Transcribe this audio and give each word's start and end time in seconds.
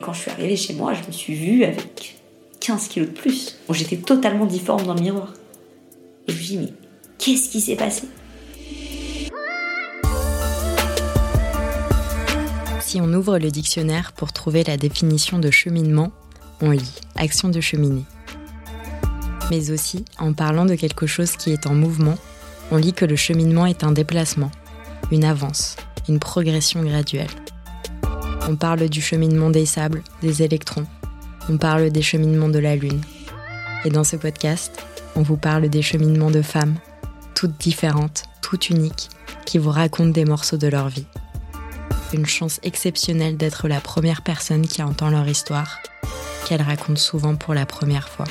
Quand 0.00 0.12
je 0.12 0.22
suis 0.22 0.30
arrivée 0.32 0.56
chez 0.56 0.74
moi, 0.74 0.94
je 0.94 1.06
me 1.06 1.12
suis 1.12 1.34
vue 1.34 1.62
avec 1.62 2.16
15 2.58 2.88
kilos 2.88 3.08
de 3.10 3.14
plus. 3.14 3.56
J'étais 3.70 3.98
totalement 3.98 4.46
difforme 4.46 4.84
dans 4.84 4.94
le 4.94 5.00
miroir. 5.00 5.32
Et 6.26 6.32
je 6.32 6.36
me 6.36 6.42
dis, 6.42 6.58
mais 6.58 6.72
qu'est-ce 7.18 7.48
qui 7.50 7.60
s'est 7.60 7.76
passé? 7.76 8.08
Si 12.80 13.00
on 13.00 13.12
ouvre 13.12 13.38
le 13.38 13.50
dictionnaire 13.52 14.12
pour 14.12 14.32
trouver 14.32 14.64
la 14.64 14.76
définition 14.76 15.38
de 15.38 15.50
cheminement, 15.52 16.10
on 16.60 16.72
lit 16.72 17.00
action 17.14 17.48
de 17.48 17.60
cheminer. 17.60 18.04
Mais 19.50 19.70
aussi, 19.70 20.04
en 20.18 20.32
parlant 20.32 20.66
de 20.66 20.74
quelque 20.74 21.06
chose 21.06 21.36
qui 21.36 21.52
est 21.52 21.68
en 21.68 21.74
mouvement, 21.74 22.16
on 22.72 22.76
lit 22.76 22.92
que 22.92 23.04
le 23.04 23.16
cheminement 23.16 23.66
est 23.66 23.84
un 23.84 23.92
déplacement, 23.92 24.50
une 25.12 25.24
avance, 25.24 25.76
une 26.08 26.18
progression 26.18 26.82
graduelle. 26.82 27.30
On 28.48 28.56
parle 28.56 28.88
du 28.88 29.00
cheminement 29.00 29.50
des 29.50 29.66
sables, 29.66 30.02
des 30.20 30.42
électrons. 30.42 30.86
On 31.48 31.58
parle 31.58 31.90
des 31.90 32.02
cheminements 32.02 32.48
de 32.48 32.58
la 32.58 32.76
Lune. 32.76 33.00
Et 33.84 33.90
dans 33.90 34.04
ce 34.04 34.16
podcast, 34.16 34.84
on 35.14 35.22
vous 35.22 35.36
parle 35.36 35.68
des 35.68 35.82
cheminements 35.82 36.30
de 36.30 36.42
femmes, 36.42 36.76
toutes 37.34 37.58
différentes, 37.58 38.24
toutes 38.40 38.70
uniques, 38.70 39.10
qui 39.46 39.58
vous 39.58 39.70
racontent 39.70 40.10
des 40.10 40.24
morceaux 40.24 40.56
de 40.56 40.68
leur 40.68 40.88
vie. 40.88 41.06
Une 42.12 42.26
chance 42.26 42.60
exceptionnelle 42.62 43.36
d'être 43.36 43.68
la 43.68 43.80
première 43.80 44.22
personne 44.22 44.66
qui 44.66 44.82
entend 44.82 45.10
leur 45.10 45.26
histoire, 45.28 45.78
qu'elles 46.46 46.62
racontent 46.62 47.00
souvent 47.00 47.36
pour 47.36 47.54
la 47.54 47.66
première 47.66 48.08
fois. 48.08 48.26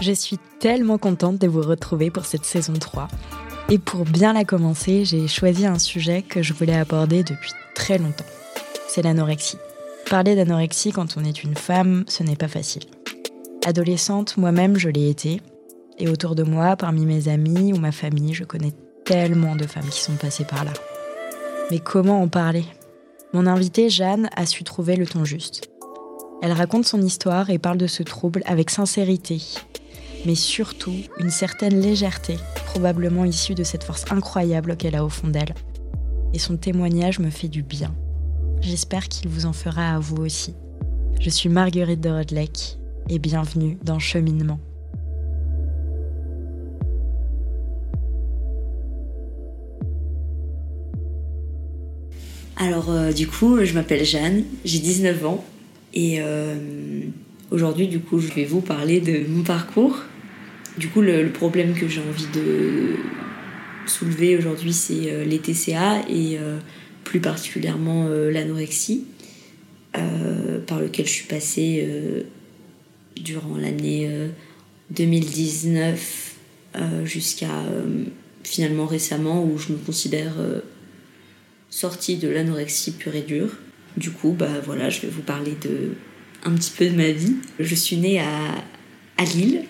Je 0.00 0.12
suis 0.12 0.38
tellement 0.60 0.98
contente 0.98 1.38
de 1.38 1.46
vous 1.46 1.62
retrouver 1.62 2.10
pour 2.10 2.24
cette 2.24 2.44
saison 2.44 2.72
3. 2.72 3.08
Et 3.72 3.78
pour 3.78 4.04
bien 4.04 4.32
la 4.32 4.44
commencer, 4.44 5.04
j'ai 5.04 5.28
choisi 5.28 5.64
un 5.64 5.78
sujet 5.78 6.22
que 6.22 6.42
je 6.42 6.52
voulais 6.52 6.76
aborder 6.76 7.22
depuis 7.22 7.52
très 7.76 7.98
longtemps. 7.98 8.24
C'est 8.88 9.02
l'anorexie. 9.02 9.58
Parler 10.10 10.34
d'anorexie 10.34 10.90
quand 10.90 11.16
on 11.16 11.24
est 11.24 11.44
une 11.44 11.54
femme, 11.54 12.04
ce 12.08 12.24
n'est 12.24 12.34
pas 12.34 12.48
facile. 12.48 12.82
Adolescente, 13.64 14.36
moi-même, 14.36 14.76
je 14.76 14.88
l'ai 14.88 15.08
été. 15.08 15.40
Et 15.98 16.08
autour 16.08 16.34
de 16.34 16.42
moi, 16.42 16.74
parmi 16.74 17.06
mes 17.06 17.28
amis 17.28 17.72
ou 17.72 17.76
ma 17.76 17.92
famille, 17.92 18.34
je 18.34 18.42
connais 18.42 18.72
tellement 19.04 19.54
de 19.54 19.68
femmes 19.68 19.88
qui 19.88 20.00
sont 20.00 20.16
passées 20.16 20.44
par 20.44 20.64
là. 20.64 20.72
Mais 21.70 21.78
comment 21.78 22.20
en 22.20 22.26
parler? 22.26 22.64
Mon 23.32 23.46
invitée, 23.46 23.88
Jeanne, 23.88 24.30
a 24.34 24.46
su 24.46 24.64
trouver 24.64 24.96
le 24.96 25.06
ton 25.06 25.24
juste. 25.24 25.70
Elle 26.42 26.52
raconte 26.52 26.86
son 26.86 27.00
histoire 27.00 27.50
et 27.50 27.58
parle 27.58 27.78
de 27.78 27.86
ce 27.86 28.02
trouble 28.02 28.42
avec 28.46 28.70
sincérité, 28.70 29.40
mais 30.26 30.34
surtout 30.34 30.96
une 31.18 31.30
certaine 31.30 31.80
légèreté, 31.80 32.36
probablement 32.70 33.24
issue 33.24 33.56
de 33.56 33.64
cette 33.64 33.82
force 33.82 34.04
incroyable 34.12 34.76
qu'elle 34.76 34.94
a 34.94 35.04
au 35.04 35.08
fond 35.08 35.26
d'elle. 35.26 35.54
Et 36.32 36.38
son 36.38 36.56
témoignage 36.56 37.18
me 37.18 37.30
fait 37.30 37.48
du 37.48 37.64
bien. 37.64 37.92
J'espère 38.60 39.08
qu'il 39.08 39.28
vous 39.28 39.46
en 39.46 39.52
fera 39.52 39.94
à 39.94 39.98
vous 39.98 40.18
aussi. 40.18 40.54
Je 41.20 41.30
suis 41.30 41.48
Marguerite 41.48 42.00
de 42.00 42.10
Rodleck 42.10 42.78
et 43.08 43.18
bienvenue 43.18 43.76
dans 43.82 43.98
Cheminement. 43.98 44.60
Alors 52.56 52.90
euh, 52.90 53.10
du 53.12 53.26
coup, 53.26 53.64
je 53.64 53.74
m'appelle 53.74 54.04
Jeanne, 54.04 54.44
j'ai 54.64 54.78
19 54.78 55.26
ans 55.26 55.44
et 55.92 56.18
euh, 56.20 56.54
aujourd'hui 57.50 57.88
du 57.88 57.98
coup, 57.98 58.20
je 58.20 58.28
vais 58.32 58.44
vous 58.44 58.60
parler 58.60 59.00
de 59.00 59.26
mon 59.28 59.42
parcours 59.42 60.04
du 60.78 60.88
coup, 60.88 61.00
le, 61.00 61.30
problème 61.30 61.74
que 61.74 61.88
j'ai 61.88 62.00
envie 62.00 62.28
de 62.32 62.96
soulever 63.86 64.36
aujourd'hui, 64.36 64.72
c'est 64.72 65.10
euh, 65.10 65.24
les 65.24 65.38
TCA 65.38 66.02
et 66.08 66.38
euh, 66.38 66.58
plus 67.04 67.20
particulièrement 67.20 68.06
euh, 68.08 68.30
l'anorexie, 68.30 69.06
par 70.66 70.80
lequel 70.80 71.06
je 71.06 71.10
suis 71.10 71.26
passée 71.26 71.84
durant 73.16 73.56
l'année 73.56 74.08
2019 74.90 76.36
jusqu'à 77.02 77.64
finalement 78.44 78.86
récemment 78.86 79.44
où 79.44 79.58
je 79.58 79.72
me 79.72 79.78
considère 79.78 80.34
sortie 81.70 82.18
de 82.18 82.28
l'anorexie 82.28 82.92
pure 82.92 83.16
et 83.16 83.22
dure. 83.22 83.50
Du 83.96 84.12
coup, 84.12 84.36
bah 84.38 84.60
voilà, 84.64 84.90
je 84.90 85.00
vais 85.00 85.08
vous 85.08 85.22
parler 85.22 85.56
de 85.60 85.90
un 86.44 86.52
petit 86.52 86.70
peu 86.70 86.88
de 86.88 86.94
ma 86.94 87.10
vie. 87.10 87.34
Je 87.58 87.74
suis 87.74 87.96
née 87.96 88.20
à, 88.20 88.54
à 89.16 89.24
Lille, 89.24 89.64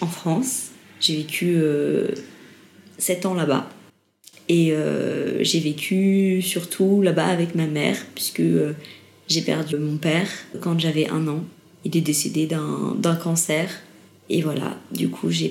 en 0.00 0.06
France. 0.06 0.70
J'ai 1.00 1.16
vécu 1.16 1.54
euh, 1.56 2.08
7 2.98 3.26
ans 3.26 3.34
là-bas. 3.34 3.68
Et 4.48 4.72
euh, 4.72 5.42
j'ai 5.42 5.60
vécu 5.60 6.40
surtout 6.40 7.02
là-bas 7.02 7.26
avec 7.26 7.54
ma 7.54 7.66
mère, 7.66 7.98
puisque 8.14 8.40
euh, 8.40 8.74
j'ai 9.28 9.42
perdu 9.42 9.76
mon 9.76 9.96
père 9.96 10.28
quand 10.60 10.78
j'avais 10.78 11.08
un 11.08 11.26
an. 11.26 11.44
Il 11.84 11.96
est 11.96 12.00
décédé 12.00 12.46
d'un 12.46 13.16
cancer. 13.16 13.70
Et 14.28 14.42
voilà, 14.42 14.76
du 14.92 15.08
coup, 15.08 15.30
j'ai 15.30 15.48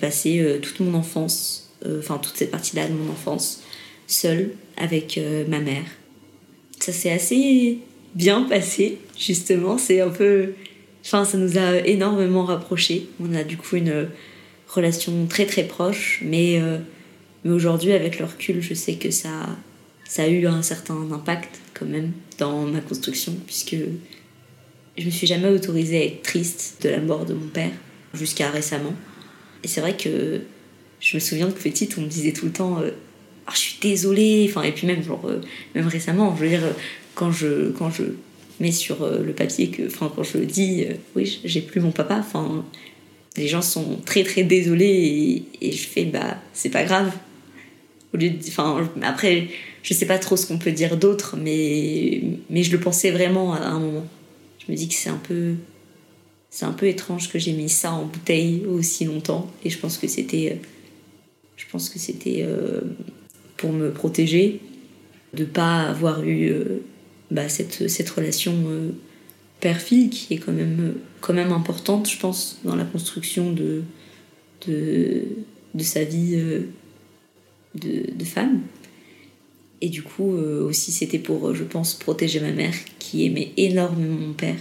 passé 0.00 0.40
euh, 0.40 0.58
toute 0.60 0.80
mon 0.80 0.94
enfance, 0.94 1.70
enfin 1.98 2.18
toute 2.18 2.36
cette 2.36 2.50
partie-là 2.50 2.88
de 2.88 2.92
mon 2.92 3.10
enfance, 3.10 3.62
seule 4.06 4.52
avec 4.76 5.20
ma 5.48 5.60
mère. 5.60 5.84
Ça 6.78 6.92
s'est 6.92 7.10
assez 7.10 7.78
bien 8.14 8.42
passé, 8.42 8.98
justement. 9.18 9.78
C'est 9.78 10.00
un 10.00 10.10
peu 10.10 10.52
Enfin, 11.04 11.24
ça 11.24 11.36
nous 11.36 11.58
a 11.58 11.78
énormément 11.78 12.44
rapprochés. 12.44 13.08
On 13.20 13.34
a 13.34 13.42
du 13.44 13.56
coup 13.56 13.76
une 13.76 14.08
relation 14.68 15.26
très 15.26 15.46
très 15.46 15.64
proche, 15.64 16.20
mais, 16.24 16.60
euh, 16.60 16.78
mais 17.44 17.50
aujourd'hui, 17.50 17.92
avec 17.92 18.18
le 18.18 18.24
recul, 18.24 18.60
je 18.60 18.74
sais 18.74 18.94
que 18.94 19.10
ça, 19.10 19.30
ça 20.04 20.24
a 20.24 20.28
eu 20.28 20.46
un 20.46 20.62
certain 20.62 20.96
impact 21.12 21.60
quand 21.74 21.86
même 21.86 22.12
dans 22.38 22.62
ma 22.62 22.80
construction, 22.80 23.34
puisque 23.46 23.76
je 24.96 25.04
me 25.04 25.10
suis 25.10 25.26
jamais 25.26 25.48
autorisée 25.48 25.98
à 25.98 26.04
être 26.04 26.22
triste 26.22 26.78
de 26.82 26.88
la 26.88 27.00
mort 27.00 27.24
de 27.24 27.34
mon 27.34 27.48
père, 27.48 27.72
jusqu'à 28.14 28.50
récemment. 28.50 28.94
Et 29.64 29.68
c'est 29.68 29.80
vrai 29.80 29.96
que 29.96 30.42
je 31.00 31.16
me 31.16 31.20
souviens 31.20 31.50
que 31.50 31.60
petite, 31.60 31.96
on 31.98 32.02
me 32.02 32.06
disait 32.06 32.32
tout 32.32 32.46
le 32.46 32.52
temps 32.52 32.80
euh, 32.80 32.90
ah, 33.46 33.52
Je 33.54 33.58
suis 33.58 33.78
désolée. 33.80 34.46
Enfin, 34.48 34.62
et 34.62 34.72
puis 34.72 34.86
même, 34.86 35.02
genre, 35.02 35.26
euh, 35.26 35.40
même 35.74 35.88
récemment, 35.88 36.34
je 36.36 36.42
veux 36.42 36.48
dire, 36.48 36.62
quand 37.14 37.32
je, 37.32 37.70
quand 37.70 37.90
je 37.90 38.04
mais 38.62 38.70
sur 38.70 39.02
euh, 39.02 39.24
le 39.24 39.32
papier 39.32 39.70
que, 39.70 39.88
enfin, 39.88 40.10
quand 40.14 40.22
je 40.22 40.38
dis, 40.38 40.84
euh, 40.84 40.94
oui, 41.16 41.40
j'ai 41.44 41.60
plus 41.60 41.80
mon 41.80 41.90
papa, 41.90 42.18
enfin, 42.20 42.64
les 43.36 43.48
gens 43.48 43.60
sont 43.60 43.98
très 44.06 44.22
très 44.22 44.44
désolés 44.44 45.42
et, 45.60 45.72
je 45.72 45.88
fais, 45.88 46.04
bah, 46.04 46.38
c'est 46.52 46.70
pas 46.70 46.84
grave. 46.84 47.12
Au 48.14 48.18
lieu 48.18 48.30
de, 48.30 48.38
enfin, 48.46 48.88
après, 49.02 49.48
je 49.82 49.94
sais 49.94 50.06
pas 50.06 50.20
trop 50.20 50.36
ce 50.36 50.46
qu'on 50.46 50.58
peut 50.58 50.70
dire 50.70 50.96
d'autre, 50.96 51.36
mais, 51.36 52.22
mais 52.50 52.62
je 52.62 52.70
le 52.70 52.78
pensais 52.78 53.10
vraiment 53.10 53.52
à 53.52 53.62
un 53.62 53.80
moment. 53.80 54.06
Je 54.64 54.70
me 54.70 54.76
dis 54.76 54.86
que 54.86 54.94
c'est 54.94 55.10
un 55.10 55.20
peu, 55.26 55.54
c'est 56.48 56.64
un 56.64 56.72
peu 56.72 56.86
étrange 56.86 57.32
que 57.32 57.40
j'ai 57.40 57.54
mis 57.54 57.68
ça 57.68 57.92
en 57.92 58.04
bouteille 58.04 58.64
aussi 58.66 59.06
longtemps 59.06 59.50
et 59.64 59.70
je 59.70 59.78
pense 59.78 59.98
que 59.98 60.06
c'était, 60.06 60.60
je 61.56 61.64
pense 61.72 61.88
que 61.88 61.98
c'était 61.98 62.46
pour 63.56 63.72
me 63.72 63.90
protéger 63.90 64.60
de 65.34 65.44
pas 65.44 65.80
avoir 65.80 66.22
eu 66.24 66.54
bah, 67.32 67.48
cette, 67.48 67.88
cette 67.88 68.10
relation 68.10 68.52
euh, 68.66 68.90
père-fille 69.60 70.10
qui 70.10 70.34
est 70.34 70.36
quand 70.36 70.52
même, 70.52 70.78
euh, 70.80 70.92
quand 71.22 71.32
même 71.32 71.50
importante, 71.50 72.10
je 72.10 72.18
pense, 72.18 72.58
dans 72.62 72.76
la 72.76 72.84
construction 72.84 73.52
de, 73.52 73.82
de, 74.66 75.24
de 75.72 75.82
sa 75.82 76.04
vie 76.04 76.34
euh, 76.34 76.68
de, 77.74 78.24
femme. 78.24 78.60
Et 79.80 79.88
du 79.88 80.02
coup, 80.02 80.30
aussi, 80.34 80.92
c'était 80.92 81.18
pour, 81.18 81.54
je 81.54 81.64
pense, 81.64 81.94
protéger 81.94 82.38
ma 82.38 82.52
mère 82.52 82.74
qui 83.00 83.24
aimait 83.24 83.50
énormément 83.56 84.14
mon 84.14 84.32
père. 84.32 84.60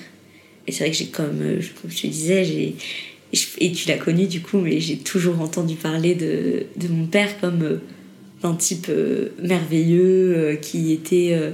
Et 0.66 0.72
c'est 0.72 0.86
vrai 0.86 0.92
que 0.92 0.98
j'ai, 0.98 1.08
comme, 1.08 1.60
je 1.60 2.02
te 2.02 2.08
disais, 2.08 2.44
j'ai, 2.44 2.76
et 3.60 3.72
tu 3.72 3.88
l'as 3.88 3.98
connu 3.98 4.26
du 4.26 4.42
coup, 4.42 4.58
mais 4.58 4.80
j'ai 4.80 4.98
toujours 4.98 5.40
entendu 5.42 5.76
parler 5.76 6.16
de, 6.16 6.66
de 6.76 6.88
mon 6.88 7.06
père 7.06 7.40
comme 7.40 7.82
un 8.42 8.56
type 8.56 8.90
merveilleux 9.44 10.58
qui 10.62 10.92
était 10.92 11.54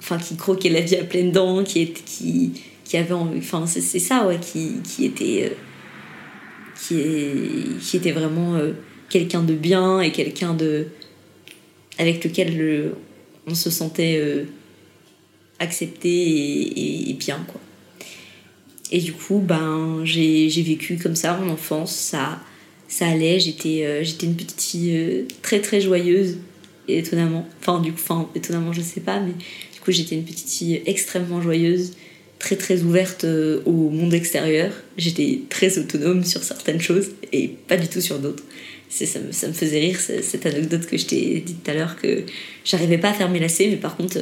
enfin 0.00 0.18
qui 0.18 0.36
croquait 0.36 0.70
la 0.70 0.80
vie 0.80 0.96
à 0.96 1.04
pleines 1.04 1.32
dents, 1.32 1.64
qui 1.64 1.82
est, 1.82 2.04
qui 2.04 2.52
qui 2.88 2.96
avait 2.96 3.12
enfin 3.12 3.66
c'est 3.66 3.80
ça 3.98 4.26
ouais 4.26 4.38
qui, 4.40 4.80
qui 4.82 5.04
était 5.04 5.50
euh, 5.50 5.54
qui, 6.80 6.94
est, 6.98 7.78
qui 7.80 7.96
était 7.98 8.12
vraiment 8.12 8.54
euh, 8.54 8.72
quelqu'un 9.10 9.42
de 9.42 9.52
bien 9.52 10.00
et 10.00 10.10
quelqu'un 10.10 10.54
de 10.54 10.86
avec 11.98 12.24
lequel 12.24 12.92
on 13.46 13.54
se 13.54 13.68
sentait 13.68 14.18
euh, 14.18 14.44
accepté 15.58 16.08
et, 16.08 17.10
et, 17.10 17.14
bien 17.14 17.44
quoi. 17.46 17.60
Et 18.90 19.00
du 19.00 19.12
coup 19.12 19.38
ben 19.38 20.00
j'ai 20.04 20.48
vécu 20.62 20.96
comme 20.96 21.16
ça 21.16 21.36
mon 21.36 21.52
enfance 21.52 21.94
ça 21.94 22.40
ça 22.86 23.06
allait 23.06 23.38
j'étais 23.38 24.02
j'étais 24.02 24.24
une 24.24 24.34
petite 24.34 24.62
fille 24.62 25.26
très 25.42 25.60
très 25.60 25.82
joyeuse 25.82 26.38
étonnamment. 26.88 27.46
Enfin 27.60 27.80
du 27.80 27.92
coup 27.92 28.00
enfin 28.02 28.30
étonnamment 28.34 28.72
je 28.72 28.80
sais 28.80 29.00
pas 29.02 29.20
mais 29.20 29.32
j'étais 29.92 30.14
une 30.14 30.24
petite 30.24 30.50
fille 30.50 30.82
extrêmement 30.86 31.40
joyeuse, 31.40 31.92
très 32.38 32.56
très 32.56 32.82
ouverte 32.82 33.24
euh, 33.24 33.60
au 33.64 33.90
monde 33.90 34.14
extérieur. 34.14 34.72
J'étais 34.96 35.40
très 35.48 35.78
autonome 35.78 36.24
sur 36.24 36.42
certaines 36.42 36.80
choses 36.80 37.10
et 37.32 37.48
pas 37.68 37.76
du 37.76 37.88
tout 37.88 38.00
sur 38.00 38.18
d'autres. 38.18 38.44
ça 38.90 39.18
me, 39.20 39.32
ça 39.32 39.48
me 39.48 39.52
faisait 39.52 39.80
rire 39.80 40.00
cette 40.00 40.46
anecdote 40.46 40.86
que 40.86 40.96
je 40.96 41.06
t'ai 41.06 41.40
dit 41.40 41.54
tout 41.54 41.70
à 41.70 41.74
l'heure 41.74 41.96
que 41.96 42.24
j'arrivais 42.64 42.98
pas 42.98 43.10
à 43.10 43.14
faire 43.14 43.30
mes 43.30 43.40
lacets, 43.40 43.68
mais 43.68 43.76
par 43.76 43.96
contre, 43.96 44.18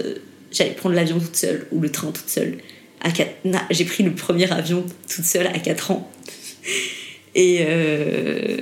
j'allais 0.50 0.72
prendre 0.72 0.94
l'avion 0.94 1.18
toute 1.18 1.36
seule 1.36 1.66
ou 1.72 1.80
le 1.80 1.90
train 1.90 2.10
toute 2.12 2.28
seule. 2.28 2.58
J'ai 3.70 3.84
pris 3.84 4.02
le 4.02 4.14
premier 4.14 4.50
avion 4.50 4.84
toute 5.08 5.24
seule 5.24 5.46
à 5.46 5.58
4 5.58 5.90
ans. 5.90 6.10
Et 7.34 7.58
euh, 7.60 8.56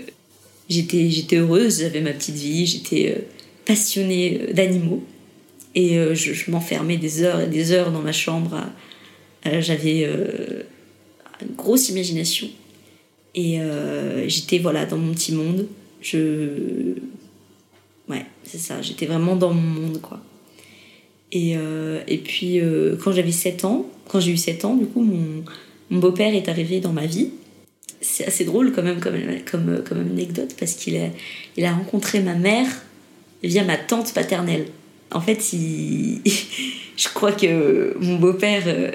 j'étais 0.69 1.37
heureuse, 1.37 1.81
j'avais 1.81 2.01
ma 2.01 2.13
petite 2.13 2.35
vie, 2.35 2.67
j'étais 2.67 3.15
euh, 3.17 3.21
passionnée 3.65 4.41
euh, 4.43 4.53
d'animaux. 4.53 5.05
Et 5.75 5.97
je, 6.15 6.51
m'enfermais 6.51 6.97
des 6.97 7.23
heures 7.23 7.41
et 7.41 7.47
des 7.47 7.73
heures 7.73 7.91
dans 7.91 8.01
ma 8.01 8.13
chambre. 8.13 8.61
J'avais 9.45 10.05
une 10.05 11.57
grosse 11.57 11.89
imagination. 11.89 12.49
Et 13.35 13.59
j'étais 14.27 14.59
voilà, 14.59 14.87
dans 14.87 14.99
mon 14.99 15.13
petit 15.13 15.33
monde. 15.33 15.67
Je. 16.01 16.95
Ouais, 18.09 18.25
c'est 18.45 18.59
ça, 18.59 18.83
j'étais 18.83 19.07
vraiment 19.07 19.35
dans 19.35 19.53
mon 19.53 19.81
monde, 19.81 20.01
quoi. 20.01 20.21
Et, 21.33 21.57
et 22.07 22.19
puis, 22.19 22.61
quand 23.03 23.11
j'avais 23.11 23.33
7 23.33 23.65
ans, 23.65 23.87
quand 24.07 24.21
j'ai 24.21 24.31
eu 24.31 24.37
7 24.37 24.65
ans, 24.65 24.77
du 24.77 24.87
coup, 24.87 25.03
mon, 25.03 25.45
mon 25.91 25.99
beau-père 25.99 26.33
est 26.35 26.49
arrivé 26.49 26.79
dans 26.79 26.93
ma 26.93 27.07
vie 27.07 27.31
c'est 28.05 28.27
assez 28.27 28.45
drôle 28.45 28.73
quand 28.73 28.83
même 28.83 29.01
comme, 29.01 29.19
comme, 29.51 29.83
comme 29.83 30.01
anecdote 30.01 30.55
parce 30.59 30.75
qu'il 30.75 30.97
a, 30.97 31.09
il 31.57 31.65
a 31.65 31.73
rencontré 31.73 32.21
ma 32.21 32.35
mère 32.35 32.69
via 33.43 33.65
ma 33.65 33.77
tante 33.77 34.13
paternelle. 34.13 34.67
En 35.15 35.21
fait, 35.21 35.41
je 35.53 37.09
crois 37.15 37.33
que 37.33 37.97
mon 38.01 38.17
beau-père 38.17 38.65
euh, 38.67 38.91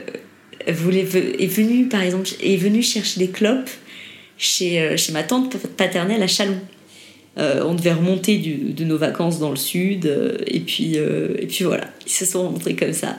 est 0.68 0.74
venu, 0.74 1.88
par 1.88 2.02
exemple, 2.04 2.30
est 2.44 2.58
venu 2.58 2.84
chercher 2.84 3.20
des 3.20 3.30
clopes 3.30 3.70
chez, 4.38 4.82
euh, 4.82 4.98
chez 4.98 5.14
ma 5.14 5.24
tante 5.24 5.58
paternelle 5.78 6.22
à 6.22 6.28
Chalon. 6.28 6.60
Euh, 7.38 7.64
on 7.66 7.74
devait 7.74 7.94
remonter 7.94 8.38
de 8.38 8.84
nos 8.84 8.98
vacances 8.98 9.40
dans 9.40 9.50
le 9.50 9.56
sud, 9.56 10.06
et, 10.46 10.60
puis, 10.60 10.96
et 10.96 11.48
puis 11.48 11.64
voilà, 11.64 11.90
ils 12.06 12.12
se 12.12 12.26
sont 12.26 12.44
rencontrés 12.44 12.76
comme 12.76 12.92
ça. 12.92 13.18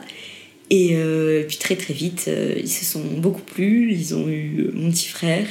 Et, 0.69 0.95
puis 1.47 1.57
très 1.57 1.75
très 1.75 1.93
vite, 1.93 2.29
ils 2.55 2.69
se 2.69 2.85
sont 2.85 3.03
beaucoup 3.17 3.41
plu, 3.41 3.91
ils 3.91 4.13
ont 4.13 4.27
eu 4.27 4.69
mon 4.73 4.91
petit 4.91 5.07
frère, 5.07 5.47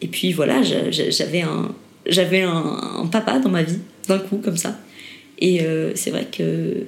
et 0.00 0.06
puis 0.06 0.32
voilà, 0.32 0.62
j'avais 0.62 1.42
un, 1.42 1.74
j'avais 2.06 2.42
un, 2.42 3.08
papa 3.10 3.40
dans 3.40 3.50
ma 3.50 3.62
vie, 3.62 3.78
d'un 4.08 4.18
coup, 4.18 4.38
comme 4.38 4.56
ça. 4.56 4.78
Et 5.38 5.62
euh, 5.62 5.92
c'est 5.94 6.10
vrai 6.10 6.26
que 6.30 6.86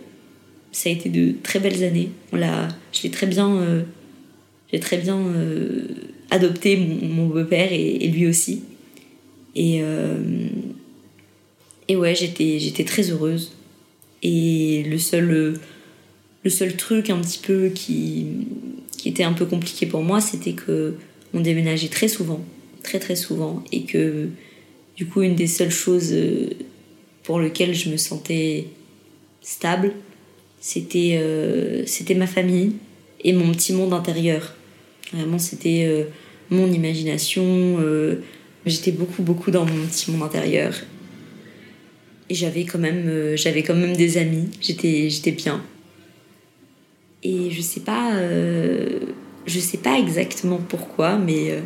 ça 0.73 0.89
a 0.89 0.93
été 0.93 1.09
de 1.09 1.35
très 1.43 1.59
belles 1.59 1.83
années. 1.85 2.11
On 2.33 2.37
l'a, 2.37 2.69
je 2.93 3.03
l'ai 3.03 3.11
très 3.11 3.27
bien, 3.27 3.57
euh, 3.57 3.83
j'ai 4.73 4.81
très 4.81 4.99
bien 4.99 5.19
euh, 5.19 5.87
adopté 6.31 6.77
mon, 6.77 7.27
beau-père 7.27 7.73
et, 7.73 8.07
lui 8.09 8.27
aussi. 8.27 8.63
Et, 9.55 9.83
et 11.89 11.97
ouais, 11.97 12.15
j'étais, 12.15 12.59
j'étais 12.61 12.85
très 12.85 13.11
heureuse. 13.11 13.57
Et 14.23 14.85
le 14.89 14.99
seul, 14.99 15.59
le 16.45 16.51
seul 16.51 16.77
truc 16.77 17.11
un 17.11 17.19
petit 17.19 17.41
peu 17.41 17.69
qui, 17.69 18.27
qui 18.97 19.09
était 19.09 19.25
un 19.25 19.33
peu 19.33 19.47
compliqué 19.47 19.87
pour 19.87 20.03
moi, 20.03 20.21
c'était 20.21 20.53
que 20.53 20.95
on 21.35 21.41
déménageait 21.41 21.89
très 21.89 22.09
souvent 22.09 22.45
très 22.83 22.99
très 22.99 23.17
souvent 23.17 23.63
et 23.73 23.83
que 23.83 24.29
du 24.97 25.07
coup 25.07 25.23
une 25.23 25.35
des 25.35 25.47
seules 25.47 25.71
choses 25.71 26.15
pour 27.29 27.41
lesquelles 27.41 27.75
je 27.75 27.91
me 27.91 27.99
sentais 27.99 28.69
stable 29.43 29.93
c'était 30.61 31.19
euh, 31.21 31.83
c'était 31.85 32.15
ma 32.15 32.27
famille 32.27 32.73
et 33.23 33.35
mon 33.35 33.53
petit 33.53 33.75
monde 33.75 33.93
intérieur. 33.93 34.55
Vraiment 35.13 35.39
c'était 35.39 35.85
euh, 35.87 36.05
mon 36.49 36.73
imagination 36.73 37.77
j'étais 38.65 38.93
beaucoup 38.93 39.23
beaucoup 39.23 39.51
dans 39.51 39.67
mon 39.67 39.87
petit 39.87 40.11
monde 40.11 40.23
intérieur. 40.23 40.73
Et 42.31 42.35
j'avais 42.35 42.65
quand 42.65 42.79
même 42.79 43.37
j'avais 43.37 43.63
quand 43.63 43.75
même 43.75 43.95
des 43.95 44.17
amis 44.17 44.49
j'étais 44.63 45.33
bien. 45.33 45.63
Et 47.23 47.51
je 47.51 47.61
sais 47.61 47.81
pas 47.81 48.11
je 49.47 49.61
sais 49.61 49.79
pas 49.79 49.99
exactement 49.99 50.61
pourquoi 50.67 51.19
mais 51.19 51.61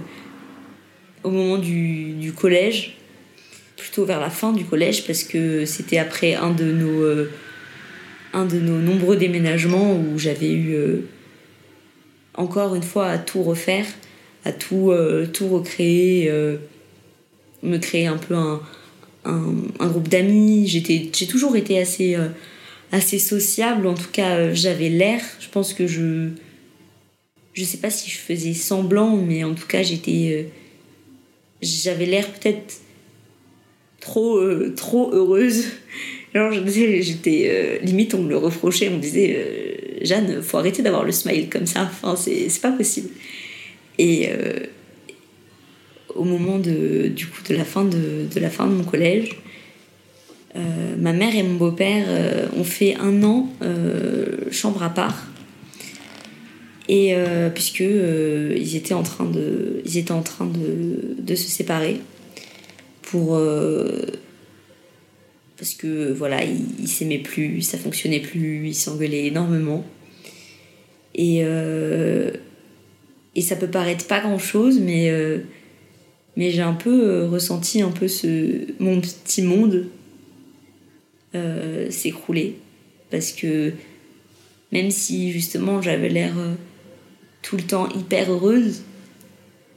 au 1.22 1.30
moment 1.30 1.58
du, 1.58 2.32
collège, 2.36 2.96
plutôt 3.82 4.04
vers 4.04 4.20
la 4.20 4.30
fin 4.30 4.52
du 4.52 4.64
collège, 4.64 5.04
parce 5.06 5.24
que 5.24 5.66
c'était 5.66 5.98
après 5.98 6.34
un 6.34 6.52
de 6.52 6.70
nos, 6.70 7.02
euh, 7.02 7.32
un 8.32 8.44
de 8.44 8.60
nos 8.60 8.78
nombreux 8.78 9.16
déménagements 9.16 9.96
où 9.96 10.18
j'avais 10.18 10.52
eu 10.52 10.74
euh, 10.74 11.00
encore 12.34 12.76
une 12.76 12.84
fois 12.84 13.08
à 13.08 13.18
tout 13.18 13.42
refaire, 13.42 13.86
à 14.44 14.52
tout, 14.52 14.92
euh, 14.92 15.26
tout 15.26 15.48
recréer, 15.48 16.30
me 17.64 17.78
créer 17.78 18.06
un 18.06 18.18
peu 18.18 18.36
un, 18.36 18.60
un, 19.24 19.86
groupe 19.88 20.08
d'amis. 20.08 20.68
J'ai 20.68 21.26
toujours 21.26 21.56
été 21.56 21.80
assez, 21.80 22.16
assez 22.92 23.18
sociable, 23.18 23.88
en 23.88 23.94
tout 23.94 24.10
cas 24.12 24.54
j'avais 24.54 24.90
l'air. 24.90 25.20
Je 25.40 25.48
pense 25.48 25.74
que 25.74 25.86
je. 25.86 26.28
Je 27.54 27.64
sais 27.64 27.78
pas 27.78 27.90
si 27.90 28.08
je 28.08 28.16
faisais 28.16 28.54
semblant, 28.54 29.14
mais 29.16 29.44
en 29.44 29.52
tout 29.52 29.66
cas 29.66 29.82
j'étais 29.82 30.48
j'avais 31.60 32.06
l'air 32.06 32.26
peut-être 32.32 32.80
trop, 34.02 34.36
euh, 34.36 34.74
trop 34.76 35.10
heureuse. 35.14 35.64
J'étais 36.34 37.46
euh, 37.46 37.78
limite, 37.84 38.14
on 38.14 38.22
me 38.22 38.28
le 38.28 38.36
reprochait, 38.36 38.88
on 38.88 38.96
me 38.96 39.00
disait 39.00 39.36
euh, 39.36 40.04
Jeanne, 40.04 40.42
faut 40.42 40.58
arrêter 40.58 40.82
d'avoir 40.82 41.04
le 41.04 41.12
smile 41.12 41.48
comme 41.48 41.66
ça, 41.66 41.82
enfin, 41.82 42.16
c'est 42.16 42.60
pas 42.60 42.72
possible. 42.72 43.08
Et 43.98 44.28
au 46.14 46.24
moment 46.24 46.58
de, 46.58 47.08
du 47.08 47.26
coup, 47.26 47.42
de, 47.48 47.54
la 47.54 47.64
fin 47.64 47.84
de, 47.84 48.26
de 48.34 48.40
la 48.40 48.50
fin 48.50 48.66
de 48.66 48.72
mon 48.72 48.84
collège, 48.84 49.36
ma 50.98 51.12
mère 51.12 51.36
et 51.36 51.42
mon 51.42 51.54
beau-père 51.54 52.06
ont 52.56 52.64
fait 52.64 52.96
un 52.96 53.22
an 53.22 53.48
chambre 54.50 54.82
à 54.82 54.90
part 54.90 55.26
et 56.88 57.14
puisque 57.54 57.82
étaient 58.74 58.94
en 58.94 59.02
train 59.02 59.26
de 59.26 59.82
ils 59.84 59.98
étaient 59.98 60.12
en 60.12 60.22
train 60.22 60.46
de, 60.46 61.22
de 61.22 61.34
se 61.34 61.48
séparer 61.48 62.00
pour 63.12 63.34
euh, 63.34 64.06
parce 65.58 65.74
que 65.74 66.10
voilà 66.12 66.42
ils, 66.44 66.88
s'aimaient 66.88 67.18
plus 67.18 67.60
ça 67.60 67.76
fonctionnait 67.76 68.20
plus 68.20 68.66
ils 68.68 68.74
s'engueulaient 68.74 69.26
énormément 69.26 69.84
et 71.14 71.42
et 73.34 73.42
ça 73.42 73.56
peut 73.56 73.68
paraître 73.68 74.06
pas 74.06 74.20
grand 74.20 74.38
chose 74.38 74.80
mais 74.80 75.12
mais 76.36 76.50
j'ai 76.50 76.62
un 76.62 76.72
peu 76.72 77.26
ressenti 77.26 77.82
un 77.82 77.90
peu 77.90 78.08
ce 78.08 78.72
mon 78.80 78.98
petit 79.02 79.42
monde 79.42 79.88
s'écrouler 81.90 82.56
parce 83.10 83.30
que 83.30 83.74
même 84.72 84.90
si 84.90 85.32
justement 85.32 85.82
j'avais 85.82 86.08
l'air 86.08 86.32
tout 87.42 87.58
le 87.58 87.62
temps 87.62 87.90
hyper 87.90 88.32
heureuse, 88.32 88.82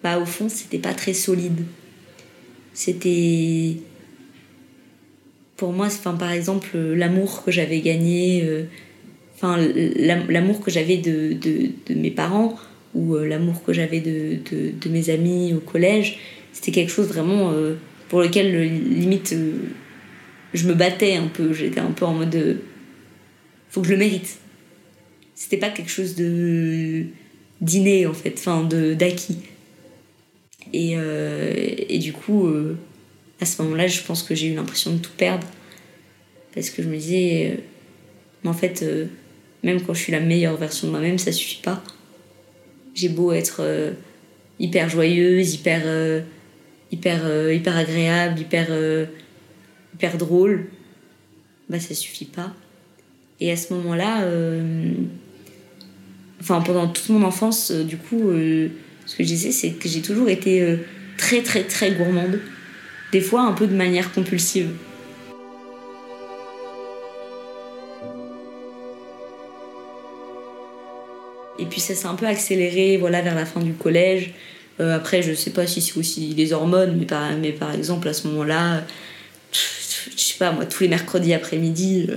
bah 0.02 0.20
au 0.20 0.26
fond 0.26 0.48
c'était 0.48 0.80
pas 0.80 0.94
très 0.94 1.14
solide. 1.14 1.66
C'était 2.76 3.78
pour 5.56 5.72
moi, 5.72 5.86
enfin 5.86 6.14
par 6.14 6.32
exemple 6.32 6.78
l'amour 6.78 7.44
que 7.46 7.50
j'avais 7.50 7.80
gagné, 7.80 8.44
euh, 8.44 8.66
l'amour 9.42 10.60
que 10.60 10.70
j'avais 10.70 10.98
de, 10.98 11.34
de, 11.34 11.70
de, 11.88 11.96
mes 11.96 12.12
parents 12.12 12.58
ou 12.94 13.16
euh, 13.16 13.26
l'amour 13.26 13.64
que 13.64 13.72
j'avais 13.72 14.02
de, 14.02 14.40
de, 14.52 14.90
mes 14.90 15.10
amis 15.10 15.54
au 15.54 15.60
collège, 15.62 16.20
c'était 16.52 16.72
quelque 16.72 16.92
chose 16.92 17.08
vraiment 17.08 17.52
euh, 17.52 17.76
pour 18.10 18.22
lequel 18.22 18.70
limite 18.90 19.34
je 20.54 20.68
me 20.68 20.74
battais 20.74 21.16
un 21.16 21.28
peu. 21.28 21.54
J'étais 21.54 21.80
un 21.80 21.92
peu 21.92 22.04
en 22.04 22.14
mode 22.14 22.60
faut 23.70 23.80
que 23.82 23.88
je 23.88 23.94
le 23.94 24.00
mérite. 24.00 24.38
C'était 25.34 25.58
pas 25.58 25.70
quelque 25.70 25.92
chose 25.92 26.16
de 26.16 27.06
dîner 27.62 28.06
en 28.06 28.14
fait, 28.14 28.34
enfin 28.38 28.68
d'acquis. 28.98 29.38
Et, 30.74 30.96
euh, 30.98 31.54
et 31.56 32.00
du 32.00 32.14
coup, 32.14 32.48
euh, 32.48 32.78
à 33.40 33.46
ce 33.46 33.62
moment-là, 33.62 33.88
je 33.88 34.02
pense 34.02 34.24
que 34.24 34.36
j'ai 34.36 34.48
eu 34.48 34.56
l'impression 34.56 34.94
de 34.94 34.98
tout 34.98 35.12
perdre. 35.16 35.48
Parce 36.54 36.70
que 36.70 36.82
je 36.82 36.88
me 36.88 36.96
disais, 36.96 37.52
euh, 37.52 37.62
mais 38.44 38.50
en 38.50 38.54
fait, 38.54 38.86
même 39.64 39.82
quand 39.82 39.94
je 39.94 40.02
suis 40.02 40.12
la 40.12 40.20
meilleure 40.20 40.58
version 40.58 40.88
de 40.88 40.92
moi-même, 40.92 41.18
ça 41.18 41.32
suffit 41.32 41.62
pas. 41.62 41.84
J'ai 42.94 43.10
beau 43.10 43.32
être 43.34 43.94
hyper 44.60 44.88
joyeuse, 44.88 45.56
hyper, 45.56 46.24
hyper, 46.92 47.52
hyper 47.52 47.76
agréable, 47.76 48.40
hyper, 48.40 48.70
hyper 49.96 50.18
drôle, 50.18 50.68
bah 51.68 51.80
ça 51.80 51.94
suffit 51.96 52.26
pas. 52.26 52.54
Et 53.42 53.52
à 53.52 53.58
ce 53.58 53.74
moment-là, 53.74 54.26
enfin 56.40 56.62
pendant 56.62 56.88
toute 56.88 57.10
mon 57.10 57.24
enfance, 57.24 57.72
du 57.72 57.98
coup, 57.98 58.32
ce 59.06 59.16
que 59.16 59.24
je 59.24 59.28
disais, 59.28 59.52
c'est 59.52 59.72
que 59.72 59.88
j'ai 59.88 60.02
toujours 60.02 60.30
été 60.30 60.62
euh, 60.62 60.78
très 61.18 61.42
très 61.42 61.64
très 61.64 61.92
gourmande, 61.92 62.40
des 63.12 63.22
fois 63.22 63.42
un 63.42 63.54
peu 63.54 63.68
de 63.68 63.76
manière 63.76 64.12
compulsive. 64.12 64.70
Et 71.58 71.66
puis 71.66 71.80
ça 71.80 71.96
s'est 71.96 72.08
un 72.08 72.16
peu 72.16 72.26
accéléré 72.26 72.98
voilà, 72.98 73.22
vers 73.22 73.36
la 73.36 73.46
fin 73.46 73.62
du 73.62 73.74
collège, 73.74 74.34
après, 74.80 75.22
je 75.22 75.34
sais 75.34 75.52
pas 75.52 75.66
si 75.66 75.82
c'est 75.82 75.98
aussi 75.98 76.34
les 76.36 76.52
hormones, 76.52 76.98
mais 76.98 77.06
par, 77.06 77.32
mais 77.38 77.52
par 77.52 77.74
exemple, 77.74 78.10
à 78.10 78.14
ce 78.14 78.28
moment-là, 78.28 78.84
je 79.54 80.22
sais 80.22 80.38
pas, 80.38 80.52
moi, 80.52 80.66
tous 80.66 80.84
les 80.84 80.90
mercredis 80.90 81.34
après-midi, 81.34 82.08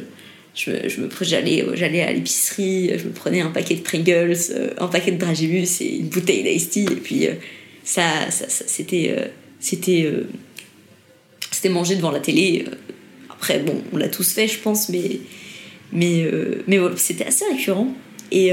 je, 0.54 0.88
je 0.88 1.00
me 1.00 1.08
j'allais 1.20 2.02
à 2.02 2.12
l'épicerie 2.12 2.92
je 2.98 3.04
me 3.04 3.12
prenais 3.12 3.40
un 3.40 3.50
paquet 3.50 3.76
de 3.76 3.80
Pringles 3.80 4.36
un 4.78 4.88
paquet 4.88 5.12
de 5.12 5.18
Dragibus 5.18 5.80
et 5.80 5.96
une 5.96 6.08
bouteille 6.08 6.42
d'Ice 6.42 6.76
et 6.76 6.84
puis 6.96 7.28
ça, 7.84 8.30
ça, 8.30 8.46
c'était 8.48 9.30
c'était 9.60 10.12
c'était 11.50 11.68
manger 11.68 11.96
devant 11.96 12.10
la 12.10 12.20
télé 12.20 12.64
après 13.30 13.60
bon 13.60 13.82
on 13.92 13.96
l'a 13.96 14.08
tous 14.08 14.32
fait 14.32 14.48
je 14.48 14.58
pense 14.58 14.88
mais 14.88 15.20
mais 15.92 16.30
mais 16.66 16.78
c'était 16.96 17.26
assez 17.26 17.44
récurrent. 17.46 17.92
Et 18.30 18.50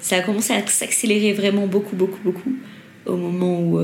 ça 0.00 0.16
a 0.16 0.20
commencé 0.20 0.52
à 0.52 0.66
s'accélérer 0.66 1.32
vraiment 1.32 1.66
beaucoup 1.66 1.96
beaucoup 1.96 2.20
beaucoup 2.22 2.52
au 3.06 3.16
moment 3.16 3.60
où 3.60 3.80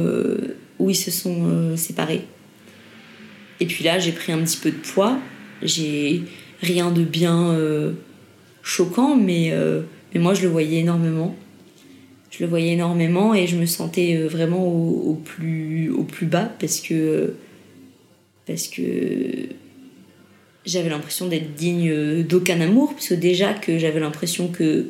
où 0.78 0.90
ils 0.90 0.97
se 0.97 1.11
sont 1.11 1.76
séparés. 1.76 2.23
Et 3.61 3.66
puis 3.66 3.85
là 3.85 3.99
j'ai 3.99 4.12
pris 4.12 4.33
un 4.33 4.38
petit 4.38 4.59
peu 4.59 4.71
de 4.71 4.76
poids. 4.76 5.18
J'ai 5.62 6.23
rien 6.60 6.90
de 6.90 7.02
bien 7.02 7.50
euh, 7.50 7.92
choquant, 8.62 9.16
mais, 9.16 9.50
euh, 9.52 9.82
mais 10.12 10.20
moi 10.20 10.34
je 10.34 10.42
le 10.42 10.48
voyais 10.48 10.80
énormément. 10.80 11.36
Je 12.30 12.44
le 12.44 12.48
voyais 12.48 12.72
énormément 12.72 13.34
et 13.34 13.46
je 13.46 13.56
me 13.56 13.66
sentais 13.66 14.16
euh, 14.16 14.28
vraiment 14.28 14.64
au, 14.66 15.14
plus, 15.14 15.90
au 15.90 16.04
plus 16.04 16.26
bas 16.26 16.50
parce 16.60 16.80
que, 16.80 17.34
parce 18.46 18.68
que 18.68 18.82
j'avais 20.66 20.90
l'impression 20.90 21.26
d'être 21.28 21.54
digne 21.54 22.22
d'aucun 22.22 22.60
amour, 22.60 22.92
parce 22.92 23.08
que 23.08 23.14
déjà 23.14 23.54
que 23.54 23.78
j'avais 23.78 24.00
l'impression 24.00 24.48
que 24.48 24.88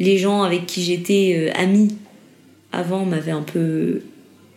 les 0.00 0.18
gens 0.18 0.42
avec 0.42 0.66
qui 0.66 0.82
j'étais 0.82 1.52
amie 1.54 1.94
avant 2.72 3.04
m'avaient 3.06 3.30
un 3.30 3.42
peu 3.42 4.02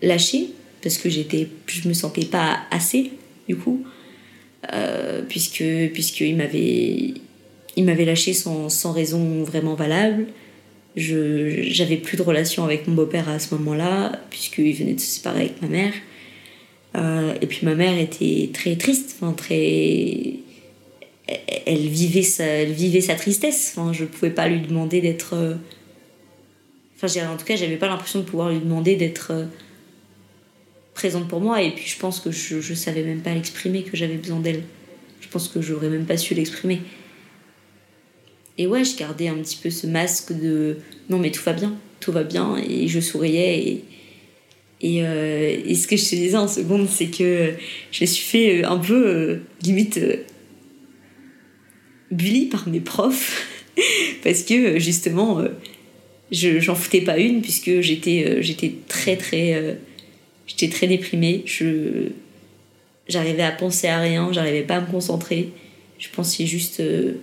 lâché 0.02 0.50
parce 0.82 0.98
que 0.98 1.10
j'étais 1.10 1.48
je 1.68 1.88
me 1.88 1.94
sentais 1.94 2.26
pas 2.26 2.60
assez 2.72 3.12
du 3.48 3.56
coup 3.56 3.86
euh, 4.74 5.22
puisqu'il 5.28 6.36
m'avait 6.36 7.14
il 7.76 7.84
m'avait 7.84 8.06
lâché 8.06 8.34
sans, 8.34 8.70
sans, 8.70 8.92
raison 8.92 9.44
vraiment 9.44 9.76
valable. 9.76 10.28
Je 10.96 11.64
j'avais 11.70 11.98
plus 11.98 12.18
de 12.18 12.24
relation 12.24 12.64
avec 12.64 12.88
mon 12.88 12.96
beau-père 12.96 13.30
à 13.30 13.40
ce 13.40 13.54
moment-là 13.56 14.20
puisqu'il 14.30 14.74
venait 14.74 14.94
de 14.94 15.00
se 15.00 15.08
séparer 15.08 15.42
avec 15.42 15.62
ma 15.62 15.68
mère. 15.68 15.94
Euh, 16.96 17.36
et 17.42 17.46
puis 17.46 17.66
ma 17.66 17.76
mère 17.76 17.98
était 18.00 18.50
très 18.54 18.76
triste, 18.76 19.16
enfin 19.20 19.34
très 19.34 20.38
elle 21.66 21.88
vivait 21.88 22.24
sa, 22.24 22.64
vivait 22.64 23.02
sa 23.02 23.16
tristesse. 23.16 23.74
Enfin, 23.76 23.94
je 23.94 24.06
pouvais 24.06 24.32
pas 24.32 24.48
lui 24.48 24.62
demander 24.62 25.02
d'être. 25.02 25.34
Euh, 25.34 25.56
enfin, 26.96 27.08
en 27.28 27.38
tout 27.38 27.46
cas, 27.46 27.56
j'avais 27.56 27.76
pas 27.76 27.88
l'impression 27.88 28.20
de 28.20 28.26
pouvoir 28.26 28.50
lui 28.50 28.60
demander 28.60 28.96
d'être 28.96 29.34
présente 30.98 31.28
pour 31.28 31.42
moi 31.42 31.62
et 31.62 31.70
puis 31.70 31.86
je 31.86 32.00
pense 32.00 32.20
que 32.20 32.32
je, 32.32 32.60
je 32.60 32.74
savais 32.74 33.04
même 33.04 33.22
pas 33.22 33.32
l'exprimer 33.32 33.84
que 33.84 33.96
j'avais 33.96 34.16
besoin 34.16 34.40
d'elle. 34.40 34.64
Je 35.22 35.28
pense 35.28 35.48
que 35.48 35.62
j'aurais 35.62 35.90
même 35.90 36.06
pas 36.06 36.18
su 36.18 36.34
l'exprimer. 36.34 36.82
Et 38.58 38.66
ouais, 38.66 38.84
je 38.84 38.98
gardais 38.98 39.28
un 39.28 39.36
petit 39.36 39.60
peu 39.62 39.70
ce 39.70 39.86
masque 39.86 40.34
de 40.34 40.78
non 41.08 41.20
mais 41.20 41.30
tout 41.30 41.44
va 41.44 41.54
bien, 41.54 41.76
tout 42.00 42.12
va 42.12 42.24
bien 42.24 42.58
et 42.58 42.88
je 42.88 43.00
souriais 43.00 43.60
et 43.60 43.84
et, 44.80 45.04
euh, 45.04 45.74
ce 45.74 45.88
que 45.88 45.98
je 45.98 46.04
te 46.04 46.16
disais 46.16 46.38
en 46.38 46.48
seconde 46.48 46.88
c'est 46.88 47.08
que 47.08 47.54
je 47.92 48.04
me 48.04 48.06
suis 48.06 48.24
fait 48.24 48.62
euh, 48.62 48.70
un 48.70 48.78
peu 48.78 49.08
euh, 49.08 49.38
limite 49.64 50.00
bully 52.12 52.46
par 52.46 52.70
mes 52.70 52.80
profs 52.80 53.48
parce 54.24 54.44
que 54.44 54.78
justement 54.78 55.44
je 56.32 56.60
j'en 56.60 56.76
foutais 56.76 57.02
pas 57.02 57.18
une 57.18 57.42
puisque 57.42 57.82
j'étais 57.82 58.42
j'étais 58.42 58.74
très 58.88 59.16
très 59.18 59.80
J'étais 60.48 60.70
très 60.70 60.88
déprimée. 60.88 61.44
Je 61.46 62.10
j'arrivais 63.08 63.44
à 63.44 63.52
penser 63.52 63.88
à 63.88 64.00
rien, 64.00 64.32
j'arrivais 64.32 64.64
pas 64.64 64.76
à 64.76 64.82
me 64.82 64.88
concentrer. 64.88 65.52
Je 66.00 66.10
pensais 66.10 66.46
juste. 66.46 66.80
Euh, 66.80 67.14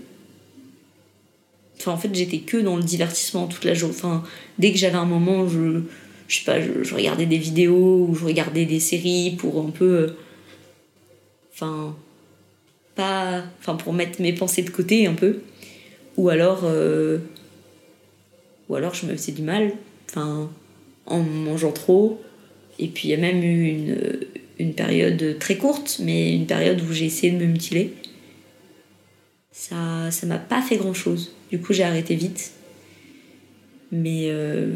enfin, 1.78 1.93
en 1.93 1.97
fait, 1.97 2.14
j'étais 2.14 2.38
que 2.38 2.57
dans 2.57 2.76
le 2.76 2.83
divertissement 2.83 3.47
toute 3.47 3.64
la 3.64 3.75
journée. 3.75 3.95
Enfin, 3.97 4.25
dès 4.59 4.73
que 4.73 4.78
j'avais 4.78 4.97
un 4.97 5.04
moment, 5.04 5.49
je, 5.49 5.83
je 6.28 6.38
sais 6.38 6.45
pas, 6.45 6.61
je, 6.61 6.95
regardais 6.95 7.26
des 7.26 7.38
vidéos 7.38 8.07
ou 8.09 8.14
je 8.14 8.25
regardais 8.25 8.66
des 8.66 8.81
séries 8.81 9.37
pour 9.38 9.64
un 9.64 9.71
peu. 9.71 9.85
Euh, 9.85 10.16
enfin, 11.52 11.97
pas. 12.95 13.45
Enfin, 13.61 13.76
pour 13.76 13.93
mettre 13.93 14.21
mes 14.21 14.33
pensées 14.33 14.62
de 14.62 14.71
côté 14.71 15.07
un 15.07 15.14
peu. 15.14 15.40
Ou 16.16 16.28
alors. 16.28 16.62
Euh, 16.64 17.19
ou 18.69 18.76
alors, 18.76 18.95
je 18.95 19.07
me 19.07 19.12
faisais 19.12 19.33
du 19.33 19.43
mal. 19.43 19.73
Enfin, 20.09 20.50
en 21.07 21.21
mangeant 21.21 21.73
trop 21.73 22.21
et 22.78 22.88
puis 22.88 23.09
il 23.09 23.11
y 23.11 23.14
a 23.14 23.19
même 23.19 23.43
eu 23.43 23.69
une, 23.69 23.99
une 24.59 24.75
période 24.75 25.37
très 25.38 25.57
courte, 25.57 26.00
mais 26.02 26.35
une 26.35 26.47
période 26.47 26.81
où 26.81 26.93
j'ai 26.93 27.07
essayé 27.07 27.33
de 27.33 27.38
me 27.38 27.47
mutiler. 27.47 27.93
Ça 29.52 30.11
ça 30.11 30.26
m'a 30.26 30.38
pas 30.38 30.62
fait 30.62 30.76
grand 30.76 30.95
chose. 30.95 31.35
Du 31.50 31.61
coup, 31.61 31.73
j'ai 31.73 31.85
arrêté 31.85 32.14
vite. 32.14 32.52
Mais, 33.93 34.25
euh, 34.26 34.66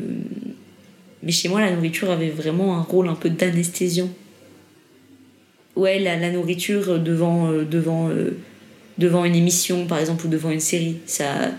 mais 1.25 1.33
chez 1.33 1.49
moi, 1.49 1.61
la 1.61 1.73
nourriture 1.73 2.11
avait 2.11 2.31
vraiment 2.31 2.77
un 2.79 2.83
rôle 2.83 3.09
un 3.09 3.17
peu 3.17 3.31
d'anesthésiant. 3.31 4.09
Ouais, 5.75 5.99
la, 5.99 6.17
la, 6.17 6.31
nourriture 6.31 7.01
devant, 7.01 7.51
euh, 7.51 7.65
devant, 7.65 8.11
euh, 8.11 8.37
devant 8.99 9.25
une 9.25 9.35
émission, 9.35 9.87
par 9.87 9.99
exemple, 9.99 10.27
ou 10.27 10.29
devant 10.29 10.51
une 10.51 10.61
série, 10.61 10.99
ça, 11.07 11.51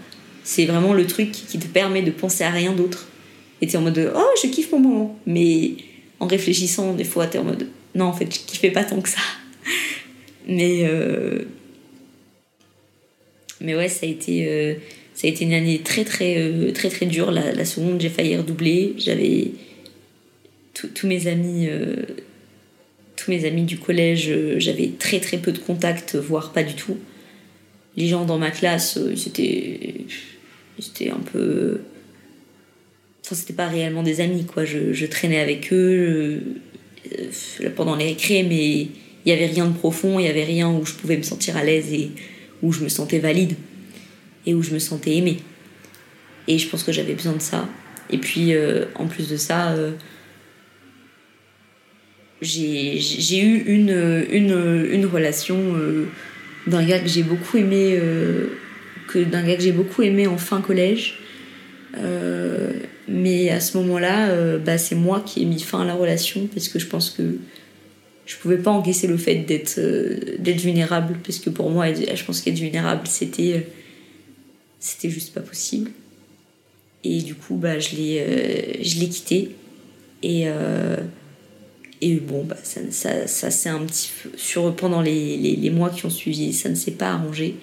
c'est 0.44 0.66
vraiment 0.66 0.94
le 0.94 1.06
truc 1.06 1.32
qui 1.32 1.60
te 1.60 1.68
permet 1.68 2.02
de 2.02 2.12
penser 2.12 2.46
à 2.46 2.50
rien 2.50 2.72
d'autre. 2.72 3.10
Et 3.62 3.68
t'es 3.68 3.78
en 3.78 3.82
mode 3.82 4.14
oh, 4.16 4.30
je 4.42 4.48
kiffe 4.48 4.72
mon 4.72 4.80
moment. 4.80 5.20
Mais 5.26 5.74
en 6.20 6.28
réfléchissant, 6.28 6.94
des 6.94 7.04
fois, 7.04 7.28
t'es 7.28 7.38
en 7.38 7.44
mode 7.44 7.68
non, 7.96 8.06
en 8.06 8.14
fait, 8.14 8.26
je 8.34 8.40
kiffais 8.46 8.72
pas 8.72 8.84
tant 8.84 9.02
que 9.02 9.10
ça. 9.10 9.22
Mais, 10.48 10.82
euh, 10.84 11.44
mais 13.62 13.76
ouais, 13.76 13.90
ça 13.90 14.06
a 14.06 14.10
été, 14.10 14.48
euh, 14.48 14.76
ça 15.14 15.28
a 15.28 15.30
été 15.30 15.44
une 15.46 15.54
année 15.54 15.82
très, 15.84 16.04
très, 16.04 16.38
euh, 16.38 16.72
très, 16.72 16.90
très 16.90 17.06
dure. 17.06 17.32
La, 17.32 17.66
seconde, 17.66 18.02
j'ai 18.02 18.10
failli 18.10 18.38
redoubler. 18.38 18.94
J'avais 18.98 19.52
tous 20.74 21.08
mes 21.08 21.28
amis. 21.28 21.68
tous 23.16 23.32
mes 23.32 23.46
amis 23.46 23.64
du 23.64 23.78
collège, 23.78 24.32
j'avais 24.58 24.92
très 24.98 25.20
très 25.20 25.38
peu 25.38 25.52
de 25.52 25.58
contacts, 25.58 26.16
voire 26.16 26.54
pas 26.54 26.64
du 26.64 26.74
tout. 26.74 26.98
Les 27.98 28.08
gens 28.08 28.24
dans 28.24 28.38
ma 28.38 28.50
classe, 28.50 28.98
c'était 29.16 30.06
c'était 30.80 31.10
un 31.10 31.20
peu 31.20 31.82
c'était 33.36 33.54
pas 33.54 33.68
réellement 33.68 34.04
des 34.04 34.22
amis, 34.22 34.46
quoi. 34.46 34.66
Je, 34.66 35.06
traînais 35.06 35.40
avec 35.40 35.72
eux 35.74 36.42
euh, 37.12 37.70
pendant 37.76 37.96
les 37.96 38.06
récrés, 38.06 38.44
mais 38.44 38.82
il 38.82 38.90
y 39.26 39.32
avait 39.32 39.48
rien 39.48 39.66
de 39.68 39.74
profond, 39.74 40.20
il 40.20 40.26
y 40.26 40.30
avait 40.30 40.44
rien 40.44 40.70
où 40.70 40.86
je 40.86 40.94
pouvais 40.94 41.18
me 41.18 41.24
sentir 41.24 41.58
à 41.58 41.64
l'aise 41.64 41.94
et 41.94 42.12
où 42.62 42.72
je 42.72 42.84
me 42.84 42.90
sentais 42.90 43.20
valide 43.20 43.56
et 44.46 44.54
où 44.54 44.62
je 44.62 44.72
me 44.72 44.80
sentais 44.80 45.16
aimée. 45.16 45.38
Et 46.48 46.58
je 46.58 46.68
pense 46.68 46.84
que 46.84 46.92
j'avais 46.92 47.14
besoin 47.14 47.34
de 47.34 47.42
ça. 47.42 47.68
Et 48.10 48.18
puis, 48.18 48.54
euh, 48.54 48.86
en 48.96 49.06
plus 49.06 49.30
de 49.30 49.38
ça, 49.38 49.72
euh, 49.74 49.92
j'ai 52.42 52.98
eu 53.40 53.64
une, 53.68 54.26
une, 54.32 54.88
une 54.92 55.06
relation 55.06 55.76
d'un 56.66 56.86
gars 56.86 57.00
que 57.00 57.08
j'ai 57.08 57.24
beaucoup 57.24 57.58
aimé, 57.58 58.00
que 59.08 59.20
d'un 59.20 59.46
gars 59.46 59.56
que 59.56 59.62
j'ai 59.62 59.74
beaucoup 59.74 60.04
aimé 60.04 60.26
en 60.26 60.38
fin 60.38 60.62
collège. 60.62 61.20
Mais 63.10 63.50
à 63.50 63.60
ce 63.60 63.78
moment-là, 63.78 64.30
euh, 64.30 64.60
bah, 64.60 64.78
c'est 64.78 64.96
moi 64.96 65.22
qui 65.26 65.42
ai 65.42 65.46
mis 65.46 65.60
fin 65.60 65.82
à 65.82 65.86
la 65.86 65.96
relation 65.96 66.48
parce 66.54 66.68
que 66.68 66.78
je 66.78 66.86
pense 66.86 67.10
que 67.10 67.38
je 68.26 68.36
pouvais 68.38 68.58
pas 68.58 68.70
encaisser 68.70 69.08
le 69.08 69.18
fait 69.18 69.38
d'être 69.38 69.80
euh, 69.80 70.38
d'être 70.38 70.62
vulnérable 70.62 71.18
parce 71.24 71.40
que 71.40 71.50
pour 71.50 71.72
moi, 71.72 71.92
je 71.92 72.24
pense 72.24 72.42
qu'être 72.42 72.60
vulnérable, 72.60 73.08
c'était 73.08 73.54
euh, 73.54 73.62
c'était 74.80 75.10
juste 75.10 75.34
pas 75.34 75.42
possible. 75.42 75.92
Et 77.04 77.22
du 77.22 77.34
coup, 77.34 77.56
bah, 77.56 77.80
je 77.80 77.96
l'ai 77.96 78.84
je 78.84 79.00
l'ai 79.00 79.10
quitté 79.10 79.56
et 80.22 80.48
et 82.02 82.16
bon, 82.16 82.44
bah, 82.46 82.58
ça, 82.64 82.82
ça, 83.28 83.52
c'est 83.52 83.70
un 83.70 83.80
petit 83.80 84.10
peu. 84.24 84.30
Sur, 84.38 84.74
pendant 84.74 85.02
les, 85.02 85.36
les, 85.38 85.70
mois 85.70 85.90
qui 85.90 86.06
ont 86.06 86.10
suivi, 86.10 86.54
ça 86.54 86.70
ne 86.70 86.76
s'est 86.76 86.92
pas 86.92 87.10
arrangé 87.10 87.56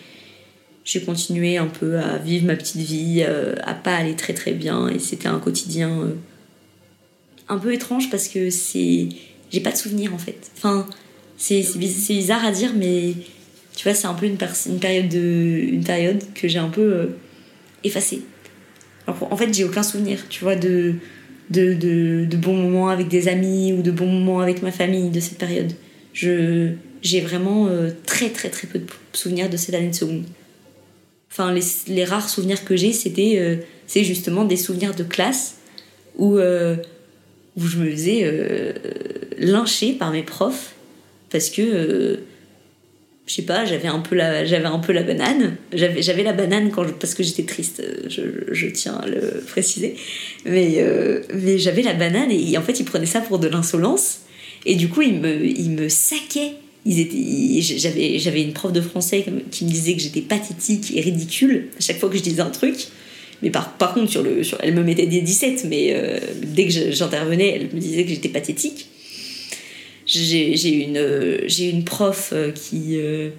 j'ai 0.87 1.01
continué 1.03 1.59
un 1.59 1.67
peu 1.67 1.99
à 1.99 2.17
vivre 2.17 2.47
ma 2.47 2.55
petite 2.55 2.77
vie, 2.77 3.25
euh, 3.27 3.55
à 3.65 3.75
pas 3.75 3.97
aller 3.97 4.15
très 4.15 4.33
très 4.33 4.53
bien 4.53 4.89
et 4.89 5.01
c'était 5.01 5.27
un 5.27 5.41
quotidien 5.41 5.91
euh, 6.01 6.15
un 7.49 7.59
peu 7.59 7.75
étrange 7.75 8.09
parce 8.09 8.29
que 8.29 8.51
c'est 8.51 9.09
j'ai 9.51 9.61
pas 9.61 9.73
de 9.73 9.77
souvenirs 9.77 10.15
en 10.15 10.19
fait. 10.19 10.39
Enfin, 10.57 10.87
c'est 11.37 11.65
bizarre 11.77 12.47
à 12.47 12.53
dire 12.53 12.73
mais 12.75 13.15
tu 13.75 13.83
vois, 13.83 13.95
c'est 13.95 14.07
un 14.07 14.15
peu 14.15 14.27
une, 14.27 14.37
période 14.37 15.09
de 15.09 15.69
une 15.73 15.85
période 15.85 16.23
que 16.35 16.47
j'ai 16.47 16.61
un 16.61 16.69
peu 16.69 16.81
euh, 16.81 17.07
effacée. 17.83 18.23
Alors, 19.07 19.33
en 19.33 19.37
fait, 19.37 19.53
j'ai 19.53 19.65
aucun 19.65 19.83
souvenir, 19.83 20.27
tu 20.29 20.43
vois, 20.43 20.57
de, 20.57 20.95
de, 21.51 21.75
de, 21.75 22.25
de, 22.25 22.37
bons 22.37 22.57
moments 22.57 22.89
avec 22.89 23.09
des 23.09 23.29
amis 23.29 23.73
ou 23.73 23.83
de 23.83 23.91
bons 23.91 24.11
moments 24.11 24.41
avec 24.41 24.63
ma 24.63 24.73
famille 24.73 25.11
de 25.11 25.21
cette 25.21 25.39
période. 25.39 25.73
J'ai 26.15 27.21
vraiment 27.21 27.69
très 28.07 28.31
très 28.31 28.49
très 28.49 28.67
peu 28.67 28.79
de 28.79 28.87
souvenirs 29.13 29.51
de 29.51 29.57
cette 29.57 29.75
année 29.75 29.91
de 29.91 29.95
seconde. 29.95 30.25
Enfin, 31.31 31.55
les, 31.89 32.05
rares 32.05 32.29
souvenirs 32.29 32.65
que 32.65 32.77
j'ai, 32.77 32.93
c'était 32.93 33.35
euh, 33.39 33.57
c'est 33.87 34.05
justement 34.05 34.45
des 34.45 34.57
souvenirs 34.57 34.95
de 34.95 35.03
classe 35.03 35.57
où, 36.17 36.39
euh, 36.39 36.77
où 37.57 37.67
je 37.67 37.77
me 37.79 37.91
faisais 37.91 38.21
euh, 38.23 38.73
lyncher 39.39 39.93
par 39.93 40.13
mes 40.13 40.23
profs 40.23 40.75
parce 41.31 41.51
que 41.51 42.21
je 43.27 43.35
sais 43.35 43.43
pas 43.43 43.65
j'avais 43.65 43.89
un 43.89 43.99
peu 43.99 44.15
la 44.15 44.45
j'avais 44.45 44.67
un 44.67 44.79
peu 44.79 44.93
la 44.93 45.03
banane. 45.03 45.57
J'avais 45.73 46.01
j'avais 46.01 46.23
la 46.23 46.33
banane 46.33 46.71
quand 46.71 46.91
parce 46.99 47.15
que 47.15 47.23
j'étais 47.23 47.43
triste 47.43 47.83
je, 48.09 48.23
je, 48.53 48.67
tiens 48.69 48.95
à 48.95 49.07
le 49.07 49.43
préciser. 49.47 49.97
Mais 50.47 50.83
mais 51.35 51.59
j'avais 51.59 51.83
la 51.83 51.95
banane 51.95 52.31
et 52.31 52.57
en 52.57 52.63
fait 52.63 52.81
ils 52.81 52.87
prenaient 52.87 53.05
ça 53.05 53.21
pour 53.21 53.41
de 53.41 53.49
l'insolence. 53.49 54.21
Et 54.65 54.77
du 54.77 54.89
coup 54.89 55.03
ils 55.03 55.21
me 55.21 55.45
ils 55.45 55.71
me 55.71 55.89
saquaient 55.89 56.55
j'avais 56.87 58.19
j'avais 58.19 58.43
une 58.43 58.53
prof 58.53 58.73
de 58.73 58.81
français 58.81 59.25
qui 59.51 59.65
me 59.65 59.71
disait 59.71 59.95
que 59.95 60.01
j'étais 60.01 60.21
pathétique 60.21 60.93
et 60.95 61.01
ridicule 61.01 61.69
à 61.79 61.81
chaque 61.81 61.99
fois 61.99 62.09
que 62.09 62.17
je 62.17 62.23
disais 62.23 62.41
un 62.41 62.51
truc. 62.51 62.89
Mais 63.43 63.51
par, 63.51 63.77
contre, 63.77 64.11
sur 64.11 64.23
le, 64.23 64.43
sur, 64.43 64.59
elle 64.63 64.75
me 64.75 64.83
mettait 64.83 65.07
des 65.07 65.21
17, 65.21 65.67
mais 65.69 65.93
euh, 65.93 66.19
dès 66.43 66.67
que 66.67 66.73
j'intervenais, 66.91 67.55
elle 67.55 67.75
me 67.75 67.81
disait 67.81 68.05
que 68.05 68.11
j'étais 68.11 68.29
pathétique. 68.29 68.89
J'ai 70.07 70.85
une, 70.85 71.41
j'ai 71.47 71.69
une 71.69 71.85
prof 71.85 72.31
euh, 72.33 72.53
qui, 72.53 72.97
euh, 72.97 73.31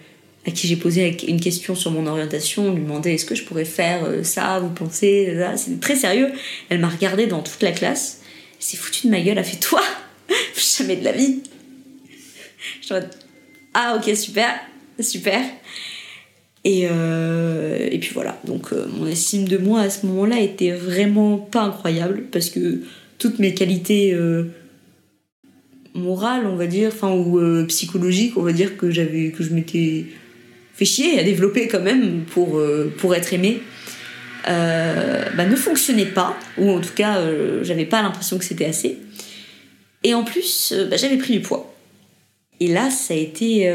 à 0.45 0.51
qui 0.51 0.67
j'ai 0.67 0.75
posé 0.75 1.17
une 1.27 1.39
question 1.39 1.73
sur 1.73 1.91
mon 1.91 2.05
orientation, 2.05 2.73
lui 2.73 2.81
demandait 2.81 3.15
est-ce 3.15 3.25
que 3.25 3.35
je 3.35 3.43
pourrais 3.43 3.65
faire 3.65 4.07
ça, 4.23 4.59
vous 4.59 4.69
pensez 4.69 5.35
C'était 5.55 5.79
très 5.79 5.95
sérieux. 5.95 6.29
Elle 6.69 6.79
m'a 6.79 6.89
regardé 6.89 7.25
dans 7.25 7.41
toute 7.41 7.63
la 7.63 7.71
classe, 7.71 8.21
s'est 8.59 8.77
foutue 8.77 9.07
de 9.07 9.11
ma 9.11 9.19
gueule, 9.19 9.29
elle 9.29 9.39
a 9.39 9.43
fait 9.43 9.59
Toi? 9.59 9.81
Jamais 10.77 10.97
de 10.97 11.05
la 11.05 11.13
vie 11.13 11.41
Ah, 13.79 13.95
ok, 13.95 14.15
super, 14.15 14.59
super. 14.99 15.39
Et, 16.63 16.87
euh, 16.89 17.89
puis 18.01 18.09
voilà, 18.11 18.35
donc 18.43 18.73
euh, 18.73 18.87
mon 18.91 19.05
estime 19.05 19.47
de 19.47 19.59
moi 19.59 19.81
à 19.81 19.91
ce 19.91 20.07
moment-là 20.07 20.39
était 20.39 20.71
vraiment 20.71 21.37
pas 21.37 21.61
incroyable 21.61 22.23
parce 22.31 22.49
que 22.49 22.79
toutes 23.19 23.37
mes 23.37 23.53
qualités 23.53 24.15
euh, 24.15 24.45
morales, 25.93 26.47
on 26.47 26.55
va 26.55 26.65
dire, 26.65 26.89
enfin 26.91 27.11
ou 27.11 27.39
psychologiques, 27.67 28.35
on 28.35 28.41
va 28.41 28.51
dire 28.51 28.77
que 28.77 28.89
je 28.89 29.53
m'étais 29.53 30.07
fait 30.73 30.85
chier 30.85 31.19
à 31.19 31.23
développer 31.23 31.67
quand 31.67 31.81
même 31.81 32.23
pour, 32.23 32.59
pour 32.97 33.13
être 33.13 33.31
aimée, 33.31 33.61
bah, 34.43 35.45
ne 35.47 35.55
fonctionnaient 35.55 36.05
pas, 36.05 36.35
ou 36.57 36.71
en 36.71 36.79
tout 36.79 36.95
cas 36.95 37.21
j'avais 37.61 37.85
pas 37.85 38.01
l'impression 38.01 38.39
que 38.39 38.43
c'était 38.43 38.65
assez. 38.65 38.97
Et 40.03 40.15
en 40.15 40.23
plus, 40.23 40.73
bah, 40.89 40.97
j'avais 40.97 41.17
pris 41.17 41.33
du 41.33 41.41
poids. 41.41 41.76
Et 42.59 42.67
là, 42.67 42.89
ça 42.89 43.13
a 43.13 43.17
été 43.17 43.67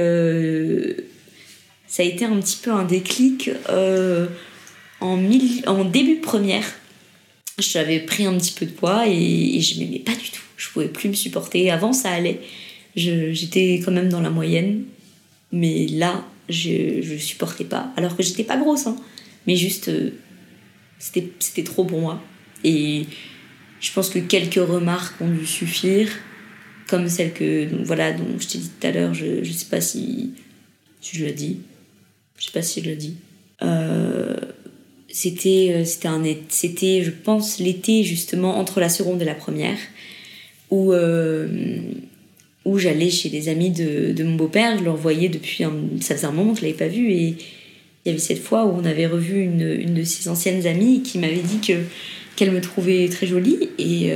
ça 1.92 2.02
a 2.02 2.06
été 2.06 2.24
un 2.24 2.40
petit 2.40 2.56
peu 2.56 2.70
un 2.70 2.84
déclic 2.84 3.50
euh, 3.68 4.26
en, 5.00 5.22
en 5.66 5.84
début 5.84 6.20
première. 6.22 6.64
J'avais 7.58 8.00
pris 8.00 8.24
un 8.24 8.34
petit 8.38 8.54
peu 8.54 8.64
de 8.64 8.70
poids 8.70 9.06
et, 9.06 9.60
je 9.60 9.78
m'aimais 9.78 9.98
pas 9.98 10.12
du 10.12 10.30
tout. 10.30 10.40
Je 10.56 10.70
pouvais 10.70 10.88
plus 10.88 11.10
me 11.10 11.14
supporter. 11.14 11.70
Avant, 11.70 11.92
ça 11.92 12.10
allait. 12.10 12.40
J'étais 12.96 13.82
quand 13.84 13.92
même 13.92 14.08
dans 14.08 14.22
la 14.22 14.30
moyenne. 14.30 14.84
Mais 15.52 15.86
là, 15.86 16.24
je, 16.48 17.02
je 17.02 17.16
supportais 17.16 17.64
pas. 17.64 17.92
Alors 17.98 18.16
que 18.16 18.22
j'étais 18.22 18.44
pas 18.44 18.56
grosse, 18.56 18.86
hein. 18.86 18.96
Mais 19.46 19.56
juste, 19.56 19.88
euh, 19.88 20.12
c'était 20.98 21.62
trop 21.62 21.84
pour 21.84 22.00
moi. 22.00 22.22
Et 22.64 23.04
je 23.80 23.92
pense 23.92 24.08
que 24.08 24.18
quelques 24.18 24.54
remarques 24.54 25.20
ont 25.20 25.28
dû 25.28 25.44
suffire. 25.44 26.08
Comme 26.92 27.08
celle 27.08 27.32
que, 27.32 27.66
voilà, 27.84 28.12
dont 28.12 28.38
je 28.38 28.46
t'ai 28.46 28.58
dit 28.58 28.70
tout 28.78 28.86
à 28.86 28.90
l'heure. 28.90 29.14
Je, 29.14 29.42
je 29.42 29.50
sais 29.50 29.64
pas 29.64 29.80
si, 29.80 30.34
si 31.00 31.16
je 31.16 31.24
l'ai 31.24 31.32
dit 31.32 31.60
je 32.42 32.46
sais 32.46 32.52
pas 32.52 32.62
si 32.62 32.82
je 32.82 32.90
le 32.90 32.96
dis. 32.96 33.14
Euh, 33.62 34.34
c'était, 35.08 35.72
euh, 35.74 35.84
c'était, 35.84 36.08
un, 36.08 36.22
c'était, 36.48 37.04
je 37.04 37.10
pense, 37.10 37.60
l'été 37.60 38.02
justement 38.02 38.58
entre 38.58 38.80
la 38.80 38.88
seconde 38.88 39.22
et 39.22 39.24
la 39.24 39.36
première, 39.36 39.78
où, 40.70 40.92
euh, 40.92 41.46
où 42.64 42.78
j'allais 42.78 43.10
chez 43.10 43.28
des 43.28 43.48
amis 43.48 43.70
de, 43.70 44.12
de 44.12 44.24
mon 44.24 44.34
beau-père. 44.34 44.76
Je 44.76 44.82
le 44.82 44.90
voyais 44.90 45.28
depuis 45.28 45.62
un, 45.62 45.72
ça 46.00 46.16
faisait 46.16 46.26
un 46.26 46.32
moment 46.32 46.52
que 46.52 46.60
je 46.60 46.64
l'avais 46.64 46.76
pas 46.76 46.88
vu 46.88 47.12
et 47.12 47.36
il 48.04 48.08
y 48.08 48.10
avait 48.10 48.18
cette 48.18 48.42
fois 48.42 48.64
où 48.64 48.70
on 48.76 48.84
avait 48.84 49.06
revu 49.06 49.40
une, 49.40 49.62
une 49.62 49.94
de 49.94 50.02
ses 50.02 50.28
anciennes 50.28 50.66
amies 50.66 51.02
qui 51.04 51.18
m'avait 51.18 51.36
dit 51.36 51.60
que 51.60 51.74
qu'elle 52.34 52.50
me 52.50 52.60
trouvait 52.60 53.08
très 53.08 53.28
jolie 53.28 53.68
et 53.78 54.10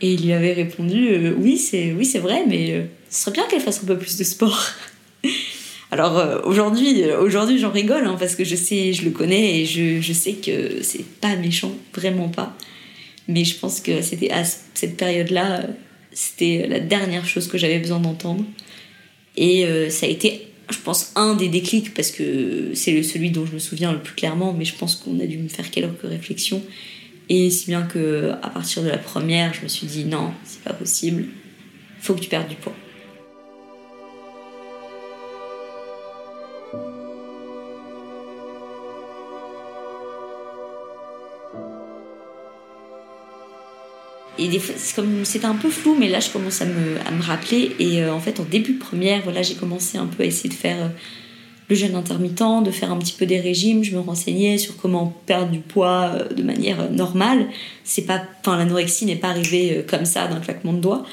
et 0.00 0.12
il 0.12 0.24
lui 0.24 0.32
avait 0.32 0.52
répondu 0.52 1.32
oui 1.38 1.56
c'est 1.56 1.92
oui 1.92 2.10
vrai 2.18 2.44
mais 2.46 2.86
ce 3.10 3.22
serait 3.22 3.32
bien 3.32 3.46
qu'elle 3.48 3.60
fasse 3.60 3.82
un 3.82 3.86
peu 3.86 3.98
plus 3.98 4.16
de 4.16 4.24
sport 4.24 4.72
alors 5.90 6.18
euh, 6.18 6.40
aujourd'hui, 6.44 7.02
euh, 7.02 7.20
aujourd'hui 7.20 7.58
j'en 7.58 7.70
rigole 7.70 8.06
hein, 8.06 8.16
parce 8.18 8.34
que 8.34 8.44
je 8.44 8.56
sais, 8.56 8.92
je 8.92 9.04
le 9.04 9.10
connais 9.10 9.60
et 9.60 9.66
je, 9.66 10.00
je 10.00 10.12
sais 10.12 10.34
que 10.34 10.82
c'est 10.82 11.04
pas 11.20 11.36
méchant, 11.36 11.72
vraiment 11.94 12.28
pas. 12.28 12.56
Mais 13.28 13.44
je 13.44 13.58
pense 13.58 13.80
que 13.80 14.02
c'était 14.02 14.30
à 14.30 14.44
cette 14.44 14.96
période-là, 14.96 15.60
euh, 15.60 15.66
c'était 16.12 16.66
la 16.68 16.80
dernière 16.80 17.26
chose 17.26 17.48
que 17.48 17.58
j'avais 17.58 17.78
besoin 17.78 17.98
d'entendre. 17.98 18.44
Et 19.38 19.66
ça 19.90 20.06
a 20.06 20.08
été, 20.08 20.46
je 20.70 20.78
pense, 20.78 21.12
un 21.14 21.34
des 21.34 21.48
déclics 21.48 21.92
parce 21.92 22.10
que 22.10 22.70
c'est 22.72 23.02
celui 23.02 23.30
dont 23.30 23.44
je 23.44 23.52
me 23.52 23.58
souviens 23.58 23.92
le 23.92 23.98
plus 23.98 24.14
clairement, 24.14 24.54
mais 24.54 24.64
je 24.64 24.74
pense 24.74 24.96
qu'on 24.96 25.20
a 25.20 25.26
dû 25.26 25.36
me 25.36 25.48
faire 25.48 25.70
quelques 25.70 26.00
réflexions. 26.04 26.62
Et 27.28 27.50
si 27.50 27.66
bien 27.66 27.82
que 27.82 28.32
à 28.42 28.50
partir 28.50 28.82
de 28.82 28.88
la 28.88 28.98
première, 28.98 29.52
je 29.52 29.62
me 29.62 29.68
suis 29.68 29.86
dit 29.86 30.04
non, 30.04 30.32
c'est 30.44 30.62
pas 30.62 30.72
possible, 30.72 31.26
faut 32.00 32.14
que 32.14 32.20
tu 32.20 32.28
perdes 32.28 32.48
du 32.48 32.54
poids. 32.56 32.74
et 44.38 44.48
des 44.48 44.58
fois, 44.58 44.74
c'était 45.24 45.46
un 45.46 45.54
peu 45.54 45.70
flou, 45.70 45.96
mais 45.98 46.08
là 46.08 46.20
je 46.20 46.30
commence 46.30 46.60
à 46.60 46.66
me, 46.66 47.22
rappeler. 47.22 47.74
Et 47.78 48.02
euh, 48.02 48.12
en 48.12 48.20
fait, 48.20 48.38
en 48.40 48.44
début 48.44 48.74
de 48.74 48.78
première, 48.78 49.22
voilà, 49.22 49.42
j'ai 49.42 49.54
commencé 49.54 49.98
un 49.98 50.06
peu 50.06 50.22
à 50.22 50.26
essayer 50.26 50.50
de 50.50 50.54
faire 50.54 50.76
euh, 50.84 50.88
le 51.68 51.76
jeûne 51.76 51.94
intermittent, 51.94 52.62
de 52.64 52.70
faire 52.70 52.92
un 52.92 52.98
petit 52.98 53.12
peu 53.12 53.26
des 53.26 53.40
régimes. 53.40 53.82
Je 53.82 53.94
me 53.94 54.00
renseignais 54.00 54.58
sur 54.58 54.76
comment 54.76 55.16
perdre 55.26 55.50
du 55.50 55.60
poids 55.60 56.12
euh, 56.14 56.34
de 56.34 56.42
manière 56.42 56.90
normale. 56.90 57.46
C'est 57.84 58.02
pas, 58.06 58.22
enfin, 58.40 58.56
l'anorexie 58.56 59.06
n'est 59.06 59.16
pas 59.16 59.28
arrivée 59.28 59.84
comme 59.88 60.04
ça 60.04 60.28
d'un 60.28 60.40
claquement 60.40 60.72
de 60.72 60.80
doigts. 60.80 61.04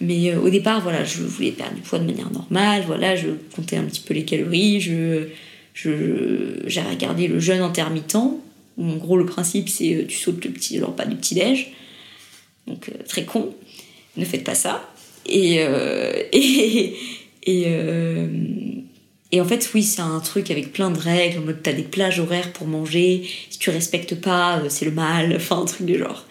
Mais 0.00 0.34
au 0.34 0.48
départ, 0.48 0.80
voilà, 0.80 1.04
je 1.04 1.22
voulais 1.22 1.50
perdre 1.50 1.74
du 1.74 1.82
poids 1.82 1.98
de 1.98 2.06
manière 2.06 2.30
normale. 2.32 2.84
Voilà, 2.86 3.16
je 3.16 3.28
comptais 3.54 3.76
un 3.76 3.84
petit 3.84 4.00
peu 4.00 4.14
les 4.14 4.24
calories. 4.24 4.80
Je, 4.80 5.28
je, 5.74 6.62
j'ai 6.66 6.80
regardé 6.80 7.28
le 7.28 7.38
jeûne 7.38 7.60
intermittent. 7.60 8.16
en 8.16 8.96
gros, 8.96 9.18
le 9.18 9.26
principe, 9.26 9.68
c'est 9.68 10.06
tu 10.08 10.16
sautes 10.16 10.42
le 10.44 10.50
petit, 10.52 10.78
alors 10.78 10.96
pas 10.96 11.04
du 11.04 11.16
petit 11.16 11.34
déj 11.34 11.72
donc 12.66 12.88
euh, 12.88 13.02
très 13.06 13.24
con, 13.24 13.54
ne 14.16 14.24
faites 14.24 14.44
pas 14.44 14.54
ça. 14.54 14.88
Et, 15.26 15.56
euh, 15.60 16.22
et, 16.32 16.96
et, 17.44 17.64
euh, 17.66 18.28
et, 19.32 19.40
en 19.40 19.44
fait, 19.44 19.70
oui, 19.74 19.82
c'est 19.82 20.02
un 20.02 20.20
truc 20.20 20.50
avec 20.50 20.72
plein 20.72 20.90
de 20.90 20.98
règles, 20.98 21.38
en 21.38 21.42
mode 21.42 21.62
t'as 21.62 21.72
des 21.72 21.82
plages 21.82 22.20
horaires 22.20 22.52
pour 22.52 22.66
manger, 22.66 23.28
si 23.48 23.58
tu 23.58 23.70
respectes 23.70 24.14
pas, 24.14 24.62
c'est 24.68 24.84
le 24.84 24.90
mal, 24.90 25.32
enfin 25.36 25.60
un 25.60 25.66
truc 25.66 25.86
du 25.86 25.98
genre. 25.98 26.26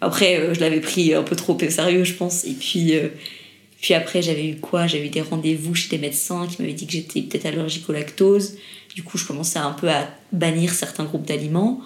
Après, 0.00 0.52
je 0.52 0.60
l'avais 0.60 0.80
pris 0.80 1.14
un 1.14 1.22
peu 1.22 1.36
trop 1.36 1.56
au 1.56 1.70
sérieux, 1.70 2.02
je 2.02 2.14
pense. 2.14 2.44
Et 2.44 2.54
puis, 2.54 2.94
puis 3.82 3.94
après, 3.94 4.22
j'avais 4.22 4.46
eu 4.48 4.56
quoi? 4.56 4.86
J'avais 4.86 5.06
eu 5.06 5.10
des 5.10 5.20
rendez-vous 5.20 5.74
chez 5.74 5.88
des 5.88 5.98
médecins 5.98 6.46
qui 6.46 6.62
m'avaient 6.62 6.72
dit 6.72 6.86
que 6.86 6.92
j'étais 6.92 7.20
peut-être 7.22 7.46
allergique 7.46 7.88
au 7.88 7.92
lactose. 7.92 8.56
Du 8.94 9.02
coup, 9.02 9.18
je 9.18 9.26
commençais 9.26 9.58
un 9.58 9.72
peu 9.72 9.90
à 9.90 10.08
bannir 10.32 10.72
certains 10.72 11.04
groupes 11.04 11.26
d'aliments. 11.26 11.80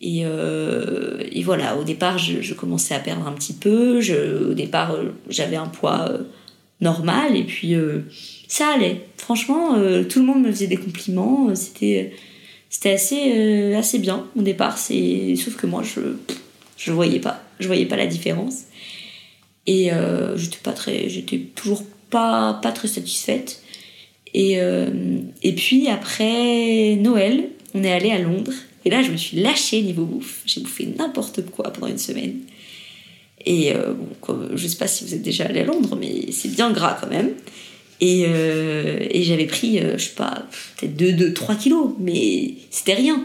Et, 0.00 0.22
euh, 0.24 1.24
et, 1.32 1.42
voilà, 1.42 1.76
au 1.76 1.84
départ, 1.84 2.18
je, 2.18 2.52
commençais 2.54 2.94
à 2.94 3.00
perdre 3.00 3.26
un 3.26 3.32
petit 3.32 3.54
peu. 3.54 4.00
Je, 4.00 4.50
au 4.50 4.54
départ, 4.54 4.92
euh, 4.92 5.14
j'avais 5.28 5.56
un 5.56 5.66
poids 5.66 6.08
euh, 6.10 6.24
normal 6.80 7.36
et 7.36 7.44
puis 7.44 7.74
ça 8.46 8.68
allait. 8.68 9.02
Franchement, 9.16 9.74
tout 10.08 10.20
le 10.20 10.24
monde 10.24 10.42
me 10.42 10.50
faisait 10.50 10.66
des 10.66 10.76
compliments. 10.76 11.54
C'était, 11.54 12.12
c'était 12.70 12.92
assez, 12.92 13.74
assez 13.74 13.98
bien 13.98 14.26
au 14.36 14.42
départ. 14.42 14.78
C'est, 14.78 15.34
sauf 15.36 15.56
que 15.56 15.66
moi, 15.66 15.82
je 15.82 16.00
je 16.76 16.92
voyais 16.92 17.18
pas. 17.18 17.42
Je 17.58 17.66
voyais 17.66 17.86
pas 17.86 17.96
la 17.96 18.06
différence. 18.06 18.64
Et 19.66 19.90
j'étais 20.36 20.58
pas 20.62 20.72
très, 20.72 21.08
j'étais 21.08 21.38
toujours 21.54 21.82
pas, 22.10 22.54
pas 22.62 22.72
très 22.72 22.88
satisfaite. 22.88 23.62
Et, 24.34 24.58
et 25.42 25.52
puis 25.54 25.88
après 25.88 26.96
Noël, 26.96 27.48
on 27.74 27.82
est 27.82 27.92
allé 27.92 28.10
à 28.10 28.18
Londres 28.18 28.52
et 28.88 28.90
là, 28.90 29.02
je 29.02 29.10
me 29.10 29.18
suis 29.18 29.38
lâchée 29.38 29.82
niveau 29.82 30.06
bouffe. 30.06 30.40
J'ai 30.46 30.62
bouffé 30.62 30.88
n'importe 30.96 31.44
quoi 31.50 31.72
pendant 31.72 31.88
une 31.88 31.98
semaine. 31.98 32.36
Et 33.44 33.74
euh, 33.74 33.94
comme, 34.20 34.50
je 34.56 34.66
sais 34.66 34.76
pas 34.76 34.88
si 34.88 35.04
vous 35.04 35.14
êtes 35.14 35.22
déjà 35.22 35.44
allé 35.44 35.60
à 35.60 35.64
Londres, 35.64 35.96
mais 35.98 36.32
c'est 36.32 36.48
bien 36.48 36.70
gras 36.70 36.98
quand 37.00 37.08
même. 37.08 37.30
Et, 38.00 38.26
euh, 38.28 38.98
et 39.10 39.22
j'avais 39.24 39.46
pris, 39.46 39.80
euh, 39.80 39.98
je 39.98 40.04
sais 40.04 40.14
pas, 40.14 40.46
peut-être 40.76 40.96
2, 40.96 41.12
2, 41.12 41.32
3 41.32 41.54
kilos, 41.56 41.94
mais 41.98 42.54
c'était 42.70 42.94
rien. 42.94 43.24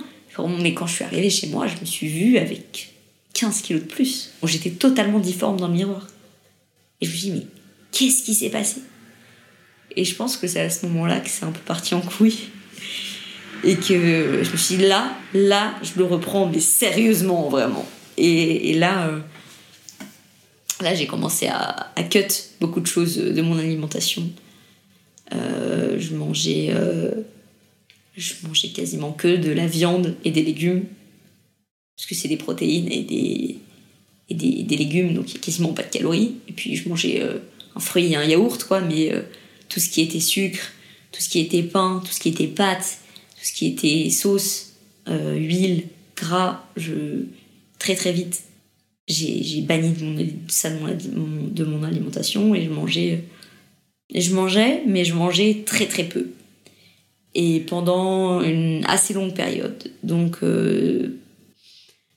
Mais 0.59 0.73
quand 0.73 0.87
je 0.87 0.95
suis 0.95 1.03
arrivée 1.03 1.29
chez 1.29 1.47
moi, 1.47 1.67
je 1.67 1.79
me 1.79 1.85
suis 1.85 2.07
vue 2.07 2.37
avec 2.37 2.93
15 3.33 3.61
kilos 3.61 3.83
de 3.83 3.87
plus. 3.87 4.31
Bon, 4.41 4.47
J'étais 4.47 4.71
totalement 4.71 5.19
difforme 5.19 5.57
dans 5.57 5.67
le 5.67 5.75
miroir. 5.75 6.07
Et 7.01 7.05
je 7.05 7.11
me 7.11 7.15
suis 7.15 7.29
dit, 7.29 7.37
mais 7.37 7.45
qu'est-ce 7.91 8.23
qui 8.23 8.33
s'est 8.33 8.49
passé? 8.49 8.81
Et 9.95 10.05
je 10.05 10.15
pense 10.15 10.37
que 10.37 10.47
c'est 10.47 10.61
à 10.61 10.69
ce 10.71 10.87
moment-là 10.87 11.19
que 11.19 11.29
c'est 11.29 11.45
un 11.45 11.51
peu 11.51 11.59
parti 11.59 11.93
en 11.93 12.01
couille 12.01 12.49
et 13.63 13.75
que 13.75 14.43
je 14.43 14.51
me 14.51 14.57
suis 14.57 14.77
dit 14.77 14.87
là, 14.87 15.15
là, 15.33 15.75
je 15.83 15.91
le 15.97 16.05
reprends, 16.05 16.47
mais 16.47 16.59
sérieusement, 16.59 17.49
vraiment. 17.49 17.85
Et, 18.17 18.73
là, 18.73 19.07
euh, 19.07 19.19
Là, 20.83 20.93
j'ai 20.93 21.07
commencé 21.07 21.47
à, 21.47 21.91
à, 21.95 22.03
cut 22.03 22.27
beaucoup 22.59 22.81
de 22.81 22.87
choses 22.87 23.15
de 23.15 23.41
mon 23.41 23.57
alimentation. 23.57 24.29
Euh, 25.33 25.97
je 25.97 26.13
mangeais, 26.13 26.71
euh, 26.71 27.09
je 28.17 28.33
mangeais 28.45 28.67
quasiment 28.67 29.13
que 29.13 29.37
de 29.37 29.49
la 29.51 29.65
viande 29.65 30.17
et 30.25 30.31
des 30.31 30.43
légumes 30.43 30.83
parce 31.95 32.05
que 32.05 32.15
c'est 32.15 32.27
des 32.27 32.35
protéines 32.35 32.91
et 32.91 33.03
des, 33.03 33.59
et 34.29 34.33
des, 34.33 34.75
légumes, 34.75 35.13
donc 35.13 35.29
il 35.29 35.35
n'y 35.35 35.39
a 35.39 35.43
quasiment 35.43 35.71
pas 35.71 35.83
de 35.83 35.89
calories. 35.89 36.35
Et 36.49 36.51
puis 36.51 36.75
je 36.75 36.89
mangeais 36.89 37.21
euh, 37.21 37.37
un 37.77 37.79
fruit 37.79 38.11
et 38.11 38.15
un 38.17 38.25
yaourt, 38.25 38.61
quoi, 38.65 38.81
mais 38.81 39.13
tout 39.69 39.79
ce 39.79 39.89
qui 39.89 40.01
était 40.01 40.19
sucre, 40.19 40.73
tout 41.13 41.21
ce 41.21 41.29
qui 41.29 41.39
était 41.39 41.63
pain, 41.63 42.01
tout 42.05 42.11
ce 42.11 42.19
qui 42.19 42.27
était 42.27 42.47
pâtes, 42.47 42.99
tout 43.37 43.45
ce 43.45 43.53
qui 43.53 43.67
était 43.67 44.09
sauce, 44.09 44.73
huile, 45.07 45.83
gras, 46.17 46.65
je... 46.75 47.25
très 47.79 47.95
très 47.95 48.11
vite, 48.11 48.43
j'ai 49.07 49.61
banni 49.61 49.91
de 49.91 50.03
mon, 50.03 50.25
ça 50.47 50.69
de 50.69 51.63
mon, 51.63 51.83
alimentation 51.83 52.55
et 52.55 52.63
je 52.63 52.69
mangeais 52.69 53.23
je 54.13 54.33
mangeais, 54.33 54.83
mais 54.85 55.05
je 55.05 55.13
mangeais 55.13 55.63
très 55.65 55.85
très 55.85 56.03
peu. 56.03 56.27
Et 57.35 57.61
pendant 57.61 58.41
une 58.41 58.85
assez 58.85 59.13
longue 59.13 59.33
période. 59.33 59.91
Donc, 60.03 60.37
euh, 60.43 61.19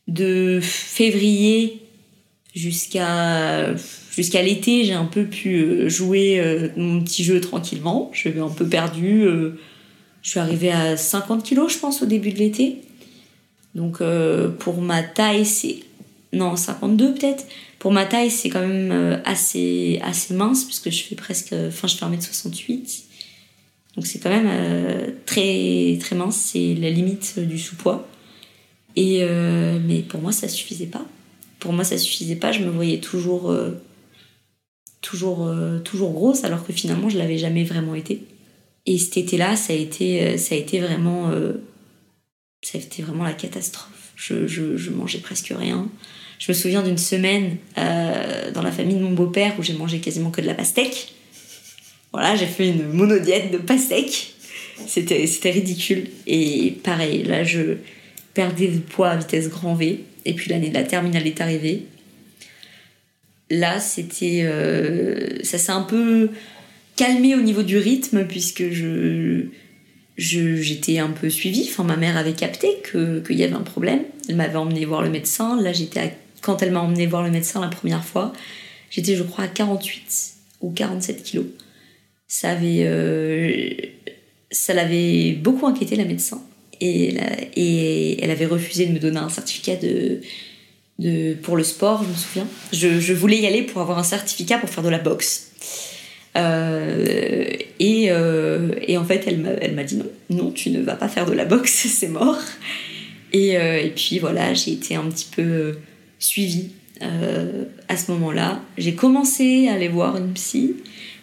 de 0.09 0.61
février 0.63 1.81
jusqu'à 2.55 3.75
jusqu'à 4.15 4.43
l'été, 4.43 4.85
j'ai 4.85 4.93
un 4.93 5.07
peu 5.07 5.25
pu 5.25 5.57
euh, 5.57 5.89
jouer 5.89 6.39
euh, 6.39 6.69
mon 6.77 7.03
petit 7.03 7.25
jeu 7.25 7.41
tranquillement. 7.41 8.11
Je 8.13 8.29
suis 8.29 8.41
un 8.41 8.49
peu 8.49 8.67
perdu. 8.67 9.25
je 10.23 10.31
suis 10.31 10.41
arrivée 10.41 10.73
à 10.73 10.97
50 10.97 11.43
kilos, 11.43 11.73
je 11.73 11.79
pense, 11.79 12.03
au 12.03 12.07
début 12.07 12.33
de 12.33 12.39
l'été. 12.39 12.83
Donc, 13.75 14.03
pour 14.59 14.81
ma 14.81 15.03
taille, 15.03 15.45
c'est. 15.47 15.86
Non, 16.37 16.55
52 16.55 17.15
peut-être. 17.15 17.47
Pour 17.79 17.93
ma 17.93 18.05
taille, 18.05 18.31
c'est 18.31 18.51
quand 18.51 18.61
même 18.61 18.91
euh, 18.93 19.19
assez, 19.25 19.99
assez 20.03 20.35
mince, 20.35 20.65
puisque 20.65 20.91
je 20.91 21.03
fais 21.03 21.15
presque. 21.15 21.55
Enfin, 21.69 21.89
je 21.89 21.97
fais 21.97 22.05
1m68. 22.05 23.05
Donc 23.97 24.07
c'est 24.07 24.19
quand 24.19 24.29
même 24.29 24.49
euh, 24.49 25.11
très, 25.25 25.97
très 25.99 26.15
mince, 26.15 26.37
c'est 26.37 26.75
la 26.75 26.91
limite 26.91 27.39
du 27.39 27.59
sous-poids. 27.59 28.07
Et, 28.95 29.21
euh, 29.23 29.79
mais 29.83 30.01
pour 30.01 30.21
moi, 30.21 30.33
ça 30.33 30.49
suffisait 30.49 30.87
pas. 30.87 31.07
Pour 31.59 31.73
moi, 31.73 31.85
ça 31.85 31.97
suffisait 31.97 32.37
pas, 32.37 32.53
je 32.53 32.61
me 32.61 32.71
voyais 32.71 32.99
toujours, 32.99 33.55
toujours, 35.01 35.51
toujours 35.85 36.13
grosse, 36.13 36.45
alors 36.45 36.67
que 36.67 36.73
finalement, 36.73 37.09
je 37.09 37.17
l'avais 37.17 37.39
jamais 37.39 37.65
vraiment 37.65 37.95
été. 37.95 38.23
Et 38.85 38.99
cet 38.99 39.17
été-là, 39.17 39.57
ça 39.57 39.73
a 39.73 39.77
été, 39.77 40.37
ça 40.37 40.55
a 40.55 40.59
été 40.59 40.81
vraiment. 40.81 41.33
ça 42.63 42.79
a 42.79 42.81
été 42.81 43.03
vraiment 43.03 43.25
la 43.25 43.33
catastrophe. 43.33 44.13
Je, 44.17 44.47
je 44.47 44.91
mangeais 44.91 45.19
presque 45.19 45.53
rien. 45.57 45.89
Je 46.39 46.53
me 46.53 46.55
souviens 46.55 46.83
d'une 46.83 46.99
semaine 46.99 47.57
euh, 47.79 48.51
dans 48.53 48.63
la 48.63 48.73
famille 48.73 48.97
de 48.97 49.03
mon 49.03 49.13
beau-père 49.13 49.55
où 49.59 49.63
j'ai 49.63 49.73
mangé 49.73 49.99
quasiment 49.99 50.31
que 50.31 50.41
de 50.41 50.47
la 50.47 50.55
pastèque. 50.55 51.13
Voilà, 52.13 52.37
j'ai 52.37 52.47
fait 52.47 52.69
une 52.69 52.89
monodiète 52.89 53.51
de 53.51 53.59
pastèque. 53.59 54.35
C'était, 54.87 55.27
c'était 55.27 55.51
ridicule. 55.51 56.09
Et 56.27 56.77
pareil, 56.83 57.23
là, 57.23 57.45
je 57.45 57.77
perdais 58.35 58.69
de 58.69 58.79
poids 58.79 59.11
à 59.11 59.17
vitesse 59.17 59.49
grand 59.49 59.75
V. 59.75 60.01
Et 60.25 60.35
puis 60.35 60.51
l'année 60.51 60.69
de 60.69 60.75
la 60.75 60.83
terminale 60.83 61.27
est 61.27 61.41
arrivée. 61.41 61.87
Là, 63.51 63.81
c'était. 63.81 64.43
Euh, 64.45 65.43
ça 65.43 65.59
s'est 65.59 65.73
un 65.73 65.83
peu 65.83 66.31
calmé 66.97 67.35
au 67.35 67.41
niveau 67.41 67.63
du 67.63 67.79
rythme, 67.79 68.25
puisque 68.27 68.71
je. 68.71 69.47
j'étais 70.17 70.99
un 70.99 71.11
peu 71.11 71.31
suivie. 71.31 71.69
Enfin, 71.71 71.85
ma 71.85 71.97
mère 71.97 72.17
avait 72.17 72.33
capté 72.33 72.69
qu'il 72.91 73.37
y 73.37 73.45
avait 73.45 73.55
un 73.55 73.61
problème. 73.61 74.01
Elle 74.29 74.37
m'avait 74.37 74.57
emmené 74.57 74.85
voir 74.85 75.03
le 75.03 75.11
médecin. 75.11 75.61
Là, 75.61 75.73
j'étais 75.73 76.01
à 76.01 76.11
quand 76.43 76.63
elle 76.63 76.73
m'a 76.73 76.81
emmené 76.81 77.07
voir 77.07 77.23
le 77.23 77.31
médecin 77.31 77.61
la 77.61 77.69
première 77.69 78.05
fois, 78.05 78.33
j'étais, 78.91 79.17
je 79.17 79.23
crois, 79.23 79.45
à 79.45 79.49
48 79.49 80.35
ou 80.61 80.71
47 80.71 81.23
kilos. 81.23 81.47
Ça 82.29 82.51
avait. 82.51 82.85
Euh, 82.85 83.71
ça 84.51 84.75
l'avait 84.75 85.33
beaucoup 85.33 85.67
inquiété, 85.67 85.97
la 85.97 86.05
médecin. 86.05 86.43
Et, 86.81 87.17
et 87.57 88.23
elle 88.23 88.31
avait 88.31 88.47
refusé 88.47 88.87
de 88.87 88.93
me 88.93 88.99
donner 88.99 89.19
un 89.19 89.29
certificat 89.29 89.77
de, 89.77 90.21
de, 90.99 91.35
pour 91.35 91.57
le 91.57 91.65
sport, 91.65 92.03
je 92.05 92.09
me 92.09 92.15
souviens. 92.15 92.47
Je, 92.73 93.01
je, 93.01 93.13
voulais 93.13 93.39
y 93.39 93.47
aller 93.47 93.63
pour 93.63 93.81
avoir 93.81 93.99
un 93.99 94.05
certificat 94.05 94.59
pour 94.59 94.69
faire 94.69 94.85
de 94.85 94.89
la 94.89 94.99
boxe. 94.99 95.53
Euh, 96.37 97.47
et, 97.81 98.11
euh, 98.11 98.73
et, 98.87 98.99
en 98.99 99.05
fait, 99.05 99.25
elle 99.27 99.39
m'a, 99.75 99.85
dit 99.85 99.97
non, 99.97 100.07
non, 100.31 100.51
tu 100.51 100.71
ne 100.71 100.83
vas 100.83 100.97
pas 100.97 101.09
faire 101.09 101.27
de 101.27 101.33
la 101.33 101.45
boxe, 101.45 101.73
c'est 101.89 102.09
mort. 102.09 102.39
Et, 103.33 103.53
et, 103.53 103.93
puis 103.95 104.19
voilà, 104.19 104.55
j'ai 104.55 104.73
été 104.73 104.95
un 104.95 105.05
petit 105.05 105.29
peu 105.35 105.77
suivi 106.19 106.71
euh, 107.03 107.65
à 107.89 107.97
ce 107.97 108.11
moment-là. 108.13 108.63
J'ai 108.79 108.95
commencé 108.95 109.69
à 109.69 109.75
aller 109.75 109.89
voir 109.89 110.17
une 110.17 110.33
psy, 110.33 110.77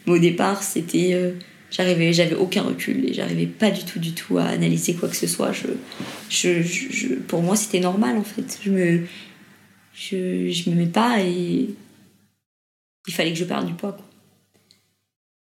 mais 0.05 0.13
au 0.13 0.19
départ, 0.19 0.63
c'était. 0.63 1.13
Euh, 1.13 1.31
j'arrivais, 1.71 2.13
j'avais 2.13 2.35
aucun 2.35 2.61
recul 2.61 3.09
et 3.09 3.13
j'arrivais 3.13 3.47
pas 3.47 3.71
du 3.71 3.83
tout, 3.83 3.99
du 3.99 4.13
tout 4.13 4.37
à 4.37 4.45
analyser 4.45 4.93
quoi 4.93 5.09
que 5.09 5.15
ce 5.15 5.27
soit. 5.27 5.51
Je, 5.51 5.67
je, 6.29 6.61
je 6.61 7.15
pour 7.15 7.41
moi, 7.41 7.55
c'était 7.55 7.79
normal 7.79 8.17
en 8.17 8.23
fait. 8.23 8.59
Je 8.63 8.69
me. 8.69 9.01
Je, 9.95 10.49
je 10.49 10.69
me 10.69 10.75
mets 10.75 10.85
pas 10.87 11.21
et. 11.21 11.69
Il 13.07 13.13
fallait 13.13 13.33
que 13.33 13.39
je 13.39 13.43
perde 13.43 13.67
du 13.67 13.73
poids, 13.73 13.91
quoi. 13.91 14.05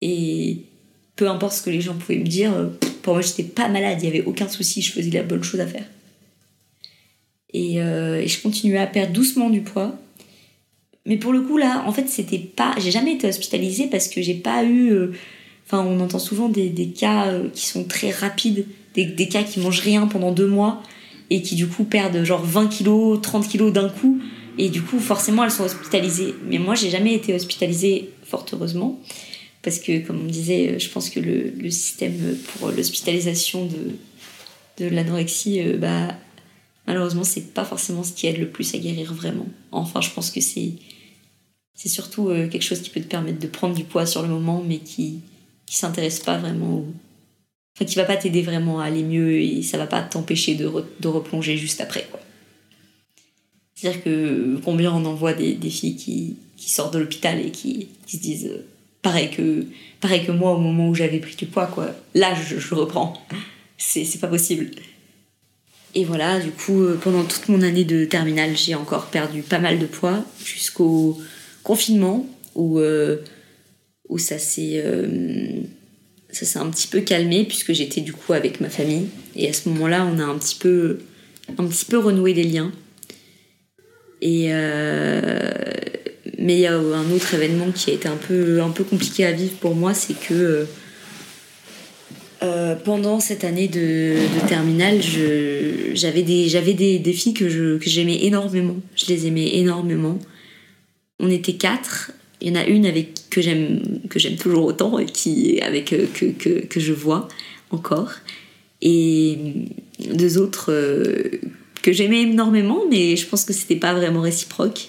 Et 0.00 0.64
peu 1.16 1.28
importe 1.28 1.52
ce 1.52 1.62
que 1.62 1.70
les 1.70 1.82
gens 1.82 1.94
pouvaient 1.94 2.18
me 2.18 2.24
dire, 2.24 2.70
pour 3.02 3.12
moi, 3.14 3.22
j'étais 3.22 3.42
pas 3.42 3.68
malade, 3.68 3.98
il 4.00 4.06
y 4.06 4.08
avait 4.08 4.24
aucun 4.24 4.48
souci, 4.48 4.80
je 4.80 4.92
faisais 4.92 5.10
la 5.10 5.22
bonne 5.22 5.42
chose 5.42 5.60
à 5.60 5.66
faire. 5.66 5.84
Euh, 7.54 8.20
et, 8.20 8.28
je 8.28 8.42
continuais 8.42 8.78
à 8.78 8.86
perdre 8.86 9.12
doucement 9.12 9.50
du 9.50 9.62
poids. 9.62 9.94
Mais 11.06 11.16
pour 11.16 11.32
le 11.32 11.40
coup, 11.40 11.56
là, 11.56 11.84
en 11.86 11.92
fait, 11.92 12.08
c'était 12.08 12.38
pas. 12.38 12.74
J'ai 12.78 12.90
jamais 12.90 13.14
été 13.14 13.26
hospitalisée 13.26 13.88
parce 13.88 14.08
que 14.08 14.22
j'ai 14.22 14.34
pas 14.34 14.64
eu. 14.64 14.90
Euh, 14.90 15.12
enfin, 15.66 15.84
on 15.84 16.00
entend 16.00 16.18
souvent 16.18 16.48
des, 16.48 16.68
des 16.68 16.88
cas 16.88 17.28
euh, 17.28 17.48
qui 17.52 17.66
sont 17.66 17.84
très 17.84 18.10
rapides, 18.10 18.66
des, 18.94 19.06
des, 19.06 19.28
cas 19.28 19.42
qui 19.42 19.60
mangent 19.60 19.80
rien 19.80 20.06
pendant 20.06 20.32
deux 20.32 20.46
mois 20.46 20.82
et 21.30 21.42
qui 21.42 21.54
du 21.54 21.68
coup 21.68 21.84
perdent 21.84 22.24
genre 22.24 22.44
20 22.44 22.68
kilos, 22.68 23.20
30 23.20 23.48
kilos 23.48 23.72
d'un 23.72 23.88
coup. 23.88 24.20
Et 24.58 24.68
du 24.68 24.82
coup, 24.82 24.98
forcément, 24.98 25.44
elles 25.44 25.50
sont 25.50 25.64
hospitalisées. 25.64 26.34
Mais 26.48 26.58
moi, 26.58 26.74
j'ai 26.74 26.90
jamais 26.90 27.14
été 27.14 27.34
hospitalisée, 27.34 28.10
fort 28.24 28.44
heureusement. 28.52 29.00
Parce 29.62 29.78
que, 29.78 30.06
comme 30.06 30.20
on 30.22 30.26
disait, 30.26 30.78
je 30.78 30.88
pense 30.90 31.08
que 31.08 31.20
le, 31.20 31.52
le 31.56 31.70
système 31.70 32.36
pour 32.58 32.70
l'hospitalisation 32.70 33.66
de, 33.66 34.84
de 34.84 34.90
l'anorexie 34.90 35.62
bah, 35.78 36.08
malheureusement, 36.90 37.22
c'est 37.22 37.54
pas 37.54 37.64
forcément 37.64 38.02
ce 38.02 38.12
qui 38.12 38.26
aide 38.26 38.38
le 38.38 38.48
plus 38.48 38.74
à 38.74 38.78
guérir 38.78 39.14
vraiment. 39.14 39.46
Enfin, 39.70 40.00
je 40.00 40.10
pense 40.10 40.30
que 40.30 40.40
c'est 40.40 40.72
c'est 41.74 41.88
surtout 41.88 42.28
euh, 42.28 42.48
quelque 42.48 42.64
chose 42.64 42.82
qui 42.82 42.90
peut 42.90 43.00
te 43.00 43.06
permettre 43.06 43.38
de 43.38 43.46
prendre 43.46 43.74
du 43.74 43.84
poids 43.84 44.06
sur 44.06 44.22
le 44.22 44.28
moment, 44.28 44.62
mais 44.66 44.78
qui 44.78 45.20
qui 45.66 45.76
s'intéresse 45.76 46.18
pas 46.18 46.36
vraiment. 46.36 46.84
Enfin, 47.76 47.84
qui 47.84 47.94
va 47.94 48.04
pas 48.04 48.16
t'aider 48.16 48.42
vraiment 48.42 48.80
à 48.80 48.86
aller 48.86 49.04
mieux 49.04 49.40
et 49.40 49.62
ça 49.62 49.78
va 49.78 49.86
pas 49.86 50.02
t'empêcher 50.02 50.56
de, 50.56 50.68
de 50.98 51.08
replonger 51.08 51.56
juste 51.56 51.80
après. 51.80 52.08
C'est-à-dire 53.74 54.02
que 54.02 54.60
combien 54.64 54.92
on 54.92 55.04
en 55.04 55.14
voit 55.14 55.32
des, 55.32 55.54
des 55.54 55.70
filles 55.70 55.96
qui, 55.96 56.36
qui, 56.56 56.70
sortent 56.70 56.92
de 56.92 56.98
l'hôpital 56.98 57.38
et 57.38 57.50
qui, 57.50 57.88
qui, 58.06 58.16
se 58.16 58.22
disent 58.22 58.46
euh, 58.48 58.66
pareil, 59.00 59.30
que, 59.30 59.64
pareil 60.00 60.26
que 60.26 60.32
moi 60.32 60.52
au 60.52 60.58
moment 60.58 60.88
où 60.88 60.94
j'avais 60.94 61.20
pris 61.20 61.36
du 61.36 61.46
poids, 61.46 61.66
quoi. 61.66 61.94
Là, 62.14 62.34
je, 62.34 62.58
je 62.58 62.74
reprends. 62.74 63.14
C'est 63.78 64.20
pas 64.20 64.26
possible. 64.26 64.72
Et 65.94 66.04
voilà, 66.04 66.38
du 66.38 66.50
coup, 66.50 66.82
euh, 66.82 66.98
pendant 67.02 67.24
toute 67.24 67.48
mon 67.48 67.62
année 67.62 67.84
de 67.84 68.04
terminale, 68.04 68.56
j'ai 68.56 68.74
encore 68.74 69.06
perdu 69.06 69.42
pas 69.42 69.58
mal 69.58 69.78
de 69.78 69.86
poids 69.86 70.24
jusqu'au 70.44 71.18
confinement 71.62 72.26
où, 72.54 72.78
euh, 72.78 73.18
où 74.08 74.18
ça 74.18 74.38
s'est 74.38 74.82
euh, 74.84 75.60
ça 76.30 76.46
s'est 76.46 76.60
un 76.60 76.70
petit 76.70 76.86
peu 76.86 77.00
calmé 77.00 77.44
puisque 77.44 77.72
j'étais 77.72 78.02
du 78.02 78.12
coup 78.12 78.32
avec 78.32 78.60
ma 78.60 78.70
famille 78.70 79.08
et 79.34 79.48
à 79.48 79.52
ce 79.52 79.68
moment-là, 79.68 80.06
on 80.06 80.20
a 80.20 80.24
un 80.24 80.38
petit 80.38 80.54
peu 80.54 80.98
un 81.58 81.66
petit 81.66 81.84
peu 81.84 81.98
renoué 81.98 82.34
les 82.34 82.44
liens. 82.44 82.70
Et 84.22 84.48
mais 86.38 86.54
il 86.54 86.60
y 86.60 86.66
a 86.66 86.74
un 86.74 87.10
autre 87.10 87.34
événement 87.34 87.72
qui 87.72 87.90
a 87.90 87.94
été 87.94 88.06
un 88.06 88.16
peu 88.16 88.62
un 88.62 88.70
peu 88.70 88.84
compliqué 88.84 89.26
à 89.26 89.32
vivre 89.32 89.54
pour 89.60 89.74
moi, 89.74 89.92
c'est 89.92 90.14
que 90.14 90.66
euh, 92.42 92.74
pendant 92.74 93.20
cette 93.20 93.44
année 93.44 93.68
de, 93.68 94.14
de 94.16 94.48
terminale, 94.48 95.00
j'avais 95.92 96.22
des, 96.22 97.12
filles 97.12 97.34
que, 97.34 97.78
j'aimais 97.82 98.24
énormément. 98.24 98.76
Je 98.96 99.06
les 99.06 99.26
aimais 99.26 99.56
énormément. 99.56 100.18
On 101.18 101.30
était 101.30 101.54
quatre. 101.54 102.12
Il 102.40 102.48
y 102.48 102.50
en 102.52 102.54
a 102.54 102.64
une 102.64 102.86
avec 102.86 103.28
que 103.28 103.42
j'aime 103.42 104.36
toujours 104.38 104.64
autant 104.64 104.98
et 104.98 105.04
qui 105.04 105.60
avec 105.60 105.92
euh, 105.92 106.06
que, 106.08 106.80
je 106.80 106.92
vois 106.94 107.28
encore 107.70 108.12
et 108.80 109.36
deux 110.14 110.38
autres 110.38 110.72
euh, 110.72 111.38
que 111.82 111.92
j'aimais 111.92 112.22
énormément 112.22 112.84
mais 112.90 113.14
je 113.16 113.26
pense 113.26 113.44
que 113.44 113.52
c'était 113.52 113.76
pas 113.76 113.92
vraiment 113.92 114.22
réciproque 114.22 114.88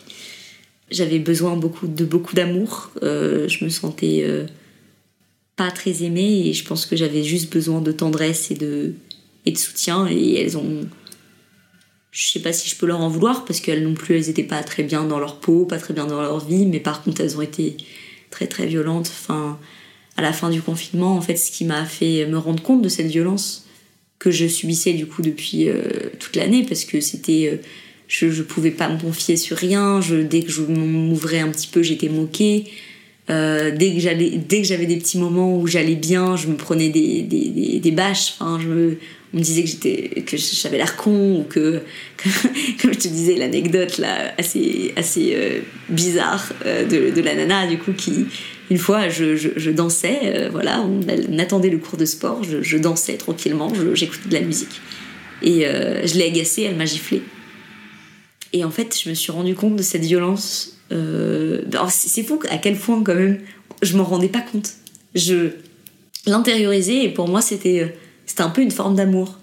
j'avais 0.90 1.20
besoin 1.20 1.58
de 1.58 2.06
beaucoup 2.06 2.36
d'amour 2.36 2.92
je 3.02 3.64
me 3.66 3.70
sentais 3.70 4.26
pas 5.62 5.70
très 5.70 6.02
aimée 6.02 6.48
et 6.48 6.54
je 6.54 6.66
pense 6.66 6.88
que 6.88 6.96
j'avais 6.96 7.24
juste 7.24 7.54
besoin 7.54 7.82
de 7.82 7.92
tendresse 7.92 8.50
et 8.50 8.56
de, 8.56 8.96
et 9.46 9.52
de 9.52 9.58
soutien 9.60 10.08
et 10.10 10.42
elles 10.42 10.58
ont 10.58 10.88
je 12.10 12.32
sais 12.32 12.40
pas 12.40 12.52
si 12.52 12.68
je 12.68 12.76
peux 12.76 12.88
leur 12.88 13.00
en 13.00 13.10
vouloir 13.10 13.46
parce 13.46 13.60
qu'elles 13.60 13.84
non 13.84 13.94
plus 13.94 14.16
elles 14.16 14.28
étaient 14.28 14.42
pas 14.42 14.64
très 14.64 14.82
bien 14.82 15.04
dans 15.04 15.20
leur 15.20 15.40
peau 15.40 15.66
pas 15.66 15.78
très 15.78 15.94
bien 15.94 16.08
dans 16.08 16.20
leur 16.20 16.44
vie 16.44 16.66
mais 16.66 16.80
par 16.80 17.04
contre 17.04 17.22
elles 17.22 17.38
ont 17.38 17.44
été 17.44 17.78
très 18.32 18.48
très 18.48 18.66
violentes. 18.66 19.12
Enfin 19.12 19.60
à 20.18 20.24
la 20.24 20.34
fin 20.34 20.50
du 20.50 20.64
confinement 20.64 21.16
en 21.16 21.22
fait 21.22 21.36
ce 21.36 21.52
qui 21.52 21.64
m'a 21.64 21.86
fait 21.86 22.26
me 22.26 22.40
rendre 22.40 22.64
compte 22.64 22.82
de 22.82 22.90
cette 22.90 23.12
violence 23.12 23.68
que 24.18 24.32
je 24.32 24.48
subissais 24.48 24.94
du 24.94 25.06
coup 25.06 25.22
depuis 25.22 25.70
euh, 25.70 26.10
toute 26.20 26.36
l'année 26.38 26.66
parce 26.68 26.86
que 26.86 27.02
c'était 27.02 27.52
euh, 27.54 27.58
je, 28.08 28.32
je 28.32 28.42
pouvais 28.42 28.72
pas 28.72 28.90
me 28.90 29.00
confier 29.00 29.38
sur 29.38 29.58
rien. 29.58 30.02
Je, 30.02 30.16
dès 30.16 30.42
que 30.42 30.52
je 30.52 30.64
m'ouvrais 30.64 31.40
un 31.40 31.50
petit 31.50 31.68
peu 31.68 31.84
j'étais 31.84 32.10
moquée 32.10 32.66
euh, 33.32 33.72
dès 33.74 33.94
que 33.94 34.00
j'avais 34.00 34.86
des 34.86 34.98
petits 34.98 35.18
moments 35.18 35.58
où 35.58 35.66
j'allais 35.66 35.96
bien 35.96 36.36
je 36.36 36.48
me 36.48 36.56
prenais 36.56 36.90
des, 36.90 37.22
des, 37.22 37.80
des, 37.80 37.92
bâches. 37.92 38.36
Je 38.40 38.96
on 39.34 39.38
me 39.38 39.42
disait 39.42 39.64
que 39.64 40.36
j'avais 40.36 40.76
l'air 40.76 40.98
con 40.98 41.40
ou 41.40 41.44
que, 41.50 41.82
comme 42.82 42.94
je 42.94 43.00
te 43.00 43.08
disais 43.08 43.36
l'anecdote 43.36 43.98
là 43.98 44.34
assez 44.38 44.92
assez 44.98 45.32
euh, 45.34 45.60
bizarre 45.88 46.52
euh, 46.66 46.86
de, 46.86 47.22
la 47.22 47.36
nana 47.36 47.68
du 47.68 47.78
coup 47.78 47.94
qui 47.94 48.26
une 48.70 48.78
fois 48.78 49.08
je, 49.08 49.38
je, 49.38 49.72
dansais 49.72 50.50
voilà 50.52 50.82
on, 50.82 51.00
on, 51.32 51.40
attendait 51.40 51.70
le 51.70 51.78
cours 51.78 51.98
de 51.98 52.06
sport 52.06 52.44
je, 52.44 52.62
je 52.62 52.78
dansais 52.78 53.14
tranquillement 53.14 53.72
j'écoutais 53.94 54.28
de 54.28 54.34
la 54.34 54.42
musique. 54.42 54.82
Et 55.44 55.62
je 55.62 56.18
l'ai 56.18 56.26
agacée 56.26 56.64
elle 56.64 56.76
m'a 56.76 56.86
giflé 56.86 57.22
et 58.52 58.66
en 58.66 58.72
fait 58.72 59.00
je 59.02 59.10
me 59.10 59.14
suis 59.14 59.32
rendu 59.32 59.56
compte 59.56 59.78
de 59.78 59.84
cette 59.84 60.04
violence 60.04 60.81
c'est 61.90 62.24
fou 62.24 62.40
à 62.50 62.58
quel 62.58 62.76
point 62.76 63.02
quand 63.04 63.16
même 63.16 63.40
je 63.82 63.98
m'en 63.98 64.04
rendais 64.04 64.30
pas 64.30 64.42
compte 64.42 64.74
je 65.16 65.50
l'intériorisais 66.26 67.06
et 67.06 67.10
pour 67.10 67.28
moi 67.28 67.42
c'était 67.42 67.96
c'était 68.32 68.44
un 68.44 68.50
peu 68.50 68.62
une 68.62 68.72
forme 68.72 68.96
d'amour. 68.96 69.38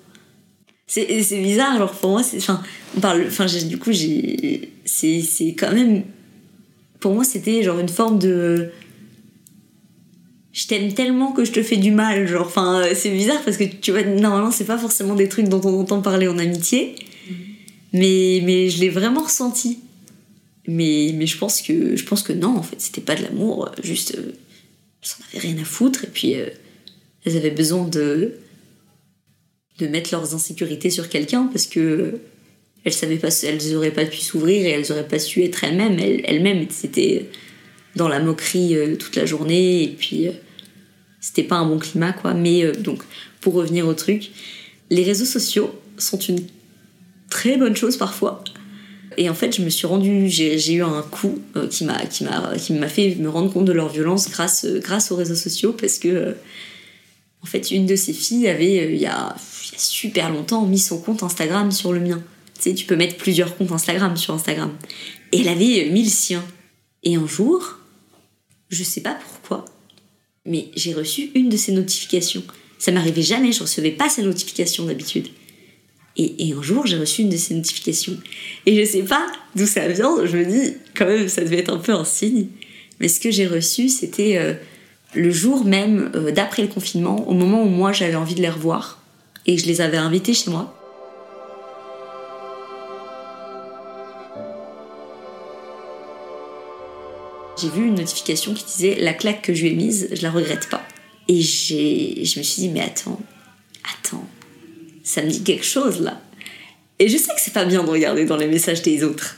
C'est 0.86 1.04
bizarre, 1.42 1.76
genre 1.76 1.92
pour 1.92 2.08
moi, 2.08 2.22
c'est. 2.22 2.38
Enfin, 2.38 2.62
on 2.96 3.00
parle. 3.00 3.24
Enfin, 3.26 3.44
du 3.44 3.76
coup, 3.76 3.92
j'ai. 3.92 4.72
C'est 4.86 5.54
quand 5.58 5.72
même. 5.72 6.04
Pour 6.98 7.12
moi, 7.12 7.22
c'était 7.22 7.62
genre 7.62 7.78
une 7.78 7.90
forme 7.90 8.18
de. 8.18 8.70
Je 10.52 10.66
t'aime 10.66 10.94
tellement 10.94 11.32
que 11.32 11.44
je 11.44 11.52
te 11.52 11.62
fais 11.62 11.76
du 11.76 11.90
mal, 11.90 12.26
genre. 12.26 12.46
Enfin, 12.46 12.82
c'est 12.94 13.10
bizarre 13.10 13.42
parce 13.44 13.58
que 13.58 13.64
tu 13.64 13.90
vois, 13.90 14.02
normalement, 14.02 14.50
c'est 14.50 14.64
pas 14.64 14.78
forcément 14.78 15.14
des 15.14 15.28
trucs 15.28 15.48
dont 15.48 15.60
on 15.64 15.80
entend 15.80 16.00
parler 16.00 16.26
en 16.26 16.38
amitié. 16.38 16.94
Mais, 17.92 18.40
mais 18.42 18.70
je 18.70 18.80
l'ai 18.80 18.88
vraiment 18.88 19.24
ressenti. 19.24 19.80
Mais, 20.68 21.26
je 21.26 21.36
pense 21.36 21.62
que 21.62 22.32
non, 22.32 22.56
en 22.56 22.62
fait, 22.62 22.80
c'était 22.80 23.00
pas 23.00 23.16
de 23.16 23.22
l'amour, 23.22 23.72
juste. 23.82 24.14
Euh, 24.16 24.32
ça 25.02 25.16
n'avait 25.20 25.48
rien 25.48 25.58
à 25.60 25.64
foutre, 25.64 26.04
et 26.04 26.08
puis. 26.08 26.36
Euh, 26.36 26.46
elles 27.24 27.36
avaient 27.36 27.50
besoin 27.50 27.86
de 27.86 28.32
mettre 29.80 30.10
leurs 30.12 30.34
insécurités 30.34 30.90
sur 30.90 31.08
quelqu'un 31.08 31.46
parce 31.46 31.66
que 31.66 32.20
elles 32.84 32.92
savaient 32.92 33.16
pas 33.16 33.28
elles 33.42 33.76
auraient 33.76 33.92
pas 33.92 34.04
pu 34.04 34.18
s'ouvrir 34.18 34.64
et 34.64 34.70
elles 34.70 34.90
auraient 34.92 35.06
pas 35.06 35.18
su 35.18 35.42
être 35.42 35.62
elles-mêmes 35.64 35.98
elles-mêmes 35.98 36.66
c'était 36.70 37.28
dans 37.96 38.08
la 38.08 38.20
moquerie 38.20 38.76
euh, 38.76 38.96
toute 38.96 39.16
la 39.16 39.26
journée 39.26 39.84
et 39.84 39.88
puis 39.88 40.28
euh, 40.28 40.32
c'était 41.20 41.42
pas 41.42 41.56
un 41.56 41.66
bon 41.66 41.78
climat 41.78 42.12
quoi 42.12 42.34
mais 42.34 42.64
euh, 42.64 42.72
donc 42.72 43.02
pour 43.40 43.54
revenir 43.54 43.86
au 43.86 43.94
truc 43.94 44.30
les 44.90 45.04
réseaux 45.04 45.24
sociaux 45.24 45.70
sont 45.96 46.18
une 46.18 46.40
très 47.30 47.56
bonne 47.56 47.76
chose 47.76 47.96
parfois 47.96 48.42
et 49.18 49.28
en 49.28 49.34
fait 49.34 49.54
je 49.54 49.62
me 49.62 49.68
suis 49.68 49.86
rendue 49.86 50.28
j'ai 50.30 50.72
eu 50.72 50.82
un 50.82 51.02
coup 51.02 51.38
qui 51.70 51.84
m'a 51.84 52.06
qui 52.06 52.24
m'a 52.24 52.56
qui 52.56 52.72
m'a 52.72 52.88
fait 52.88 53.14
me 53.16 53.28
rendre 53.28 53.52
compte 53.52 53.66
de 53.66 53.72
leur 53.72 53.88
violence 53.88 54.30
grâce 54.30 54.64
grâce 54.64 55.12
aux 55.12 55.16
réseaux 55.16 55.34
sociaux 55.34 55.72
parce 55.72 55.98
que 55.98 56.36
en 57.42 57.46
fait 57.46 57.70
une 57.70 57.84
de 57.84 57.96
ces 57.96 58.12
filles 58.12 58.48
avait 58.48 58.94
il 58.94 59.00
y 59.00 59.06
a 59.06 59.36
super 59.78 60.30
longtemps 60.30 60.66
mis 60.66 60.78
son 60.78 61.00
compte 61.00 61.22
Instagram 61.22 61.70
sur 61.72 61.92
le 61.92 62.00
mien. 62.00 62.22
Tu 62.56 62.62
sais, 62.62 62.74
tu 62.74 62.86
peux 62.86 62.96
mettre 62.96 63.16
plusieurs 63.16 63.56
comptes 63.56 63.72
Instagram 63.72 64.16
sur 64.16 64.34
Instagram. 64.34 64.76
Et 65.32 65.40
elle 65.40 65.48
avait 65.48 65.88
mis 65.90 66.02
le 66.02 66.10
sien. 66.10 66.44
Et 67.04 67.14
un 67.14 67.26
jour, 67.26 67.78
je 68.68 68.82
sais 68.82 69.00
pas 69.00 69.14
pourquoi, 69.14 69.64
mais 70.44 70.70
j'ai 70.74 70.92
reçu 70.92 71.30
une 71.34 71.48
de 71.48 71.56
ses 71.56 71.72
notifications. 71.72 72.42
Ça 72.78 72.90
m'arrivait 72.90 73.22
jamais, 73.22 73.52
je 73.52 73.62
recevais 73.62 73.92
pas 73.92 74.08
ces 74.08 74.22
notifications 74.22 74.84
d'habitude. 74.84 75.28
Et, 76.20 76.52
un 76.52 76.62
jour, 76.62 76.84
j'ai 76.84 76.98
reçu 76.98 77.22
une 77.22 77.28
de 77.28 77.36
ces 77.36 77.54
notifications. 77.54 78.16
Et 78.66 78.76
je 78.76 78.90
sais 78.90 79.02
pas 79.02 79.24
d'où 79.54 79.66
ça 79.66 79.86
vient, 79.86 80.26
je 80.26 80.36
me 80.36 80.44
dis, 80.44 80.74
quand 80.96 81.06
même, 81.06 81.28
ça 81.28 81.42
devait 81.42 81.58
être 81.58 81.72
un 81.72 81.78
peu 81.78 81.92
un 81.92 82.04
signe. 82.04 82.48
Mais 82.98 83.06
ce 83.06 83.20
que 83.20 83.30
j'ai 83.30 83.46
reçu, 83.46 83.88
c'était 83.88 84.36
euh, 84.36 84.54
le 85.14 85.30
jour 85.30 85.64
même 85.64 86.10
euh, 86.16 86.32
d'après 86.32 86.62
le 86.62 86.68
confinement, 86.68 87.28
au 87.28 87.34
moment 87.34 87.62
où 87.62 87.68
moi 87.68 87.92
j'avais 87.92 88.16
envie 88.16 88.34
de 88.34 88.42
les 88.42 88.48
revoir 88.48 89.00
et 89.46 89.56
je 89.56 89.66
les 89.66 89.80
avais 89.80 89.96
invités 89.96 90.34
chez 90.34 90.50
moi. 90.50 90.74
J'ai 97.60 97.68
vu 97.68 97.86
une 97.86 97.94
notification 97.94 98.54
qui 98.54 98.64
disait 98.64 98.96
la 99.00 99.14
claque 99.14 99.42
que 99.42 99.54
je 99.54 99.62
lui 99.62 99.72
ai 99.72 99.74
mise, 99.74 100.08
je 100.12 100.22
la 100.22 100.30
regrette 100.30 100.68
pas. 100.68 100.82
Et 101.28 101.42
je 101.42 102.38
me 102.38 102.42
suis 102.42 102.62
dit 102.62 102.68
mais 102.68 102.80
attends, 102.80 103.20
attends, 103.84 104.26
ça 105.08 105.22
me 105.22 105.30
dit 105.30 105.42
quelque 105.42 105.64
chose 105.64 106.00
là. 106.00 106.20
Et 106.98 107.08
je 107.08 107.16
sais 107.16 107.32
que 107.34 107.40
c'est 107.40 107.54
pas 107.54 107.64
bien 107.64 107.84
de 107.84 107.90
regarder 107.90 108.24
dans 108.24 108.36
les 108.36 108.48
messages 108.48 108.82
des 108.82 109.04
autres. 109.04 109.36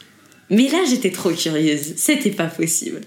Mais 0.49 0.69
là 0.69 0.85
j'étais 0.89 1.11
trop 1.11 1.31
curieuse, 1.33 1.95
c'était 1.97 2.31
pas 2.31 2.47
possible. 2.47 3.01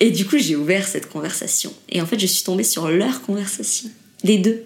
Et 0.00 0.10
du 0.10 0.26
coup 0.26 0.38
j'ai 0.38 0.56
ouvert 0.56 0.86
cette 0.86 1.08
conversation. 1.08 1.72
Et 1.88 2.00
en 2.00 2.06
fait 2.06 2.18
je 2.18 2.26
suis 2.26 2.44
tombée 2.44 2.64
sur 2.64 2.88
leur 2.88 3.22
conversation, 3.22 3.90
les 4.24 4.38
deux 4.38 4.64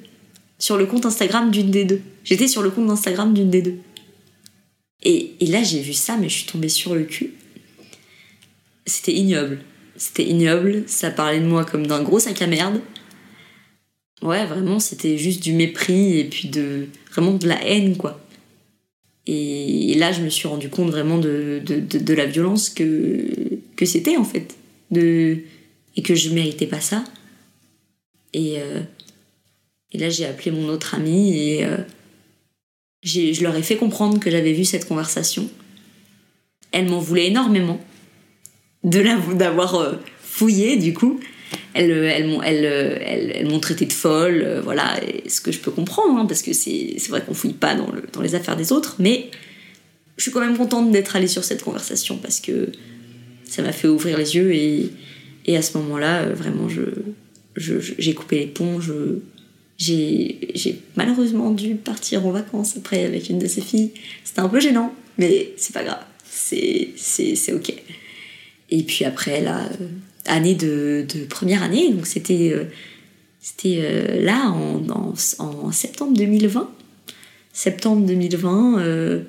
sur 0.59 0.77
le 0.77 0.87
compte 0.87 1.07
Instagram 1.07 1.51
d'une 1.51 1.71
des 1.71 1.85
deux. 1.85 2.01
J'étais 2.25 2.49
sur 2.49 2.63
le 2.63 2.71
compte 2.71 2.91
Instagram 2.91 3.35
d'une 3.35 3.51
des 3.51 3.63
deux. 3.63 3.79
Et, 5.03 5.35
et 5.41 5.47
là, 5.47 5.63
j'ai 5.63 5.81
vu 5.81 5.93
ça, 5.93 6.17
mais 6.17 6.29
je 6.29 6.39
suis 6.39 6.47
tombée 6.47 6.69
sur 6.69 6.95
le 6.95 7.05
cul. 7.05 7.35
C'était 8.87 9.13
ignoble. 9.13 9.61
C'était 9.97 10.25
ignoble. 10.25 10.85
Ça 10.87 11.11
parlait 11.11 11.41
de 11.41 11.47
moi 11.47 11.65
comme 11.65 11.87
d'un 11.87 12.03
gros 12.03 12.19
sac 12.19 12.41
à 12.43 12.47
merde. 12.47 12.81
Ouais, 14.23 14.47
vraiment, 14.47 14.81
c'était 14.81 15.19
juste 15.19 15.43
du 15.43 15.53
mépris 15.53 16.19
et 16.19 16.25
puis 16.25 16.49
de 16.49 16.87
vraiment 17.17 17.37
de 17.37 17.49
la 17.49 17.63
haine, 17.65 17.97
quoi. 17.97 18.21
Et, 19.27 19.95
là, 19.97 20.13
je 20.13 20.23
me 20.23 20.29
suis 20.29 20.47
rendu 20.47 20.69
compte 20.69 20.91
vraiment 20.91 21.19
de, 21.19 21.61
de, 21.65 21.81
de, 21.81 22.15
la 22.15 22.27
violence 22.27 22.69
que, 22.69 23.59
que 23.75 23.85
c'était, 23.85 24.17
en 24.17 24.25
fait. 24.25 24.55
De, 24.91 25.39
et 25.97 26.03
que 26.03 26.15
je 26.15 26.31
méritais 26.31 26.67
pas 26.67 26.81
ça. 26.81 27.03
Et, 28.33 28.61
euh, 28.61 28.83
et 29.93 29.99
là, 29.99 30.11
j'ai 30.11 30.27
appelé 30.27 30.51
mon 30.51 30.69
autre 30.69 30.95
ami 30.95 31.37
et 31.37 31.65
euh, 31.65 31.79
je 33.03 33.43
leur 33.43 33.57
ai 33.57 33.63
fait 33.63 33.77
comprendre 33.77 34.21
que 34.21 34.31
j'avais 34.31 34.53
vu 34.53 34.65
cette 34.65 34.87
conversation. 34.87 35.49
Elle 36.71 36.89
m'en 36.89 37.01
voulait 37.01 37.27
énormément 37.27 37.81
de 38.85 39.03
d'avoir 39.35 39.77
euh, 39.77 39.95
fouillé, 40.21 40.77
du 40.77 40.93
coup. 40.93 41.19
Elles, 41.77 41.93
euh, 41.93 42.27
m'ont 42.27 42.43
elles, 42.43 42.65
elles, 42.65 43.61
traité 43.61 43.85
de 43.85 43.93
folle, 43.93 44.61
voilà, 44.65 44.99
ce 45.29 45.43
que 45.43 45.53
je 45.53 45.59
peux 45.59 45.71
comprendre, 45.71 46.19
hein, 46.19 46.25
parce 46.27 46.43
que 46.43 46.55
c'est 46.55 47.09
vrai 47.09 47.23
qu'on 47.23 47.35
fouille 47.35 47.53
pas 47.53 47.75
dans, 47.75 47.93
le, 47.93 48.03
dans 48.13 48.23
les 48.23 48.35
affaires 48.35 48.57
des 48.57 48.73
autres, 48.73 48.97
mais 48.99 49.31
je 50.17 50.23
suis 50.23 50.31
quand 50.31 50.41
même 50.41 50.57
contente 50.57 50.91
d'être 50.91 51.17
allée 51.17 51.29
sur 51.29 51.45
cette 51.45 51.63
conversation 51.63 52.17
parce 52.17 52.41
que 52.41 52.71
ça 53.45 53.63
m'a 53.63 53.73
fait 53.73 53.89
ouvrir 53.89 54.17
les 54.17 54.37
yeux 54.37 54.55
et, 54.55 55.57
à 55.57 55.63
ce 55.63 55.77
moment-là, 55.79 56.27
vraiment, 56.27 56.67
j'ai 57.57 58.15
coupé 58.15 58.39
les 58.39 58.47
ponts, 58.47 58.81
j'ai 59.79 60.83
malheureusement 60.97 61.51
dû 61.51 61.75
partir 61.75 62.27
en 62.27 62.31
vacances 62.31 62.77
après 62.79 63.05
avec 63.05 63.29
une 63.29 63.39
de 63.39 63.47
ces 63.47 63.61
filles. 63.61 63.93
C'était 64.25 64.41
un 64.41 64.49
peu 64.49 64.61
gênant, 64.61 64.95
mais 65.19 65.53
c'est 65.57 65.75
pas 65.75 65.85
grave. 65.85 66.05
C'est 66.25 67.53
ok. 67.53 67.75
Et 68.71 68.83
puis 68.83 69.05
après, 69.05 69.45
euh, 69.47 69.87
année 70.27 70.55
de, 70.55 71.07
première 71.29 71.63
année, 71.63 71.93
donc 71.93 72.07
c'était 72.07 72.53
euh, 72.53 72.65
c'était 73.41 73.79
euh, 73.81 74.23
là 74.23 74.51
en, 74.51 74.83
en, 75.39 75.73
septembre 75.73 76.17
2020. 76.17 76.71
Septembre 77.53 78.07
2020, 78.07 79.23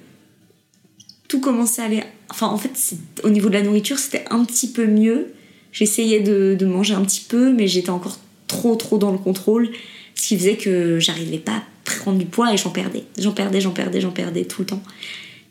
tout 1.29 1.39
commençait 1.39 1.81
à 1.81 1.85
aller. 1.85 2.03
Enfin, 2.29 2.47
en 2.47 2.57
fait, 2.57 2.77
au 3.23 3.29
niveau 3.29 3.47
de 3.47 3.53
la 3.53 3.61
nourriture, 3.61 3.97
c'était 3.99 4.25
un 4.29 4.43
petit 4.43 4.69
peu 4.69 4.85
mieux. 4.85 5.27
J'essayais 5.71 6.19
de, 6.19 6.55
de 6.59 6.65
manger 6.65 6.93
un 6.93 7.03
petit 7.05 7.21
peu, 7.21 7.53
mais 7.53 7.67
j'étais 7.67 7.89
encore 7.89 8.19
trop, 8.47 8.75
trop 8.75 8.97
dans 8.97 9.11
le 9.11 9.17
contrôle 9.17 9.69
ce 10.17 10.27
qui 10.27 10.37
faisait 10.37 10.57
que 10.57 10.99
j'arrivais 10.99 11.37
pas 11.37 11.57
à 11.57 11.63
prendre 11.85 12.17
du 12.17 12.25
poids 12.25 12.53
et 12.53 12.57
j'en 12.57 12.71
perdais. 12.71 13.03
J'en 13.17 13.31
perdais, 13.31 13.61
j'en 13.61 13.71
perdais, 13.71 14.01
j'en 14.01 14.11
perdais 14.11 14.45
tout 14.45 14.61
le 14.61 14.65
temps. 14.65 14.81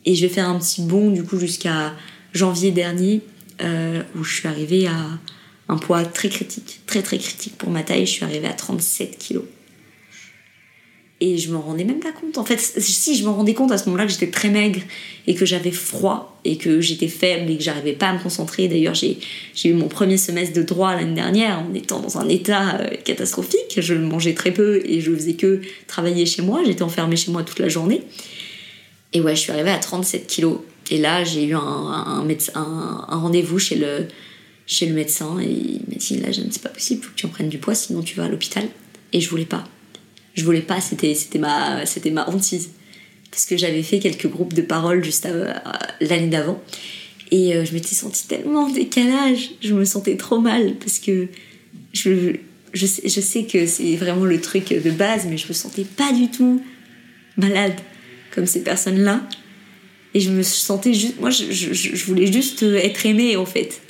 Et 0.04 0.14
je 0.14 0.26
vais 0.26 0.32
faire 0.32 0.48
un 0.48 0.58
petit 0.58 0.82
bond 0.82 1.10
du 1.10 1.22
coup 1.22 1.38
jusqu'à 1.38 1.94
janvier 2.32 2.72
dernier 2.72 3.22
euh, 3.62 4.02
où 4.16 4.24
je 4.24 4.34
suis 4.34 4.48
arrivée 4.48 4.86
à 4.86 5.18
un 5.68 5.76
poids 5.76 6.04
très 6.04 6.28
critique, 6.28 6.80
très 6.86 7.02
très 7.02 7.18
critique 7.18 7.56
pour 7.58 7.70
ma 7.70 7.82
taille. 7.82 8.06
Je 8.06 8.12
suis 8.12 8.24
arrivée 8.24 8.48
à 8.48 8.52
37 8.52 9.18
kilos. 9.18 9.44
Et 11.18 11.38
je 11.38 11.50
m'en 11.50 11.62
rendais 11.62 11.84
même 11.84 12.00
pas 12.00 12.12
compte. 12.12 12.36
En 12.36 12.44
fait, 12.44 12.60
si 12.60 13.16
je 13.16 13.24
me 13.24 13.30
rendais 13.30 13.54
compte 13.54 13.72
à 13.72 13.78
ce 13.78 13.86
moment-là 13.86 14.04
que 14.04 14.12
j'étais 14.12 14.30
très 14.30 14.50
maigre 14.50 14.80
et 15.26 15.34
que 15.34 15.46
j'avais 15.46 15.70
froid 15.70 16.38
et 16.44 16.58
que 16.58 16.82
j'étais 16.82 17.08
faible 17.08 17.50
et 17.50 17.56
que 17.56 17.62
j'arrivais 17.62 17.94
pas 17.94 18.08
à 18.08 18.12
me 18.12 18.18
concentrer. 18.18 18.68
D'ailleurs, 18.68 18.94
j'ai 18.94 19.18
eu 19.64 19.72
mon 19.72 19.88
premier 19.88 20.18
semestre 20.18 20.54
de 20.54 20.62
droit 20.62 20.94
l'année 20.94 21.14
dernière 21.14 21.60
en 21.60 21.72
étant 21.72 22.00
dans 22.00 22.18
un 22.18 22.28
état 22.28 22.76
euh, 22.80 22.90
catastrophique. 23.02 23.78
Je 23.78 23.94
mangeais 23.94 24.34
très 24.34 24.52
peu 24.52 24.82
et 24.84 25.00
je 25.00 25.10
faisais 25.14 25.34
que 25.34 25.62
travailler 25.86 26.26
chez 26.26 26.42
moi. 26.42 26.60
J'étais 26.66 26.82
enfermée 26.82 27.16
chez 27.16 27.32
moi 27.32 27.42
toute 27.44 27.60
la 27.60 27.70
journée. 27.70 28.02
Et 29.14 29.22
ouais, 29.22 29.34
je 29.34 29.40
suis 29.40 29.52
arrivée 29.52 29.70
à 29.70 29.78
37 29.78 30.26
kilos. 30.26 30.58
Et 30.90 30.98
là, 30.98 31.24
j'ai 31.24 31.44
eu 31.44 31.54
un, 31.54 32.44
rendez-vous 33.08 33.58
chez 33.58 33.76
le, 33.76 34.06
chez 34.66 34.86
le 34.86 34.94
médecin 34.94 35.38
et 35.40 35.50
il 35.50 35.80
m'a 35.88 35.96
dit 35.96 36.18
là, 36.18 36.28
c'est 36.32 36.62
pas 36.62 36.68
possible, 36.68 37.02
faut 37.02 37.10
que 37.10 37.16
tu 37.16 37.26
en 37.26 37.30
prennes 37.30 37.48
du 37.48 37.58
poids, 37.58 37.74
sinon 37.74 38.02
tu 38.02 38.16
vas 38.16 38.24
à 38.24 38.28
l'hôpital. 38.28 38.68
Et 39.12 39.20
je 39.20 39.28
voulais 39.30 39.46
pas. 39.46 39.64
Je 40.34 40.44
voulais 40.44 40.60
pas, 40.60 40.80
c'était, 40.80 41.14
ma, 41.38 41.86
c'était 41.86 42.10
ma 42.10 42.28
hantise. 42.28 42.70
Parce 43.30 43.46
que 43.46 43.56
j'avais 43.56 43.82
fait 43.82 43.98
quelques 43.98 44.28
groupes 44.28 44.54
de 44.54 44.62
parole 44.62 45.02
juste 45.02 45.28
l'année 46.00 46.28
d'avant. 46.28 46.62
Et 47.30 47.54
euh, 47.54 47.64
je 47.64 47.72
m'étais 47.72 47.94
sentie 47.94 48.26
tellement 48.28 48.64
en 48.64 48.70
décalage, 48.70 49.50
je 49.60 49.74
me 49.74 49.84
sentais 49.84 50.16
trop 50.16 50.40
mal 50.40 50.76
parce 50.76 51.00
que 51.00 51.26
je, 51.92 52.36
je, 52.72 52.86
sais, 52.86 53.08
je 53.08 53.20
sais 53.20 53.44
que 53.44 53.66
c'est 53.66 53.96
vraiment 53.96 54.24
le 54.24 54.40
truc 54.40 54.68
de 54.68 54.90
base, 54.90 55.26
mais 55.28 55.36
je 55.36 55.48
me 55.48 55.52
sentais 55.52 55.84
pas 55.84 56.12
du 56.12 56.30
tout 56.30 56.62
malade 57.36 57.74
comme 58.32 58.46
ces 58.46 58.62
personnes-là. 58.62 59.22
Et 60.16 60.20
je 60.20 60.30
me 60.30 60.42
sentais 60.42 60.94
juste. 60.94 61.20
Moi, 61.20 61.28
je, 61.28 61.52
je, 61.52 61.74
je, 61.74 62.04
voulais 62.06 62.32
juste 62.32 62.62
être 62.62 63.04
aimée, 63.04 63.36
en 63.36 63.44
fait. 63.44 63.82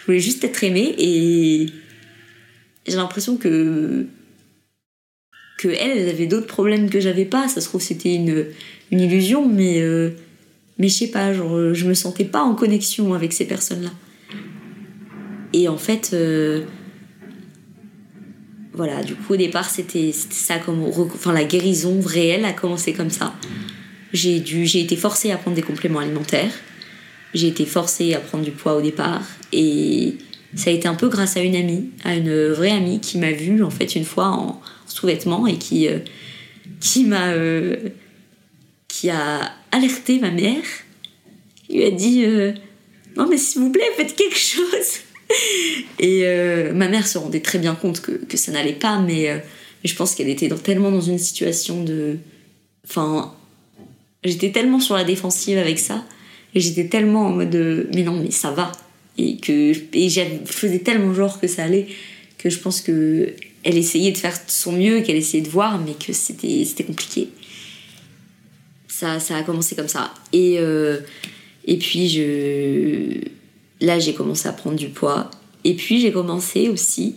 Je 0.00 0.06
voulais 0.06 0.18
juste 0.18 0.42
être 0.42 0.64
aimée 0.64 0.92
et 0.98 1.66
j'ai 2.88 2.96
l'impression 2.96 3.36
que. 3.36 4.04
que 5.58 5.68
elle, 5.68 6.08
elle 6.08 6.28
d'autres 6.28 6.48
problèmes 6.48 6.90
que 6.90 6.98
j'avais 6.98 7.24
pas. 7.24 7.46
Ça 7.46 7.60
se 7.60 7.68
trouve, 7.68 7.80
c'était 7.80 8.16
une, 8.16 8.46
une 8.90 8.98
illusion, 8.98 9.48
mais. 9.48 9.80
Euh, 9.80 10.10
mais 10.80 10.88
je 10.88 10.94
sais 10.94 11.06
pas, 11.12 11.32
genre, 11.32 11.72
je 11.72 11.86
me 11.86 11.94
sentais 11.94 12.24
pas 12.24 12.42
en 12.42 12.56
connexion 12.56 13.14
avec 13.14 13.32
ces 13.32 13.44
personnes-là. 13.44 13.92
Et 15.52 15.68
en 15.68 15.78
fait. 15.78 16.10
Euh, 16.14 16.64
voilà, 18.72 19.04
du 19.04 19.14
coup, 19.14 19.34
au 19.34 19.36
départ, 19.36 19.70
c'était 19.70 20.10
ça 20.10 20.58
comme. 20.58 20.82
Enfin, 20.82 21.32
la 21.32 21.44
guérison 21.44 22.00
réelle 22.04 22.44
a 22.44 22.52
commencé 22.52 22.92
comme 22.92 23.10
ça. 23.10 23.32
J'ai 24.14 24.38
dû, 24.38 24.64
j'ai 24.64 24.80
été 24.80 24.94
forcée 24.94 25.32
à 25.32 25.36
prendre 25.36 25.56
des 25.56 25.62
compléments 25.62 25.98
alimentaires. 25.98 26.52
J'ai 27.34 27.48
été 27.48 27.66
forcée 27.66 28.14
à 28.14 28.20
prendre 28.20 28.44
du 28.44 28.52
poids 28.52 28.76
au 28.76 28.80
départ. 28.80 29.26
Et 29.52 30.14
ça 30.54 30.70
a 30.70 30.72
été 30.72 30.86
un 30.86 30.94
peu 30.94 31.08
grâce 31.08 31.36
à 31.36 31.40
une 31.40 31.56
amie, 31.56 31.90
à 32.04 32.14
une 32.14 32.52
vraie 32.52 32.70
amie 32.70 33.00
qui 33.00 33.18
m'a 33.18 33.32
vue, 33.32 33.64
en 33.64 33.70
fait, 33.70 33.96
une 33.96 34.04
fois 34.04 34.28
en 34.28 34.60
sous-vêtements 34.86 35.48
et 35.48 35.58
qui, 35.58 35.88
euh, 35.88 35.98
qui 36.80 37.04
m'a. 37.04 37.32
Euh, 37.32 37.76
qui 38.86 39.10
a 39.10 39.52
alerté 39.72 40.20
ma 40.20 40.30
mère. 40.30 40.62
Il 41.68 41.78
lui 41.78 41.84
a 41.84 41.90
dit 41.90 42.24
euh, 42.24 42.52
Non, 43.16 43.26
mais 43.28 43.36
s'il 43.36 43.62
vous 43.62 43.72
plaît, 43.72 43.82
faites 43.96 44.14
quelque 44.14 44.38
chose 44.38 45.00
et 45.98 46.24
ma 46.72 46.86
mère 46.86 47.08
se 47.08 47.18
rendait 47.18 47.40
très 47.40 47.58
bien 47.58 47.74
compte 47.74 48.00
que, 48.00 48.12
que 48.12 48.36
ça 48.36 48.52
n'allait 48.52 48.74
pas, 48.74 49.00
mais, 49.00 49.42
je 49.82 49.94
pense 49.96 50.14
qu'elle 50.14 50.28
était 50.28 50.48
tellement 50.50 50.92
dans 50.92 51.00
une 51.00 51.18
situation 51.18 51.82
de. 51.82 52.18
Enfin, 52.86 53.34
j'étais 54.24 54.50
tellement 54.50 54.80
sur 54.80 54.94
la 54.94 55.04
défensive 55.04 55.58
avec 55.58 55.78
ça, 55.78 56.04
et 56.54 56.60
j'étais 56.60 56.88
tellement 56.88 57.26
en 57.26 57.30
mode 57.30 57.88
mais 57.94 58.02
non, 58.02 58.20
mais 58.20 58.30
ça 58.30 58.50
va. 58.50 58.72
Et 59.16 59.36
que 59.36 59.72
et 59.92 60.08
je 60.08 60.20
faisais 60.46 60.80
tellement 60.80 61.14
genre 61.14 61.40
que 61.40 61.46
ça 61.46 61.64
allait, 61.64 61.86
que 62.38 62.50
je 62.50 62.58
pense 62.58 62.80
que 62.80 63.34
elle 63.64 63.78
essayait 63.78 64.12
de 64.12 64.18
faire 64.18 64.36
son 64.46 64.72
mieux, 64.72 65.00
qu'elle 65.00 65.16
essayait 65.16 65.42
de 65.42 65.48
voir, 65.48 65.78
mais 65.78 65.94
que 65.94 66.12
c'était 66.12 66.84
compliqué. 66.84 67.28
Ça, 68.86 69.18
ça 69.18 69.36
a 69.36 69.42
commencé 69.42 69.74
comme 69.74 69.88
ça. 69.88 70.12
Et, 70.32 70.58
euh, 70.58 71.00
et 71.64 71.78
puis, 71.78 72.08
je 72.08 73.20
là, 73.80 73.98
j'ai 73.98 74.14
commencé 74.14 74.46
à 74.46 74.52
prendre 74.52 74.76
du 74.76 74.90
poids. 74.90 75.30
Et 75.64 75.74
puis, 75.74 76.00
j'ai 76.00 76.12
commencé 76.12 76.68
aussi 76.68 77.16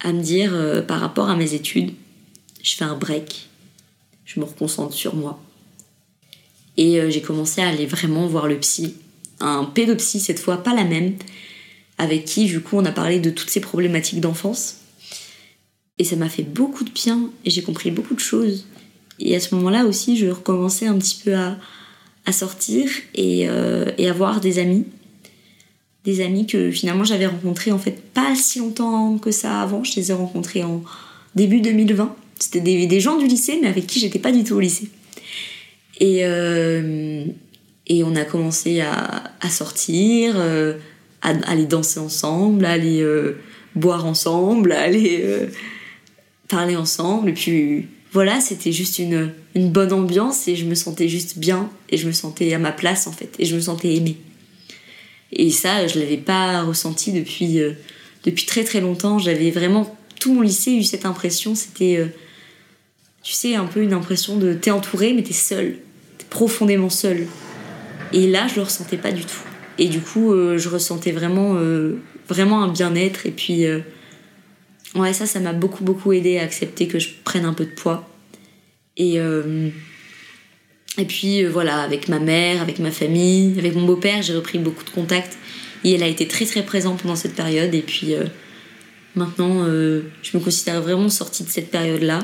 à 0.00 0.12
me 0.12 0.22
dire, 0.22 0.54
euh, 0.54 0.80
par 0.80 1.00
rapport 1.00 1.28
à 1.28 1.36
mes 1.36 1.54
études, 1.54 1.90
je 2.62 2.76
fais 2.76 2.84
un 2.84 2.96
break. 2.96 3.48
Je 4.24 4.38
me 4.38 4.44
reconcentre 4.44 4.94
sur 4.94 5.16
moi. 5.16 5.40
Et 6.78 6.98
euh, 6.98 7.10
j'ai 7.10 7.20
commencé 7.20 7.60
à 7.60 7.68
aller 7.68 7.84
vraiment 7.84 8.26
voir 8.26 8.48
le 8.48 8.58
psy. 8.58 8.94
Un 9.40 9.64
pédopsie, 9.64 10.20
cette 10.20 10.38
fois, 10.38 10.62
pas 10.62 10.74
la 10.74 10.84
même, 10.84 11.12
avec 11.98 12.24
qui, 12.24 12.46
du 12.46 12.62
coup, 12.62 12.78
on 12.78 12.84
a 12.86 12.92
parlé 12.92 13.20
de 13.20 13.28
toutes 13.28 13.50
ces 13.50 13.60
problématiques 13.60 14.20
d'enfance. 14.20 14.78
Et 15.98 16.04
ça 16.04 16.16
m'a 16.16 16.30
fait 16.30 16.44
beaucoup 16.44 16.84
de 16.84 16.90
bien 16.90 17.30
et 17.44 17.50
j'ai 17.50 17.62
compris 17.62 17.90
beaucoup 17.90 18.14
de 18.14 18.20
choses. 18.20 18.66
Et 19.18 19.36
à 19.36 19.40
ce 19.40 19.54
moment-là 19.56 19.84
aussi, 19.84 20.16
je 20.16 20.28
recommençais 20.28 20.86
un 20.86 20.96
petit 20.96 21.20
peu 21.22 21.34
à, 21.34 21.58
sortir 22.32 22.88
et, 23.14 23.48
euh, 23.48 23.90
et 23.98 24.08
à 24.08 24.12
voir 24.12 24.40
des 24.40 24.58
amis 24.58 24.84
des 26.08 26.22
amis 26.22 26.46
que 26.46 26.70
finalement 26.70 27.04
j'avais 27.04 27.26
rencontrés 27.26 27.70
en 27.70 27.78
fait 27.78 28.00
pas 28.14 28.34
si 28.34 28.60
longtemps 28.60 29.18
que 29.18 29.30
ça 29.30 29.60
avant. 29.60 29.84
Je 29.84 29.96
les 29.96 30.10
ai 30.10 30.14
rencontrés 30.14 30.64
en 30.64 30.82
début 31.34 31.60
2020. 31.60 32.14
C'était 32.38 32.60
des, 32.60 33.00
gens 33.00 33.18
du 33.18 33.26
lycée, 33.26 33.58
mais 33.60 33.68
avec 33.68 33.86
qui 33.86 33.98
j'étais 33.98 34.18
pas 34.18 34.32
du 34.32 34.44
tout 34.44 34.54
au 34.54 34.60
lycée. 34.60 34.88
Et, 35.98 36.20
euh, 36.22 37.24
et 37.86 38.04
on 38.04 38.14
a 38.14 38.24
commencé 38.24 38.80
à, 38.80 39.50
sortir, 39.50 40.34
euh, 40.36 40.74
à, 41.22 41.30
aller 41.50 41.66
danser 41.66 42.00
ensemble, 42.00 42.64
à 42.64 42.70
aller 42.70 43.02
euh, 43.02 43.36
boire 43.74 44.06
ensemble, 44.06 44.72
à 44.72 44.82
aller 44.82 45.24
parler 46.48 46.76
ensemble. 46.76 47.30
Et 47.30 47.34
puis 47.34 47.86
voilà, 48.12 48.40
c'était 48.40 48.72
juste 48.72 48.98
une, 48.98 49.32
une 49.54 49.70
bonne 49.70 49.92
ambiance 49.92 50.46
et 50.48 50.56
je 50.56 50.64
me 50.64 50.74
sentais 50.74 51.08
juste 51.08 51.38
bien 51.38 51.68
et 51.90 51.96
je 51.96 52.06
me 52.06 52.12
sentais 52.12 52.54
à 52.54 52.58
ma 52.58 52.72
place 52.72 53.06
en 53.06 53.12
fait 53.12 53.34
et 53.38 53.44
je 53.44 53.56
me 53.56 53.60
sentais 53.60 53.94
aimée. 53.94 54.16
Et 55.32 55.50
ça, 55.50 55.86
je 55.86 55.98
l'avais 55.98 56.16
pas 56.16 56.62
ressenti 56.62 57.12
depuis, 57.12 57.60
depuis 58.24 58.46
très 58.46 58.64
très 58.64 58.80
longtemps. 58.80 59.18
J'avais 59.18 59.50
vraiment, 59.50 59.98
tout 60.20 60.32
mon 60.32 60.40
lycée 60.40 60.72
eu 60.72 60.84
cette 60.84 61.04
impression. 61.04 61.54
C'était, 61.54 62.02
tu 63.22 63.34
sais, 63.34 63.54
un 63.54 63.66
peu 63.66 63.82
une 63.82 63.92
impression 63.92 64.38
de 64.38 64.54
t'es 64.54 64.70
entouré, 64.70 65.12
mais 65.12 65.22
t'es 65.22 65.34
seul. 65.34 65.76
Profondément 66.30 66.90
seul. 66.90 67.26
Et 68.12 68.26
là, 68.26 68.46
je 68.48 68.56
le 68.56 68.62
ressentais 68.62 68.96
pas 68.96 69.12
du 69.12 69.22
tout. 69.22 69.42
Et 69.78 69.86
du 69.86 70.00
coup, 70.00 70.32
euh, 70.32 70.58
je 70.58 70.68
ressentais 70.68 71.12
vraiment, 71.12 71.56
vraiment 72.28 72.62
un 72.62 72.68
bien-être. 72.68 73.26
Et 73.26 73.30
puis, 73.30 73.64
ouais, 74.94 75.12
ça, 75.12 75.26
ça 75.26 75.40
m'a 75.40 75.52
beaucoup 75.52 75.84
beaucoup 75.84 76.12
aidé 76.12 76.38
à 76.38 76.42
accepter 76.42 76.88
que 76.88 76.98
je 76.98 77.10
prenne 77.24 77.44
un 77.44 77.54
peu 77.54 77.64
de 77.64 77.70
poids. 77.70 78.08
Et 78.96 79.20
et 80.98 81.04
puis 81.04 81.44
euh, 81.44 81.48
voilà, 81.48 81.80
avec 81.80 82.08
ma 82.08 82.18
mère, 82.18 82.60
avec 82.60 82.80
ma 82.80 82.90
famille, 82.90 83.58
avec 83.58 83.74
mon 83.74 83.86
beau-père, 83.86 84.20
j'ai 84.22 84.34
repris 84.34 84.58
beaucoup 84.58 84.84
de 84.84 84.90
contacts. 84.90 85.38
Et 85.84 85.92
elle 85.92 86.02
a 86.02 86.08
été 86.08 86.26
très 86.26 86.44
très 86.44 86.64
présente 86.64 87.02
pendant 87.02 87.16
cette 87.16 87.34
période. 87.34 87.72
Et 87.72 87.82
puis 87.82 88.14
euh, 88.14 88.24
maintenant, 89.14 89.64
euh, 89.64 90.02
je 90.22 90.36
me 90.36 90.42
considère 90.42 90.82
vraiment 90.82 91.08
sortie 91.08 91.44
de 91.44 91.48
cette 91.48 91.70
période-là. 91.70 92.18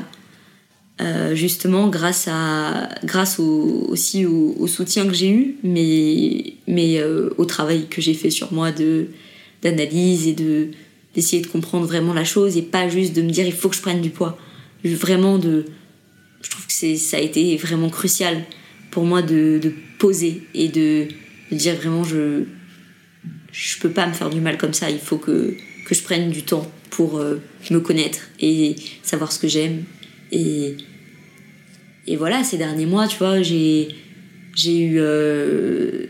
Justement 1.33 1.89
grâce 1.89 2.29
à 2.31 2.89
grâce 3.03 3.39
aussi 3.39 4.25
au, 4.25 4.65
soutien 4.67 5.05
que 5.05 5.13
j'ai 5.13 5.29
eu 5.29 5.55
mais 5.63 6.53
mais 6.67 7.03
au 7.37 7.43
travail 7.45 7.87
que 7.89 8.01
j'ai 8.01 8.13
fait 8.13 8.29
sur 8.29 8.53
moi 8.53 8.71
de 8.71 9.07
d'analyse 9.61 10.27
et 10.27 10.33
de 10.33 10.69
d'essayer 11.15 11.41
de 11.41 11.47
comprendre 11.47 11.85
vraiment 11.85 12.13
la 12.13 12.25
chose 12.25 12.57
et 12.57 12.61
pas 12.61 12.89
juste 12.89 13.13
de 13.13 13.21
me 13.21 13.29
dire 13.29 13.45
il 13.45 13.53
faut 13.53 13.69
que 13.69 13.75
je 13.75 13.81
prenne 13.81 14.01
du 14.01 14.09
poids. 14.09 14.37
Vraiment 14.83 15.37
de 15.37 15.65
je 16.41 16.49
trouve 16.49 16.67
que 16.67 16.73
c'est 16.73 16.95
ça 16.97 17.17
a 17.17 17.21
été 17.21 17.55
vraiment 17.57 17.89
crucial 17.89 18.43
pour 18.91 19.05
moi 19.05 19.21
de, 19.21 19.73
poser 19.97 20.43
et 20.53 20.67
de, 20.67 21.07
dire 21.51 21.75
vraiment 21.75 22.03
je 22.03 22.43
je 23.51 23.79
peux 23.79 23.89
pas 23.89 24.05
me 24.05 24.13
faire 24.13 24.29
du 24.29 24.41
mal 24.41 24.57
comme 24.57 24.73
ça. 24.73 24.89
Il 24.89 24.99
faut 24.99 25.17
que, 25.17 25.55
que 25.85 25.95
je 25.95 26.03
prenne 26.03 26.29
du 26.29 26.43
temps 26.43 26.69
pour 26.89 27.17
euh, 27.17 27.41
me 27.71 27.79
connaître 27.79 28.19
et 28.41 28.75
savoir 29.01 29.31
ce 29.31 29.39
que 29.39 29.47
j'aime 29.47 29.83
et 30.35 30.77
et 32.07 32.15
voilà 32.17 32.43
ces 32.43 32.57
derniers 32.57 32.85
mois 32.85 33.07
tu 33.07 33.17
vois 33.17 33.41
j'ai 33.41 33.89
j'ai 34.53 34.79
eu 34.79 34.95
euh, 34.99 36.05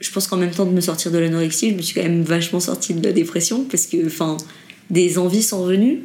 je 0.00 0.10
pense 0.12 0.26
qu'en 0.26 0.36
même 0.36 0.50
temps 0.50 0.66
de 0.66 0.72
me 0.72 0.80
sortir 0.80 1.10
de 1.10 1.18
l'anorexie 1.18 1.70
je 1.70 1.74
me 1.74 1.82
suis 1.82 1.94
quand 1.94 2.02
même 2.02 2.22
vachement 2.22 2.60
sortie 2.60 2.94
de 2.94 3.04
la 3.04 3.12
dépression 3.12 3.64
parce 3.64 3.86
que 3.86 4.06
enfin 4.06 4.36
des 4.90 5.18
envies 5.18 5.42
sont 5.42 5.64
venues 5.64 6.00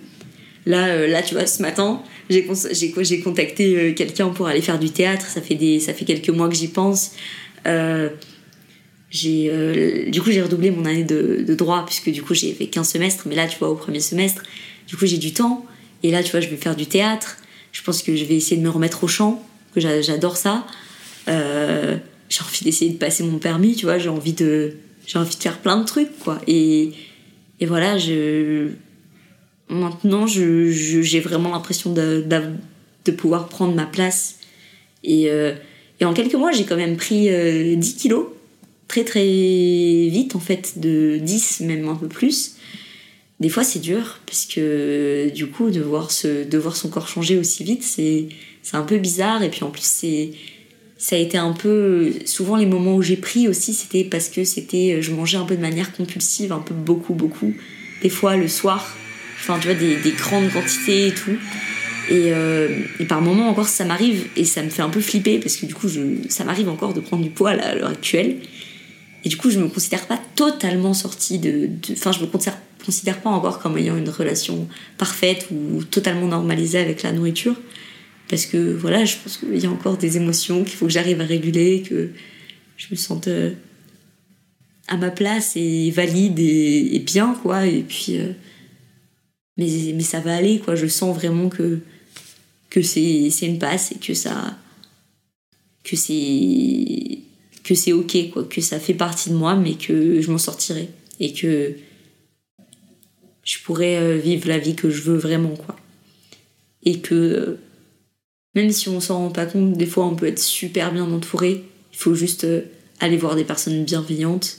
là 0.66 0.88
euh, 0.88 1.08
là 1.08 1.22
tu 1.22 1.34
vois 1.34 1.46
ce 1.46 1.62
matin 1.62 2.02
j'ai 2.30 3.20
contacté 3.22 3.76
euh, 3.76 3.94
quelqu'un 3.94 4.30
pour 4.30 4.48
aller 4.48 4.62
faire 4.62 4.80
du 4.80 4.90
théâtre. 4.90 5.28
Ça 5.28 5.42
fait, 5.42 5.56
des, 5.56 5.80
ça 5.80 5.94
fait 5.94 6.06
quelques 6.06 6.30
mois 6.30 6.50
que 6.50 6.56
j'y 6.56 6.70
pense. 6.70 7.12
J'ai 9.10 10.08
du 10.10 10.22
coup, 10.22 10.32
j'ai 10.32 10.42
redoublé 10.42 10.72
mon 10.72 10.86
année 10.86 11.04
de, 11.04 11.44
de, 11.46 11.54
droit, 11.54 11.86
puisque 11.86 12.10
du 12.10 12.24
coup, 12.24 12.34
j'ai 12.34 12.54
fait 12.54 12.68
qu'un 12.68 12.84
semestre. 12.84 13.26
Mais 13.28 13.36
là, 13.36 13.48
tu 13.48 13.60
vois, 13.60 13.70
au 13.70 13.76
premier 13.76 14.00
semestre, 14.00 14.44
du 14.88 14.96
coup, 14.98 15.06
j'ai 15.06 15.18
du 15.18 15.34
temps. 15.34 15.66
Et 16.04 16.12
là, 16.12 16.22
tu 16.22 16.32
vois, 16.32 16.42
je 16.42 16.50
vais 16.50 16.58
faire 16.58 16.76
du 16.76 16.86
théâtre. 16.86 17.38
Je 17.72 17.82
pense 17.82 18.04
que 18.04 18.16
je 18.16 18.26
vais 18.26 18.36
essayer 18.36 18.58
de 18.58 18.62
me 18.62 18.70
remettre 18.70 19.04
au 19.04 19.08
chant, 19.08 19.44
que 19.74 19.80
j'adore 19.80 20.38
ça. 20.38 20.66
j'ai 21.28 22.42
envie 22.42 22.64
d'essayer 22.64 22.92
de 22.92 22.98
passer 22.98 23.24
mon 23.24 23.40
permis, 23.40 23.76
tu 23.76 23.86
vois. 23.86 23.98
J'ai 23.98 24.10
envie 24.10 24.34
de, 24.34 24.74
j'ai 25.08 25.18
envie 25.18 25.36
de 25.36 25.42
faire 25.42 25.58
plein 25.60 25.78
de 25.78 25.86
trucs, 25.86 26.20
quoi. 26.20 26.40
Et, 26.46 26.92
et 27.60 27.66
voilà, 27.66 27.98
je, 27.98 28.70
Maintenant, 29.70 30.28
j'ai 30.28 31.20
vraiment 31.20 31.50
l'impression 31.50 31.94
de, 31.94 32.24
de, 33.06 33.12
pouvoir 33.12 33.48
prendre 33.48 33.74
ma 33.74 33.86
place. 33.86 34.36
Et, 35.04 35.30
euh, 35.30 35.54
et 36.00 36.06
en 36.06 36.14
quelques 36.14 36.36
mois, 36.36 36.52
j'ai 36.52 36.66
quand 36.66 36.76
même 36.76 36.98
pris 36.98 37.24
10 37.24 37.30
euh, 37.32 37.98
kilos. 37.98 38.28
Très 38.88 39.04
très 39.04 39.26
vite, 39.26 40.36
en 40.36 40.40
fait, 40.40 40.80
de 40.80 41.18
10, 41.18 41.62
même 41.62 41.88
un 41.88 41.96
peu 41.96 42.08
plus. 42.08 42.56
Des 43.44 43.50
fois, 43.50 43.66
c'est 43.66 43.80
dur, 43.80 44.20
parce 44.26 44.46
que 44.46 45.30
du 45.36 45.48
coup, 45.48 45.70
de 45.70 45.82
voir, 45.82 46.12
ce, 46.12 46.46
de 46.46 46.58
voir 46.58 46.78
son 46.78 46.88
corps 46.88 47.10
changer 47.10 47.38
aussi 47.38 47.66
vite, 47.66 47.84
c'est 47.84 48.30
un 48.72 48.84
peu 48.84 48.98
bizarre. 49.00 49.44
Et 49.44 49.50
puis 49.50 49.64
en 49.66 49.70
plus, 49.70 49.84
c'est 49.84 50.32
ça 50.98 51.18
a 51.18 51.20
été 51.20 51.38
un 51.38 51.52
peu 51.52 52.14
souvent 52.24 52.56
les 52.56 52.66
moments 52.66 52.96
où 52.96 53.02
j'ai 53.02 53.18
pris 53.18 53.50
aussi 53.50 53.74
c'était 53.74 54.06
parce 54.06 54.30
que 54.30 54.46
c'était 54.46 55.02
je 55.02 55.12
mangeais 55.12 55.36
un 55.36 55.44
peu 55.44 55.58
de 55.58 55.62
manière 55.62 55.92
compulsive 55.92 56.54
un 56.54 56.60
peu 56.60 56.74
beaucoup 56.74 57.14
beaucoup. 57.14 57.54
Des 58.02 58.08
fois 58.08 58.38
le 58.38 58.48
soir 58.48 58.96
enfin 59.42 59.60
tu 59.60 59.68
vois 59.68 59.76
des, 59.76 59.98
des 59.98 60.12
grandes 60.12 60.50
quantités 60.50 61.08
et 61.08 61.14
tout. 61.14 61.36
Et, 62.10 62.32
euh, 62.32 62.70
par 63.10 63.22
moments 63.22 63.50
encore 63.50 63.68
ça 63.68 63.84
m'arrive 63.84 64.28
et 64.38 64.46
ça 64.46 64.64
me 64.64 64.70
fait 64.70 64.82
un 64.82 64.90
peu 64.90 65.02
flipper 65.02 65.40
parce 65.40 65.58
que 65.58 65.66
du 65.66 65.76
coup 65.76 65.90
je, 65.90 66.00
ça 66.30 66.46
m'arrive 66.46 66.70
encore 66.70 66.94
de 66.94 67.02
prendre 67.02 67.24
du 67.24 67.32
poids 67.32 67.50
à 67.50 67.76
l'heure 67.76 67.90
actuelle. 67.90 68.38
Et 69.26 69.30
du 69.30 69.36
coup 69.36 69.50
je 69.50 69.60
me 69.60 69.68
considère 69.68 70.08
pas 70.08 70.22
totalement 70.38 70.94
sortie 70.94 71.40
de 71.40 71.70
enfin 71.92 72.14
je 72.14 72.22
me 72.22 72.28
considère, 72.28 72.58
considère 72.86 73.22
pas 73.22 73.30
encore 73.30 73.60
comme 73.60 73.78
ayant 73.78 73.98
une 73.98 74.10
relation 74.10 74.68
parfaite 74.98 75.48
ou 75.52 75.84
totalement 75.84 76.28
normalisée 76.28 76.80
avec 76.80 77.04
la 77.04 77.12
nourriture 77.12 77.56
parce 78.34 78.46
que 78.46 78.74
voilà, 78.74 79.06
je 79.06 79.18
pense 79.18 79.38
qu'il 79.38 79.58
y 79.58 79.66
a 79.66 79.70
encore 79.70 79.98
des 79.98 80.18
émotions 80.18 80.64
qu'il 80.64 80.74
faut 80.74 80.86
que 80.86 80.92
j'arrive 80.92 81.22
à 81.22 81.26
réguler, 81.26 81.82
que 81.82 82.10
je 82.78 82.88
me 82.90 82.96
sente 82.96 83.28
euh, 83.28 83.52
à 84.88 84.98
ma 84.98 85.12
place 85.12 85.54
et 85.56 85.92
valide 85.92 86.40
et, 86.40 87.00
bien, 87.00 87.36
quoi. 87.44 87.68
Et 87.68 87.82
puis, 87.82 88.18
euh, 88.18 88.32
mais, 89.58 89.68
mais 89.94 90.04
ça 90.04 90.20
va 90.20 90.36
aller, 90.36 90.60
quoi. 90.60 90.76
Je 90.76 90.88
sens 90.88 91.16
vraiment 91.16 91.50
que, 91.50 91.82
que 92.70 92.82
c'est 92.82 93.30
une 93.42 93.60
passe 93.60 93.92
et 93.92 94.00
que 94.00 94.14
ça. 94.14 94.58
que 95.84 95.96
c'est. 95.96 97.20
que 97.64 97.76
c'est 97.76 97.94
ok, 97.94 98.32
quoi. 98.32 98.46
Que 98.46 98.62
ça 98.62 98.80
fait 98.80 98.96
partie 98.96 99.30
de 99.30 99.36
moi, 99.36 99.56
mais 99.56 99.76
que 99.76 100.22
je 100.22 100.32
m'en 100.32 100.40
sortirai. 100.40 100.90
Et 101.20 101.34
que 101.34 101.76
je 103.44 103.60
pourrais 103.60 103.98
euh, 103.98 104.18
vivre 104.18 104.48
la 104.48 104.58
vie 104.58 104.76
que 104.76 104.90
je 104.90 105.02
veux 105.02 105.18
vraiment, 105.18 105.56
quoi. 105.56 105.76
Et 106.84 107.00
que 107.00 107.60
même 108.56 108.72
si 108.72 108.90
on 108.90 109.00
s'en 109.00 109.20
rend 109.20 109.30
pas 109.30 109.46
compte, 109.46 109.74
des 109.74 109.86
fois 109.86 110.06
on 110.06 110.16
peut 110.16 110.28
être 110.28 110.40
super 110.40 110.92
bien 110.92 111.10
entouré. 111.12 111.64
Il 111.92 111.98
faut 111.98 112.14
juste 112.14 112.44
euh, 112.44 112.62
aller 113.00 113.18
voir 113.18 113.36
des 113.36 113.44
personnes 113.44 113.84
bienveillantes 113.84 114.58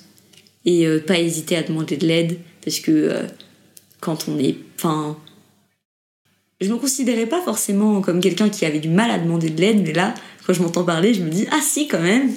et 0.65 0.87
euh, 0.87 0.99
pas 0.99 1.19
hésiter 1.19 1.57
à 1.57 1.63
demander 1.63 1.97
de 1.97 2.07
l'aide 2.07 2.39
parce 2.65 2.81
que 2.81 2.91
euh, 2.91 3.23
quand 4.01 4.29
on 4.29 4.39
est. 4.39 4.57
Enfin. 4.77 5.17
Je 6.61 6.73
me 6.73 6.79
considérais 6.79 7.27
pas 7.27 7.43
forcément 7.43 8.01
comme 8.01 8.21
quelqu'un 8.21 8.49
qui 8.49 8.65
avait 8.65 8.79
du 8.79 8.89
mal 8.89 9.11
à 9.11 9.19
demander 9.19 9.51
de 9.51 9.61
l'aide, 9.61 9.83
mais 9.83 9.93
là, 9.93 10.15
quand 10.47 10.53
je 10.53 10.63
m'entends 10.63 10.85
parler, 10.85 11.13
je 11.13 11.23
me 11.23 11.29
dis 11.29 11.47
Ah 11.51 11.61
si, 11.61 11.89
quand 11.89 12.01
même 12.01 12.31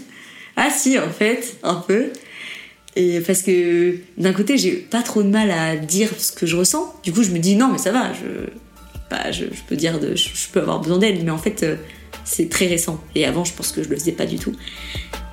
Ah 0.55 0.69
si, 0.69 0.99
en 0.99 1.09
fait, 1.09 1.57
un 1.63 1.75
peu. 1.75 2.11
Et 2.97 3.21
parce 3.21 3.43
que 3.43 3.95
d'un 4.17 4.33
côté, 4.33 4.57
j'ai 4.57 4.71
pas 4.71 5.03
trop 5.03 5.21
de 5.21 5.29
mal 5.29 5.51
à 5.51 5.75
dire 5.75 6.09
ce 6.17 6.31
que 6.31 6.47
je 6.47 6.55
ressens. 6.55 6.95
Du 7.03 7.13
coup, 7.13 7.21
je 7.21 7.29
me 7.29 7.37
dis 7.37 7.55
non, 7.55 7.67
mais 7.71 7.77
ça 7.77 7.91
va, 7.91 8.11
je, 8.11 8.49
bah, 9.11 9.31
je, 9.31 9.45
peux 9.67 9.75
dire 9.75 9.99
de, 9.99 10.15
je, 10.15 10.49
peux 10.51 10.59
avoir 10.61 10.81
besoin 10.81 10.97
d'aide, 10.97 11.23
mais 11.23 11.29
en 11.29 11.37
fait, 11.37 11.61
euh, 11.61 11.75
c'est 12.25 12.49
très 12.49 12.65
récent. 12.65 12.99
Et 13.13 13.23
avant, 13.25 13.45
je 13.45 13.53
pense 13.53 13.71
que 13.71 13.83
je 13.83 13.89
le 13.89 13.95
faisais 13.97 14.13
pas 14.13 14.25
du 14.25 14.39
tout. 14.39 14.53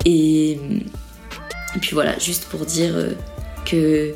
Et, 0.05 0.59
puis 1.81 1.93
voilà, 1.93 2.19
juste 2.19 2.45
pour 2.45 2.67
dire 2.67 2.95
euh, 2.95 3.13
que 3.65 4.13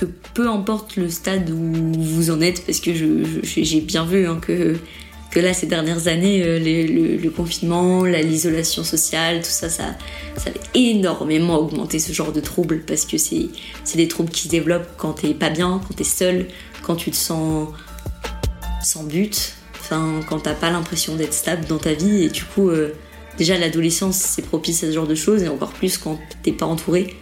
que 0.00 0.06
peu 0.32 0.48
importe 0.48 0.96
le 0.96 1.10
stade 1.10 1.50
où 1.50 1.92
vous 1.92 2.30
en 2.30 2.40
êtes, 2.40 2.64
parce 2.64 2.80
que 2.80 2.92
j'ai 2.94 3.80
bien 3.82 4.06
vu 4.06 4.26
hein, 4.26 4.38
que 4.40 4.76
que 5.38 5.44
là, 5.44 5.54
ces 5.54 5.66
dernières 5.66 6.08
années, 6.08 6.42
euh, 6.42 6.58
le, 6.58 7.30
confinement, 7.30 8.04
l'isolation 8.04 8.82
sociale, 8.82 9.36
tout 9.36 9.50
ça, 9.50 9.68
ça, 9.68 9.94
ça 10.36 10.50
a 10.50 10.52
énormément 10.74 11.60
augmenté 11.60 12.00
ce 12.00 12.12
genre 12.12 12.32
de 12.32 12.40
troubles 12.40 12.80
parce 12.80 13.04
que 13.04 13.18
c'est 13.18 13.48
des 13.94 14.08
troubles 14.08 14.30
qui 14.30 14.42
se 14.42 14.48
développent 14.48 14.88
quand 14.96 15.12
t'es 15.12 15.34
pas 15.34 15.50
bien, 15.50 15.80
quand 15.86 15.94
t'es 15.94 16.02
seul, 16.02 16.48
quand 16.82 16.96
tu 16.96 17.12
te 17.12 17.16
sens 17.16 17.68
sans 18.82 19.04
but, 19.04 19.54
enfin, 19.78 20.18
quand 20.28 20.40
t'as 20.40 20.54
pas 20.54 20.70
l'impression 20.70 21.14
d'être 21.14 21.34
stable 21.34 21.66
dans 21.66 21.78
ta 21.78 21.92
vie. 21.92 22.24
Et 22.24 22.30
du 22.30 22.42
coup, 22.42 22.68
euh, 22.70 22.94
déjà 23.36 23.56
l'adolescence, 23.56 24.16
c'est 24.16 24.42
propice 24.42 24.82
à 24.82 24.88
ce 24.88 24.92
genre 24.92 25.06
de 25.06 25.14
choses, 25.14 25.44
et 25.44 25.48
encore 25.48 25.72
plus 25.72 25.98
quand 25.98 26.18
t'es 26.42 26.52
pas 26.52 26.66
entouré. 26.66 27.14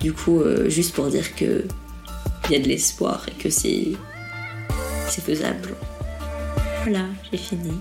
Du 0.00 0.12
coup, 0.12 0.38
euh, 0.42 0.68
juste 0.68 0.94
pour 0.94 1.08
dire 1.08 1.34
que 1.34 1.64
il 2.48 2.52
y 2.52 2.54
a 2.54 2.60
de 2.60 2.68
l'espoir 2.68 3.26
et 3.28 3.42
que 3.42 3.50
c'est 3.50 3.88
c'est 5.08 5.24
faisable. 5.24 5.74
Voilà, 6.90 7.04
j'ai 7.30 7.36
fini. 7.36 7.78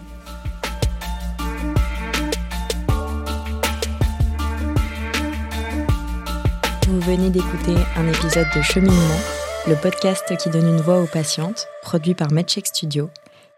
Vous 6.88 7.00
venez 7.00 7.30
d'écouter 7.30 7.76
un 7.96 8.06
épisode 8.10 8.48
de 8.54 8.62
Cheminement 8.62 9.22
le 9.66 9.76
podcast 9.76 10.36
qui 10.36 10.50
donne 10.50 10.68
une 10.68 10.82
voix 10.82 11.02
aux 11.02 11.08
patientes, 11.08 11.70
produit 11.84 12.16
par 12.16 12.34
MedCheck 12.34 12.68
Studio 12.68 13.10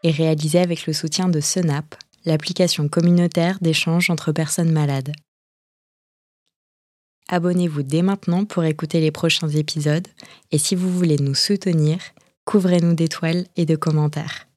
et 0.03 0.11
réalisé 0.11 0.59
avec 0.59 0.85
le 0.85 0.93
soutien 0.93 1.29
de 1.29 1.39
Senap, 1.39 1.95
l'application 2.25 2.87
communautaire 2.87 3.57
d'échange 3.59 4.11
entre 4.11 4.31
personnes 4.31 4.71
malades. 4.71 5.13
Abonnez-vous 7.27 7.81
dès 7.81 8.03
maintenant 8.03 8.45
pour 8.45 8.65
écouter 8.65 8.99
les 8.99 9.11
prochains 9.11 9.49
épisodes 9.49 10.07
et 10.51 10.59
si 10.59 10.75
vous 10.75 10.91
voulez 10.91 11.17
nous 11.17 11.33
soutenir, 11.33 11.97
couvrez-nous 12.45 12.93
d'étoiles 12.93 13.47
et 13.55 13.65
de 13.65 13.75
commentaires. 13.75 14.48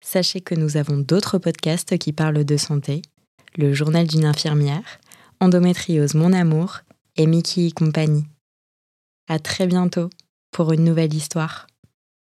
Sachez 0.00 0.40
que 0.40 0.54
nous 0.54 0.76
avons 0.76 0.98
d'autres 0.98 1.38
podcasts 1.38 1.98
qui 1.98 2.12
parlent 2.12 2.44
de 2.44 2.56
santé, 2.56 3.02
le 3.56 3.74
journal 3.74 4.06
d'une 4.06 4.24
infirmière, 4.24 5.00
Endométriose 5.40 6.14
Mon 6.14 6.32
Amour 6.32 6.80
et 7.16 7.26
Mickey 7.26 7.66
et 7.66 7.72
compagnie. 7.72 8.24
À 9.28 9.38
très 9.38 9.66
bientôt 9.66 10.08
pour 10.50 10.72
une 10.72 10.84
nouvelle 10.84 11.14
histoire. 11.14 11.66